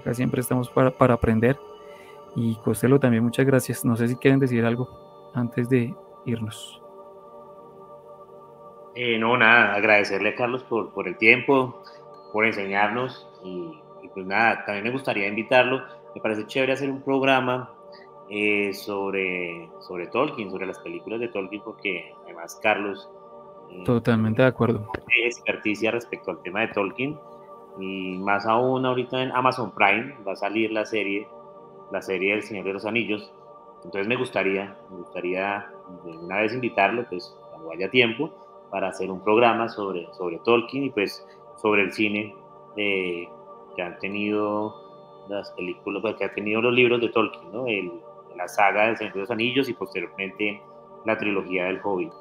Acá 0.00 0.12
siempre 0.14 0.40
estamos 0.40 0.68
para, 0.68 0.90
para 0.90 1.14
aprender. 1.14 1.58
Y 2.36 2.56
Costello 2.56 2.98
también, 3.00 3.24
muchas 3.24 3.46
gracias. 3.46 3.84
No 3.84 3.96
sé 3.96 4.08
si 4.08 4.16
quieren 4.16 4.40
decir 4.40 4.64
algo 4.64 5.30
antes 5.34 5.68
de 5.68 5.94
irnos. 6.26 6.80
Eh, 8.94 9.18
no, 9.18 9.36
nada, 9.36 9.74
agradecerle 9.74 10.30
a 10.30 10.34
Carlos 10.34 10.62
por, 10.64 10.92
por 10.92 11.06
el 11.06 11.16
tiempo, 11.16 11.82
por 12.32 12.44
enseñarnos 12.44 13.28
y, 13.44 13.72
pues 14.12 14.26
nada, 14.26 14.64
también 14.64 14.84
me 14.84 14.90
gustaría 14.90 15.28
invitarlo. 15.28 15.82
Me 16.14 16.20
parece 16.20 16.46
chévere 16.46 16.72
hacer 16.72 16.90
un 16.90 17.02
programa 17.02 17.70
eh, 18.28 18.72
sobre, 18.74 19.70
sobre 19.80 20.08
Tolkien, 20.08 20.50
sobre 20.50 20.66
las 20.66 20.78
películas 20.80 21.20
de 21.20 21.28
Tolkien, 21.28 21.62
porque 21.62 22.12
además 22.24 22.58
Carlos... 22.62 23.08
Eh, 23.70 23.84
Totalmente 23.84 24.42
de 24.42 24.48
acuerdo. 24.48 24.88
Tiene 25.06 25.28
experticia 25.28 25.92
respecto 25.92 26.32
al 26.32 26.42
tema 26.42 26.60
de 26.60 26.68
Tolkien 26.68 27.18
y 27.78 28.18
más 28.18 28.46
aún 28.46 28.84
ahorita 28.84 29.22
en 29.22 29.30
Amazon 29.30 29.72
Prime 29.72 30.16
va 30.26 30.32
a 30.32 30.36
salir 30.36 30.72
la 30.72 30.84
serie, 30.84 31.28
la 31.90 32.02
serie 32.02 32.32
del 32.32 32.42
Señor 32.42 32.64
de 32.64 32.72
los 32.72 32.84
Anillos 32.84 33.32
entonces 33.84 34.06
me 34.06 34.16
gustaría, 34.16 34.76
me 34.90 34.98
gustaría 34.98 35.70
una 36.04 36.38
vez 36.38 36.52
invitarlo, 36.52 37.06
pues 37.08 37.34
cuando 37.50 37.72
haya 37.72 37.90
tiempo, 37.90 38.30
para 38.70 38.88
hacer 38.88 39.10
un 39.10 39.22
programa 39.22 39.68
sobre, 39.68 40.06
sobre 40.14 40.38
Tolkien 40.40 40.84
y 40.84 40.90
pues 40.90 41.26
sobre 41.56 41.82
el 41.82 41.92
cine 41.92 42.34
eh, 42.76 43.28
que 43.74 43.82
han 43.82 43.98
tenido 43.98 45.24
las 45.28 45.50
películas, 45.52 46.02
pues, 46.02 46.16
que 46.16 46.24
han 46.24 46.34
tenido 46.34 46.60
los 46.60 46.74
libros 46.74 47.00
de 47.00 47.08
Tolkien, 47.08 47.52
¿no? 47.52 47.66
El, 47.66 47.90
la 48.36 48.46
saga 48.48 48.86
del 48.86 48.96
Señor 48.96 49.14
de 49.14 49.20
los 49.20 49.30
Anillos 49.30 49.68
y 49.68 49.74
posteriormente 49.74 50.62
la 51.04 51.16
trilogía 51.16 51.64
del 51.64 51.80
Hobbit. 51.82 52.12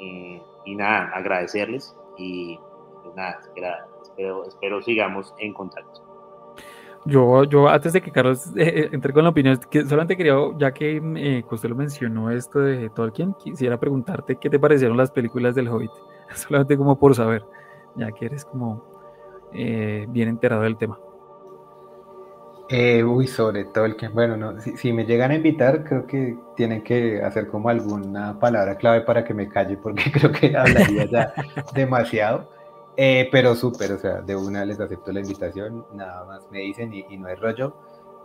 Eh, 0.00 0.42
y 0.64 0.74
nada, 0.74 1.10
agradecerles 1.14 1.96
y 2.16 2.58
pues 3.02 3.14
nada, 3.14 3.40
espero, 4.02 4.44
espero 4.44 4.82
sigamos 4.82 5.34
en 5.38 5.52
contacto. 5.54 6.07
Yo, 7.04 7.44
yo 7.44 7.68
antes 7.68 7.92
de 7.92 8.02
que 8.02 8.10
Carlos 8.10 8.48
eh, 8.56 8.62
eh, 8.66 8.88
entre 8.92 9.12
con 9.12 9.24
la 9.24 9.30
opinión, 9.30 9.58
que 9.70 9.84
solamente 9.84 10.16
quería, 10.16 10.34
ya 10.58 10.72
que 10.72 11.00
eh, 11.16 11.44
usted 11.50 11.68
lo 11.68 11.76
mencionó 11.76 12.30
esto 12.30 12.60
de 12.60 12.90
Tolkien, 12.90 13.34
quisiera 13.34 13.78
preguntarte 13.78 14.36
qué 14.36 14.50
te 14.50 14.58
parecieron 14.58 14.96
las 14.96 15.10
películas 15.10 15.54
del 15.54 15.68
Hobbit, 15.68 15.90
solamente 16.34 16.76
como 16.76 16.98
por 16.98 17.14
saber, 17.14 17.44
ya 17.96 18.10
que 18.12 18.26
eres 18.26 18.44
como 18.44 18.84
bien 19.50 20.28
enterado 20.28 20.62
del 20.62 20.76
tema. 20.76 20.98
uy, 22.70 23.26
sobre 23.26 23.64
Tolkien, 23.64 24.12
bueno, 24.12 24.36
no, 24.36 24.60
si, 24.60 24.76
si, 24.76 24.92
me 24.92 25.06
llegan 25.06 25.30
a 25.30 25.36
invitar, 25.36 25.84
creo 25.84 26.06
que 26.06 26.36
tienen 26.56 26.82
que 26.82 27.22
hacer 27.22 27.48
como 27.48 27.70
alguna 27.70 28.38
palabra 28.38 28.76
clave 28.76 29.00
para 29.02 29.24
que 29.24 29.32
me 29.32 29.48
calle, 29.48 29.78
porque 29.78 30.02
creo 30.12 30.32
que 30.32 30.54
hablaría 30.54 31.06
ya 31.06 31.32
demasiado. 31.74 32.57
Eh, 33.00 33.28
pero 33.30 33.54
súper, 33.54 33.92
o 33.92 33.98
sea, 33.98 34.22
de 34.22 34.34
una 34.34 34.64
les 34.64 34.80
acepto 34.80 35.12
la 35.12 35.20
invitación, 35.20 35.86
nada 35.94 36.24
más 36.24 36.50
me 36.50 36.58
dicen 36.58 36.92
y, 36.92 37.16
no 37.16 37.28
hay 37.28 37.36
rollo. 37.36 37.72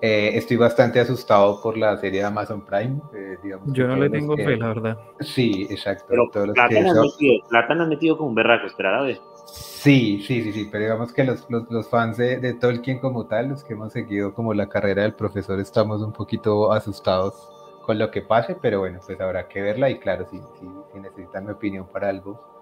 Eh, 0.01 0.32
estoy 0.34 0.57
bastante 0.57 0.99
asustado 0.99 1.61
por 1.61 1.78
la 1.78 1.95
serie 1.97 2.21
de 2.21 2.26
Amazon 2.26 2.65
Prime. 2.65 2.99
Eh, 3.13 3.38
Yo 3.67 3.88
no 3.88 3.95
le 3.95 4.09
tengo 4.09 4.36
fe, 4.36 4.57
la 4.57 4.69
verdad. 4.69 4.97
Sí, 5.19 5.67
exacto. 5.69 6.05
Pero 6.09 6.28
Plata 6.53 6.82
nos 6.82 6.95
metido, 6.95 7.47
Plata 7.47 7.76
metido 7.86 8.17
como 8.17 8.30
un 8.30 8.36
berraco, 8.36 8.65
esperar 8.65 8.95
a 8.95 9.03
ver. 9.03 9.19
Sí, 9.45 10.24
sí, 10.26 10.41
sí, 10.41 10.51
sí, 10.51 10.69
pero 10.71 10.86
digamos 10.86 11.13
que 11.13 11.24
los, 11.24 11.47
los, 11.51 11.69
los 11.69 11.88
fans 11.88 12.17
de, 12.17 12.39
de, 12.39 12.55
Tolkien 12.55 12.97
como 12.97 13.28
tal, 13.28 13.49
los 13.49 13.63
que 13.63 13.74
hemos 13.74 13.93
seguido 13.93 14.34
como 14.34 14.55
la 14.55 14.69
carrera 14.69 15.03
del 15.03 15.13
profesor, 15.13 15.59
estamos 15.59 16.01
un 16.01 16.13
poquito 16.13 16.71
asustados 16.71 17.47
con 17.84 17.99
lo 17.99 18.09
que 18.09 18.24
pase, 18.24 18.57
pero 18.59 18.80
bueno, 18.80 18.99
pues 19.05 19.21
habrá 19.21 19.47
que 19.47 19.61
verla 19.61 19.91
y 19.91 19.99
claro, 19.99 20.26
si, 20.32 20.38
si, 20.38 20.67
si 20.91 20.99
necesitan 20.99 21.45
mi 21.45 21.51
opinión 21.51 21.86
para 21.86 22.09
algo, 22.09 22.53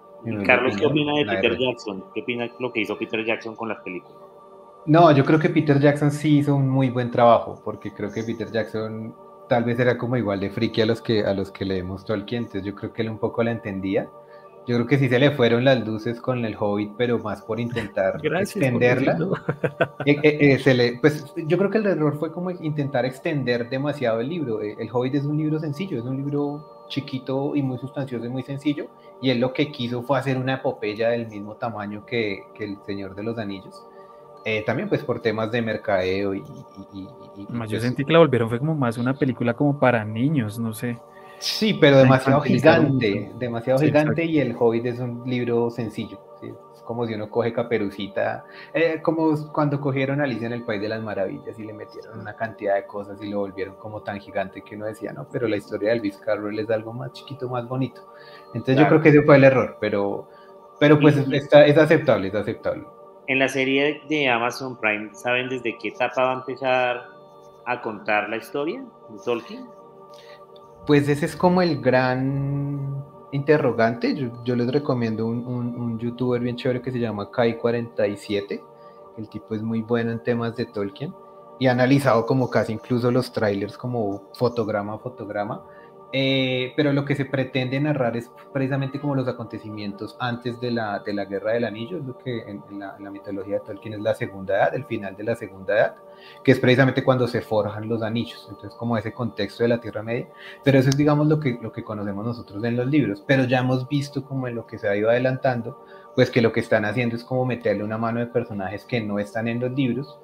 Carlos, 0.44 0.76
¿qué 0.76 0.86
opina 0.86 1.12
de 1.14 1.24
Peter 1.24 1.58
Jackson? 1.58 2.04
¿Qué 2.14 2.20
opina 2.20 2.44
de 2.44 2.52
lo 2.58 2.72
que 2.72 2.80
hizo 2.80 2.96
Peter 2.96 3.24
Jackson 3.24 3.56
con 3.56 3.68
las 3.68 3.80
películas? 3.80 4.16
No, 4.86 5.12
yo 5.12 5.24
creo 5.24 5.38
que 5.38 5.48
Peter 5.48 5.78
Jackson 5.78 6.10
sí 6.10 6.38
hizo 6.38 6.56
un 6.56 6.68
muy 6.68 6.90
buen 6.90 7.10
trabajo, 7.10 7.60
porque 7.64 7.92
creo 7.92 8.10
que 8.10 8.22
Peter 8.24 8.50
Jackson 8.50 9.14
tal 9.48 9.64
vez 9.64 9.78
era 9.78 9.96
como 9.98 10.16
igual 10.16 10.40
de 10.40 10.50
friki 10.50 10.80
a 10.80 10.86
los 10.86 11.00
que, 11.00 11.24
a 11.24 11.34
los 11.34 11.50
que 11.50 11.64
leemos 11.64 12.04
Tolkien, 12.04 12.44
entonces 12.44 12.64
yo 12.64 12.74
creo 12.74 12.92
que 12.92 13.02
él 13.02 13.10
un 13.10 13.18
poco 13.18 13.42
la 13.42 13.52
entendía. 13.52 14.08
Yo 14.66 14.76
creo 14.76 14.86
que 14.86 14.98
sí 14.98 15.08
se 15.08 15.18
le 15.18 15.32
fueron 15.32 15.64
las 15.64 15.84
luces 15.84 16.20
con 16.20 16.44
el 16.44 16.56
Hobbit, 16.58 16.92
pero 16.96 17.18
más 17.18 17.42
por 17.42 17.58
intentar 17.58 18.20
extenderla. 18.22 19.16
Eh, 20.04 20.18
eh, 20.24 20.60
eh, 20.66 20.98
pues 21.00 21.32
yo 21.36 21.56
creo 21.56 21.70
que 21.70 21.78
el 21.78 21.86
error 21.86 22.18
fue 22.18 22.32
como 22.32 22.50
intentar 22.50 23.04
extender 23.04 23.70
demasiado 23.70 24.20
el 24.20 24.28
libro. 24.28 24.60
El 24.60 24.88
Hobbit 24.92 25.14
es 25.14 25.24
un 25.24 25.38
libro 25.38 25.60
sencillo, 25.60 25.98
es 25.98 26.04
un 26.04 26.16
libro 26.16 26.81
chiquito 26.88 27.56
y 27.56 27.62
muy 27.62 27.78
sustancioso 27.78 28.26
y 28.26 28.28
muy 28.28 28.42
sencillo, 28.42 28.86
y 29.20 29.30
él 29.30 29.40
lo 29.40 29.52
que 29.52 29.70
quiso 29.70 30.02
fue 30.02 30.18
hacer 30.18 30.36
una 30.36 30.54
epopeya 30.54 31.10
del 31.10 31.28
mismo 31.28 31.54
tamaño 31.54 32.04
que, 32.04 32.44
que 32.54 32.64
El 32.64 32.78
Señor 32.84 33.14
de 33.14 33.22
los 33.22 33.38
Anillos. 33.38 33.82
Eh, 34.44 34.64
también 34.66 34.88
pues 34.88 35.04
por 35.04 35.20
temas 35.20 35.52
de 35.52 35.62
mercadeo 35.62 36.34
y... 36.34 36.42
y, 36.92 37.00
y 37.00 37.44
yo 37.44 37.48
pues 37.56 37.82
sentí 37.82 38.04
que 38.04 38.12
la 38.12 38.18
volvieron, 38.18 38.48
fue 38.48 38.58
como 38.58 38.74
más 38.74 38.98
una 38.98 39.14
película 39.14 39.54
como 39.54 39.78
para 39.78 40.04
niños, 40.04 40.58
no 40.58 40.74
sé. 40.74 40.98
Sí, 41.38 41.74
pero 41.74 41.98
demasiado 41.98 42.40
gigante, 42.40 43.32
demasiado 43.38 43.80
gigante 43.80 44.24
y 44.24 44.38
El 44.38 44.56
Hobbit 44.58 44.86
es 44.86 44.98
un 45.00 45.22
libro 45.26 45.70
sencillo, 45.70 46.20
como 46.84 47.06
si 47.06 47.14
uno 47.14 47.30
coge 47.30 47.52
caperucita, 47.52 48.44
eh, 48.74 49.00
como 49.02 49.52
cuando 49.52 49.80
cogieron 49.80 50.20
Alicia 50.20 50.46
en 50.46 50.52
el 50.52 50.64
País 50.64 50.80
de 50.80 50.88
las 50.88 51.02
Maravillas 51.02 51.58
y 51.58 51.64
le 51.64 51.72
metieron 51.72 52.20
una 52.20 52.34
cantidad 52.34 52.74
de 52.74 52.86
cosas 52.86 53.22
y 53.22 53.30
lo 53.30 53.38
volvieron 53.38 53.76
como 53.76 54.02
tan 54.02 54.20
gigante 54.20 54.62
que 54.62 54.76
uno 54.76 54.86
decía, 54.86 55.12
no, 55.12 55.26
pero 55.30 55.48
la 55.48 55.56
historia 55.56 55.90
de 55.90 55.96
Elvis 55.96 56.18
Carroll 56.18 56.58
es 56.58 56.70
algo 56.70 56.92
más 56.92 57.12
chiquito, 57.12 57.48
más 57.48 57.66
bonito. 57.68 58.02
Entonces 58.54 58.76
yo 58.76 58.88
creo 58.88 59.00
que 59.00 59.10
ese 59.10 59.22
fue 59.22 59.36
el 59.36 59.44
error, 59.44 59.76
pero, 59.80 60.28
pero 60.78 60.98
pues 60.98 61.16
está, 61.16 61.64
es 61.66 61.78
aceptable, 61.78 62.28
es 62.28 62.34
aceptable. 62.34 62.84
En 63.28 63.38
la 63.38 63.48
serie 63.48 64.02
de 64.08 64.28
Amazon 64.28 64.78
Prime, 64.78 65.10
¿saben 65.14 65.48
desde 65.48 65.78
qué 65.78 65.88
etapa 65.88 66.24
va 66.24 66.32
a 66.32 66.34
empezar 66.40 67.08
a 67.66 67.80
contar 67.80 68.28
la 68.28 68.36
historia 68.36 68.84
de 69.08 69.18
Tolkien? 69.24 69.66
Pues 70.86 71.08
ese 71.08 71.26
es 71.26 71.36
como 71.36 71.62
el 71.62 71.80
gran 71.80 73.04
interrogante. 73.32 74.14
Yo, 74.44 74.56
les 74.56 74.70
recomiendo 74.70 75.26
un, 75.26 75.46
un, 75.46 75.98
youtuber 75.98 76.40
bien 76.40 76.56
chévere 76.56 76.80
que 76.80 76.92
se 76.92 77.00
llama 77.00 77.30
Kai47. 77.30 78.62
El 79.18 79.28
tipo 79.28 79.54
es 79.54 79.62
muy 79.62 79.82
bueno 79.82 80.12
en 80.12 80.22
temas 80.22 80.56
de 80.56 80.66
Tolkien 80.66 81.12
y 81.58 81.66
ha 81.66 81.72
analizado 81.72 82.24
como 82.24 82.48
casi 82.48 82.72
incluso 82.72 83.10
los 83.10 83.32
trailers 83.32 83.76
como 83.76 84.22
fotograma 84.34 84.94
a 84.94 84.98
fotograma. 84.98 85.64
Eh, 86.14 86.74
pero 86.76 86.92
lo 86.92 87.06
que 87.06 87.14
se 87.14 87.24
pretende 87.24 87.80
narrar 87.80 88.18
es 88.18 88.30
precisamente 88.52 89.00
como 89.00 89.14
los 89.14 89.26
acontecimientos 89.28 90.14
antes 90.20 90.60
de 90.60 90.70
la, 90.70 90.98
de 90.98 91.14
la 91.14 91.24
Guerra 91.24 91.52
del 91.52 91.64
Anillo, 91.64 91.96
es 91.96 92.04
lo 92.04 92.18
que 92.18 92.42
en, 92.42 92.62
la, 92.78 93.10
mitología 93.10 93.54
de 93.54 93.60
Tolkien 93.60 93.94
es 93.94 94.00
la 94.00 94.14
Segunda 94.14 94.56
Edad, 94.56 94.74
el 94.74 94.84
final 94.84 95.16
de 95.16 95.24
la 95.24 95.34
Segunda 95.34 95.74
Edad, 95.74 95.94
que 96.44 96.52
es 96.52 96.58
precisamente 96.58 97.02
cuando 97.02 97.26
se 97.26 97.40
forjan 97.40 97.88
los 97.88 98.02
anillos, 98.02 98.46
entonces 98.50 98.78
como 98.78 98.98
ese 98.98 99.12
contexto 99.12 99.62
de 99.62 99.70
la 99.70 99.80
Tierra 99.80 100.02
Media, 100.02 100.28
pero 100.62 100.78
eso 100.78 100.90
es 100.90 100.96
digamos 100.98 101.28
lo 101.28 101.40
que, 101.40 101.58
lo 101.62 101.72
que 101.72 101.82
conocemos 101.82 102.26
nosotros 102.26 102.62
en 102.62 102.76
los 102.76 102.86
libros, 102.88 103.24
pero 103.26 103.44
ya 103.44 103.60
hemos 103.60 103.88
visto 103.88 104.22
como 104.22 104.48
en 104.48 104.54
lo 104.54 104.66
que 104.66 104.78
se 104.78 104.88
ha 104.88 104.96
ido 104.96 105.08
adelantando, 105.08 105.82
pues 106.14 106.30
que 106.30 106.42
lo 106.42 106.52
que 106.52 106.60
están 106.60 106.84
haciendo 106.84 107.16
es 107.16 107.24
como 107.24 107.46
meterle 107.46 107.84
una 107.84 107.96
mano 107.96 108.20
de 108.20 108.26
personajes 108.26 108.84
que 108.84 109.00
no 109.00 109.18
están 109.18 109.48
en 109.48 109.60
los 109.60 109.72
libros, 109.72 110.18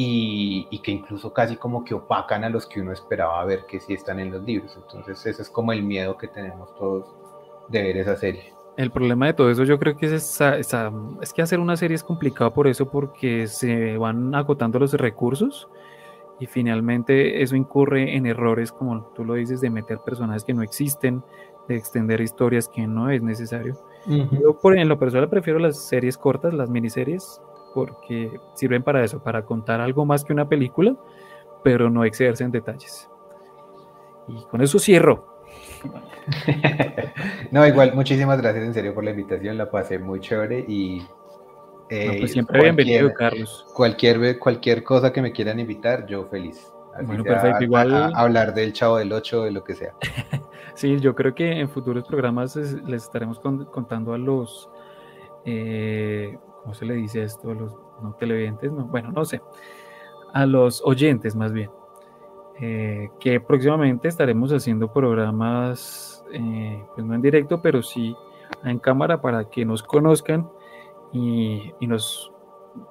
y, 0.00 0.78
que 0.78 0.92
incluso 0.92 1.32
casi 1.32 1.56
como 1.56 1.84
que 1.84 1.92
opacan 1.92 2.44
a 2.44 2.48
los 2.48 2.66
que 2.66 2.80
uno 2.80 2.92
esperaba 2.92 3.44
ver 3.44 3.66
que 3.66 3.80
sí 3.80 3.94
están 3.94 4.20
en 4.20 4.30
los 4.30 4.44
libros. 4.44 4.76
Entonces 4.76 5.26
ese 5.26 5.42
es 5.42 5.50
como 5.50 5.72
el 5.72 5.82
miedo 5.82 6.16
que 6.16 6.28
tenemos 6.28 6.72
todos 6.76 7.16
de 7.66 7.82
ver 7.82 7.96
esa 7.96 8.14
serie. 8.14 8.54
El 8.76 8.92
problema 8.92 9.26
de 9.26 9.34
todo 9.34 9.50
eso 9.50 9.64
yo 9.64 9.76
creo 9.80 9.96
que 9.96 10.06
es, 10.06 10.12
esa, 10.12 10.56
es 11.20 11.32
que 11.32 11.42
hacer 11.42 11.58
una 11.58 11.76
serie 11.76 11.96
es 11.96 12.04
complicado 12.04 12.54
por 12.54 12.68
eso, 12.68 12.88
porque 12.88 13.48
se 13.48 13.98
van 13.98 14.36
agotando 14.36 14.78
los 14.78 14.92
recursos 14.92 15.68
y 16.38 16.46
finalmente 16.46 17.42
eso 17.42 17.56
incurre 17.56 18.14
en 18.14 18.26
errores, 18.26 18.70
como 18.70 19.02
tú 19.16 19.24
lo 19.24 19.34
dices, 19.34 19.60
de 19.60 19.68
meter 19.68 19.98
personajes 19.98 20.44
que 20.44 20.54
no 20.54 20.62
existen, 20.62 21.24
de 21.66 21.74
extender 21.74 22.20
historias 22.20 22.68
que 22.68 22.86
no 22.86 23.10
es 23.10 23.20
necesario. 23.20 23.74
Yo 24.06 24.56
por, 24.62 24.78
en 24.78 24.88
lo 24.88 24.96
personal 24.96 25.28
prefiero 25.28 25.58
las 25.58 25.88
series 25.88 26.16
cortas, 26.16 26.54
las 26.54 26.70
miniseries, 26.70 27.42
porque 27.74 28.40
sirven 28.54 28.82
para 28.82 29.04
eso, 29.04 29.22
para 29.22 29.44
contar 29.44 29.80
algo 29.80 30.04
más 30.04 30.24
que 30.24 30.32
una 30.32 30.48
película, 30.48 30.96
pero 31.62 31.90
no 31.90 32.04
excederse 32.04 32.44
en 32.44 32.50
detalles. 32.50 33.08
Y 34.28 34.42
con 34.44 34.60
eso 34.60 34.78
cierro. 34.78 35.38
no, 37.50 37.66
igual, 37.66 37.94
muchísimas 37.94 38.40
gracias 38.40 38.64
en 38.64 38.74
serio 38.74 38.94
por 38.94 39.04
la 39.04 39.10
invitación, 39.10 39.56
la 39.56 39.70
pasé 39.70 39.98
muy 39.98 40.20
chévere 40.20 40.64
y... 40.66 41.06
Eh, 41.90 42.16
pues 42.18 42.32
siempre 42.32 42.62
bienvenido, 42.62 43.12
Carlos. 43.14 43.66
Cualquier, 43.74 44.38
cualquier 44.38 44.84
cosa 44.84 45.10
que 45.10 45.22
me 45.22 45.32
quieran 45.32 45.58
invitar, 45.58 46.06
yo 46.06 46.26
feliz. 46.26 46.70
bueno, 47.02 47.24
perfecto. 47.24 47.64
Igual... 47.64 48.12
hablar 48.14 48.52
del 48.52 48.74
Chavo 48.74 48.98
del 48.98 49.10
8, 49.10 49.44
de 49.44 49.50
lo 49.52 49.64
que 49.64 49.74
sea. 49.74 49.94
sí, 50.74 51.00
yo 51.00 51.14
creo 51.14 51.34
que 51.34 51.60
en 51.60 51.70
futuros 51.70 52.04
programas 52.06 52.56
les 52.56 53.04
estaremos 53.04 53.40
contando 53.40 54.12
a 54.12 54.18
los 54.18 54.68
eh, 55.46 56.36
¿cómo 56.68 56.74
se 56.74 56.84
le 56.84 56.96
dice 56.96 57.22
esto 57.22 57.50
a 57.50 57.54
los 57.54 57.74
no 58.02 58.12
televidentes? 58.12 58.70
No, 58.70 58.84
bueno, 58.84 59.10
no 59.10 59.24
sé, 59.24 59.40
a 60.34 60.44
los 60.44 60.82
oyentes 60.84 61.34
más 61.34 61.50
bien, 61.50 61.70
eh, 62.60 63.08
que 63.18 63.40
próximamente 63.40 64.06
estaremos 64.06 64.52
haciendo 64.52 64.92
programas, 64.92 66.22
eh, 66.30 66.84
pues 66.94 67.06
no 67.06 67.14
en 67.14 67.22
directo, 67.22 67.62
pero 67.62 67.82
sí 67.82 68.14
en 68.64 68.78
cámara 68.80 69.22
para 69.22 69.48
que 69.48 69.64
nos 69.64 69.82
conozcan 69.82 70.46
y, 71.10 71.72
nos, 71.80 72.34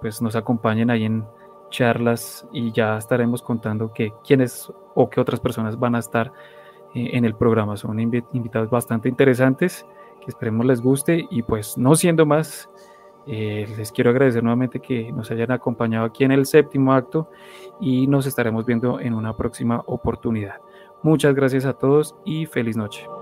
pues 0.01 0.23
nos 0.23 0.35
acompañen 0.35 0.89
ahí 0.89 1.05
en 1.05 1.23
charlas 1.69 2.47
y 2.51 2.71
ya 2.71 2.97
estaremos 2.97 3.43
contando 3.43 3.93
que 3.93 4.11
quiénes 4.25 4.73
o 4.95 5.07
qué 5.07 5.21
otras 5.21 5.39
personas 5.39 5.77
van 5.77 5.93
a 5.93 5.99
estar 5.99 6.33
eh, 6.95 7.11
en 7.13 7.25
el 7.25 7.35
programa. 7.35 7.77
Son 7.77 7.99
invitados 7.99 8.71
bastante 8.71 9.07
interesantes 9.07 9.85
que 10.21 10.31
esperemos 10.31 10.65
les 10.65 10.81
guste 10.81 11.27
y 11.29 11.43
pues 11.43 11.77
no 11.77 11.95
siendo 11.95 12.25
más, 12.25 12.71
eh, 13.27 13.67
les 13.77 13.91
quiero 13.91 14.09
agradecer 14.09 14.41
nuevamente 14.41 14.79
que 14.79 15.11
nos 15.11 15.29
hayan 15.31 15.51
acompañado 15.51 16.05
aquí 16.05 16.23
en 16.23 16.31
el 16.31 16.45
séptimo 16.45 16.93
acto 16.93 17.29
y 17.81 18.07
nos 18.07 18.25
estaremos 18.25 18.65
viendo 18.65 18.99
en 18.99 19.13
una 19.13 19.35
próxima 19.35 19.83
oportunidad. 19.85 20.61
Muchas 21.03 21.35
gracias 21.35 21.65
a 21.65 21.73
todos 21.73 22.15
y 22.25 22.45
feliz 22.45 22.77
noche. 22.77 23.16